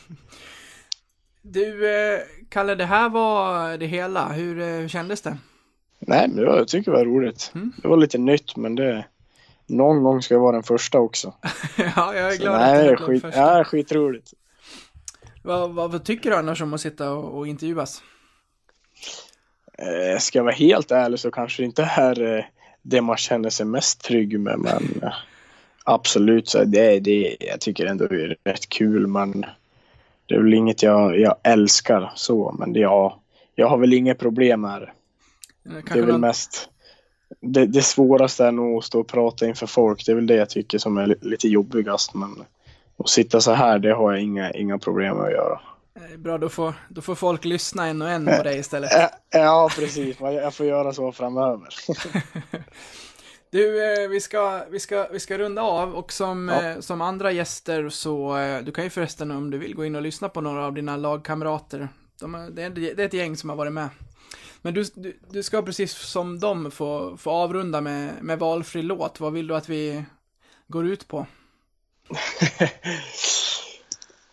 Du, 1.42 1.94
eh, 1.94 2.20
Kalle, 2.48 2.74
det 2.74 2.84
här 2.84 3.08
var 3.08 3.76
det 3.78 3.86
hela. 3.86 4.32
Hur, 4.32 4.60
eh, 4.60 4.66
hur 4.66 4.88
kändes 4.88 5.22
det? 5.22 5.36
Nej, 5.99 6.28
men 6.28 6.44
jag 6.44 6.68
tycker 6.68 6.90
det 6.90 6.96
var 6.96 7.05
roligt. 7.05 7.53
Det 7.82 7.88
var 7.88 7.96
lite 7.96 8.18
nytt, 8.18 8.57
men 8.57 8.74
det 8.74 9.05
någon 9.66 10.03
gång 10.03 10.22
ska 10.22 10.34
jag 10.34 10.40
vara 10.40 10.53
den 10.53 10.62
första 10.62 10.99
också. 10.99 11.34
ja, 11.96 12.14
jag 12.14 12.28
är 12.28 12.30
Så, 12.36 12.42
glad 12.42 12.55
att 12.55 12.61
nej, 12.61 12.88
är 12.88 12.96
blev 12.96 13.07
skit, 13.07 13.22
första. 13.22 13.40
ja, 13.40 13.64
skitroligt. 13.64 14.32
Vad, 15.42 15.70
vad, 15.70 15.92
vad 15.92 16.05
tycker 16.05 16.30
du 16.30 16.36
annars 16.36 16.62
om 16.62 16.74
att 16.74 16.80
sitta 16.80 17.12
och, 17.12 17.38
och 17.38 17.46
intervjuas? 17.46 18.03
Eh, 19.78 20.18
ska 20.18 20.38
jag 20.38 20.44
vara 20.44 20.55
helt 20.55 20.90
ärlig 20.90 21.18
så 21.20 21.30
kanske 21.30 21.62
det 21.62 21.66
inte 21.66 21.82
är 21.82 22.36
eh, 22.38 22.44
det 22.82 23.01
man 23.01 23.16
känner 23.16 23.51
sig 23.51 23.66
mest 23.66 24.05
trygg 24.05 24.40
med. 24.40 24.59
Men 24.59 25.01
eh, 25.03 25.12
absolut, 25.84 26.49
så 26.49 26.59
är 26.59 26.64
det, 26.64 27.01
det, 27.01 27.36
jag 27.40 27.61
tycker 27.61 27.86
ändå 27.86 28.07
det 28.07 28.22
är 28.22 28.36
rätt 28.44 28.68
kul. 28.68 29.07
Men 29.07 29.44
det 30.26 30.34
är 30.34 30.38
väl 30.38 30.55
inget 30.55 30.82
jag, 30.82 31.18
jag 31.20 31.36
älskar 31.42 32.12
så. 32.14 32.55
Men 32.59 32.72
det, 32.72 32.80
ja, 32.80 33.20
jag 33.55 33.68
har 33.68 33.78
väl 33.78 33.92
inget 33.92 34.18
problem 34.18 34.61
med 34.61 34.82
det. 34.82 34.90
Det 35.68 35.74
Kanske 35.82 35.98
är 35.98 36.02
väl 36.02 36.10
någon, 36.12 36.20
mest 36.20 36.68
det, 37.40 37.66
det 37.66 37.82
svåraste 37.82 38.44
är 38.44 38.52
nog 38.52 38.78
att 38.78 38.84
stå 38.84 39.00
och 39.00 39.08
prata 39.08 39.46
inför 39.46 39.66
folk. 39.66 40.06
Det 40.06 40.12
är 40.12 40.16
väl 40.16 40.26
det 40.26 40.34
jag 40.34 40.50
tycker 40.50 40.78
som 40.78 40.98
är 40.98 41.06
li- 41.06 41.18
lite 41.20 41.48
jobbigast. 41.48 42.14
Men 42.14 42.44
att 42.98 43.08
sitta 43.08 43.40
så 43.40 43.52
här, 43.52 43.78
det 43.78 43.92
har 43.94 44.12
jag 44.12 44.22
inga, 44.22 44.50
inga 44.52 44.78
problem 44.78 45.16
med 45.16 45.26
att 45.26 45.32
göra. 45.32 45.60
eh, 45.96 46.18
Bra, 46.18 46.38
då 46.38 46.48
får, 46.48 46.74
då 46.88 47.00
får 47.00 47.14
folk 47.14 47.44
lyssna 47.44 47.86
en 47.86 48.02
och 48.02 48.08
en 48.10 48.24
på 48.26 48.42
dig 48.42 48.58
istället. 48.58 48.90
Ja, 49.30 49.70
precis. 49.76 50.16
Jag 50.20 50.54
får 50.54 50.66
göra 50.66 50.92
så 50.92 51.12
framöver. 51.12 51.68
Du, 53.50 53.92
eh, 54.02 54.08
vi 54.08 54.20
ska, 54.20 54.64
vi 54.70 54.80
ska, 54.80 55.08
vi 55.12 55.20
ska 55.20 55.38
runda 55.38 55.62
av 55.62 55.94
och 55.94 56.12
som, 56.12 56.48
Ja. 56.48 56.62
eh, 56.70 56.80
som 56.80 57.00
andra 57.00 57.32
gäster 57.32 57.88
så, 57.88 58.38
eh, 58.38 58.62
du 58.62 58.72
kan 58.72 58.84
ju 58.84 58.90
förresten 58.90 59.30
om 59.30 59.50
du 59.50 59.58
vill 59.58 59.74
gå 59.74 59.84
in 59.84 59.96
och 59.96 60.02
lyssna 60.02 60.28
på 60.28 60.40
några 60.40 60.66
av 60.66 60.74
dina 60.74 60.96
lagkamrater. 60.96 61.88
De, 62.20 62.50
det, 62.52 62.62
är, 62.62 62.70
det 62.70 63.02
är 63.02 63.06
ett 63.06 63.12
gäng 63.12 63.36
som 63.36 63.50
har 63.50 63.56
varit 63.56 63.72
med. 63.72 63.88
Men 64.62 64.74
du, 64.74 64.84
du, 64.94 65.18
du 65.30 65.42
ska 65.42 65.62
precis 65.62 65.92
som 65.92 66.38
dem 66.40 66.70
få, 66.70 67.16
få 67.16 67.30
avrunda 67.30 67.80
med, 67.80 68.22
med 68.22 68.38
valfri 68.38 68.82
låt. 68.82 69.20
Vad 69.20 69.32
vill 69.32 69.46
du 69.46 69.56
att 69.56 69.68
vi 69.68 70.04
går 70.66 70.86
ut 70.86 71.09
på? 71.09 71.26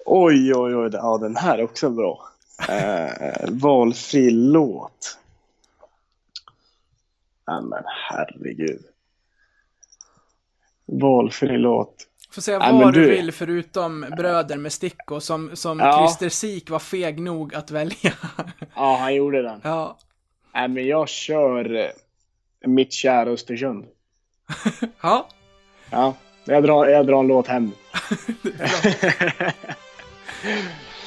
Oj, 0.05 0.53
oj, 0.55 0.75
oj. 0.75 0.89
Ja, 0.93 1.17
den 1.17 1.35
här 1.35 1.57
är 1.57 1.63
också 1.63 1.89
bra. 1.89 2.27
Eh, 2.69 3.49
valfri 3.49 4.31
låt. 4.31 5.17
Ja, 7.45 7.61
men 7.61 7.83
herregud. 8.09 8.81
Valfri 10.85 11.57
låt. 11.57 11.95
Får 12.31 12.41
säga 12.41 12.59
Nej, 12.59 12.73
vad 12.83 12.93
du- 12.93 13.09
vill 13.09 13.31
förutom 13.31 14.05
Bröder 14.17 14.57
med 14.57 14.73
Sticko 14.73 15.19
som, 15.19 15.55
som 15.55 15.79
Ja. 15.79 15.97
Christer 16.07 16.29
Sik 16.29 16.69
var 16.69 16.79
feg 16.79 17.21
nog 17.21 17.55
att 17.55 17.71
välja. 17.71 18.13
Ja, 18.75 18.97
han 18.99 19.15
gjorde 19.15 19.41
den. 19.41 19.61
ja. 19.63 19.97
Nej, 20.55 20.67
men 20.67 20.87
jag 20.87 21.09
kör 21.09 21.75
eh, 21.75 21.89
Mitt 22.67 22.93
kära 22.93 23.29
Östersund. 23.29 23.85
ja, 25.01 25.27
Ja, 25.89 26.13
jag 26.45 26.63
drar, 26.63 26.85
jag 26.85 27.07
drar 27.07 27.19
en 27.19 27.27
låt 27.27 27.47
hem. 27.47 27.71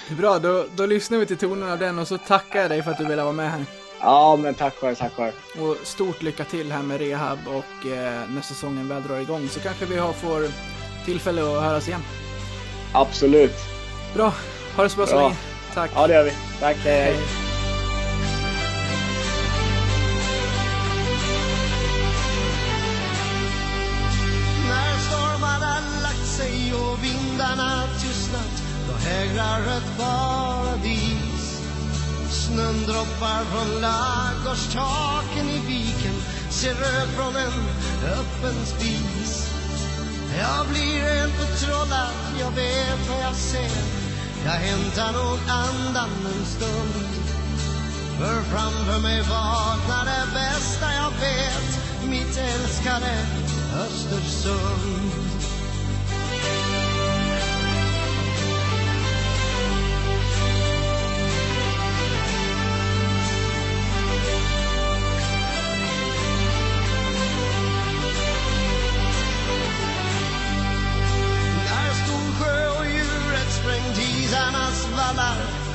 bra. 0.19 0.39
Då, 0.39 0.65
då 0.77 0.87
lyssnar 0.87 1.19
vi 1.19 1.27
till 1.27 1.37
tonen 1.37 1.71
av 1.71 1.79
den 1.79 1.99
och 1.99 2.09
så 2.09 2.19
tackar 2.19 2.61
jag 2.61 2.71
dig 2.71 2.83
för 2.83 2.91
att 2.91 2.99
du 2.99 3.05
ville 3.05 3.23
vara 3.23 3.33
med 3.33 3.51
här. 3.51 3.65
Ja, 4.01 4.37
men 4.37 4.55
tack 4.55 4.75
själv, 4.75 4.95
tack 4.95 5.13
själv. 5.13 5.33
Och 5.61 5.77
stort 5.87 6.23
lycka 6.23 6.45
till 6.45 6.73
här 6.73 6.83
med 6.83 7.01
rehab 7.01 7.39
och 7.47 7.87
eh, 7.87 8.31
när 8.31 8.43
säsongen 8.43 8.89
väl 8.89 9.03
drar 9.03 9.19
igång 9.19 9.49
så 9.49 9.61
kanske 9.61 9.85
vi 9.87 9.97
har, 9.97 10.13
får 10.13 10.47
tillfälle 11.05 11.43
att 11.43 11.63
höras 11.63 11.89
igen. 11.89 12.03
Absolut. 12.93 13.57
Bra, 14.15 14.33
ha 14.77 14.83
det 14.83 14.89
så 14.89 14.97
bra 14.97 15.07
så 15.07 15.13
Bra. 15.13 15.23
länge. 15.23 15.37
Tack. 15.75 15.91
Ja, 15.95 16.07
det 16.07 16.15
gör 16.15 16.25
vi. 16.25 16.33
Tack, 16.61 16.77
hej. 16.77 17.03
hej. 17.03 17.48
Snön 32.69 32.87
droppar 32.87 33.45
från 33.45 33.81
ladugårdstaken 33.81 35.51
i 35.51 35.59
viken 35.67 36.15
Ser 36.51 36.75
rök 36.75 37.09
från 37.17 37.37
en 37.37 37.53
öppen 38.05 38.67
spis. 38.67 39.51
Jag 40.39 40.67
blir 40.67 41.01
helt 41.01 41.33
förtrollad, 41.33 42.15
jag 42.41 42.51
vet 42.51 43.09
vad 43.11 43.21
jag 43.23 43.35
ser. 43.35 43.71
Jag 44.45 44.53
hämtar 44.53 45.13
nog 45.13 45.39
andan 45.49 46.11
en 46.27 46.45
stund. 46.45 47.09
För 48.19 48.43
framför 48.43 49.03
mig 49.03 49.21
vaknar 49.21 50.05
det 50.05 50.27
bästa 50.35 50.95
jag 50.95 51.11
vet 51.11 51.79
Mitt 52.11 52.39
älskade 52.39 53.27
Östersund. 53.87 55.18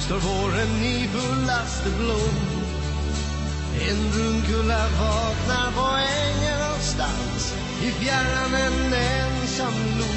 Står 0.06 0.20
våren 0.20 0.84
i 0.84 1.08
fullaste 1.08 1.90
blom. 1.90 2.40
En 3.90 4.12
brunkulla 4.12 4.88
vaknar 5.00 5.72
på 5.72 5.88
ängen 6.22 6.60
någonstans 6.60 7.54
i 7.84 7.92
fjärran 7.92 8.54
en 8.54 8.94
ensam 8.94 9.74
lo. 10.00 10.14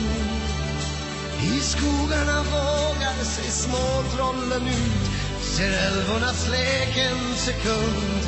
I 1.42 1.60
skogarna 1.60 2.42
vågar 2.42 3.24
sig 3.24 3.50
småtrollen 3.50 4.66
ut 4.68 5.10
ser 5.42 5.72
älvornas 5.86 6.48
lek 6.48 6.96
en 6.96 7.36
sekund. 7.36 8.22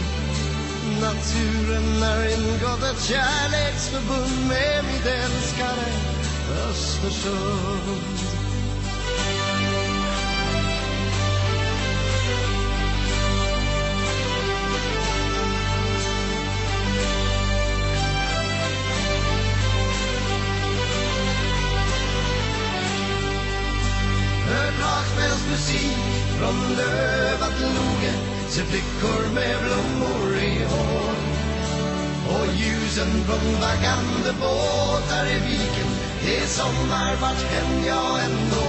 Naturen 1.01 2.03
har 2.03 2.25
ingått 2.35 2.83
ett 2.83 3.03
kärleksförbund 3.05 4.49
med 4.49 4.85
mitt 4.85 5.07
älskade 5.07 5.87
Östersund. 6.69 8.38
Från 26.49 26.77
lövat 26.77 27.61
loge 27.61 28.13
ser 28.49 28.63
flickor 28.63 29.35
med 29.35 29.57
blommor 29.65 30.37
i 30.37 30.65
hår 30.65 31.15
Och 32.29 32.47
ljusen 32.55 33.11
från 33.27 33.61
vaggande 33.61 34.33
båtar 34.41 35.27
i 35.27 35.39
viken 35.49 35.91
Det 36.25 36.37
är 36.39 36.47
sommar 36.47 37.17
vart 37.21 37.43
hem 37.53 37.87
jag 37.87 38.25
ändå 38.25 38.69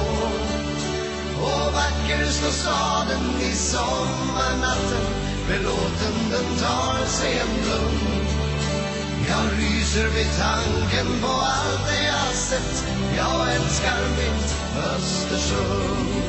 Och 1.42 1.74
vacker 1.74 2.26
står 2.26 2.52
staden 2.52 3.26
i 3.42 3.52
sommarnatten 3.56 5.06
Belåten 5.48 6.18
den 6.32 6.58
tar 6.58 7.06
sig 7.06 7.40
en 7.40 7.64
blund 7.64 8.30
jag 9.30 9.46
ryser 9.60 10.08
vid 10.08 10.28
tanken 10.40 11.22
på 11.22 11.28
allt 11.28 11.88
det 11.88 12.04
jag 12.06 12.36
sett 12.36 12.86
Jag 13.18 13.56
älskar 13.56 14.02
mitt 14.18 14.56
Östersund. 14.78 16.29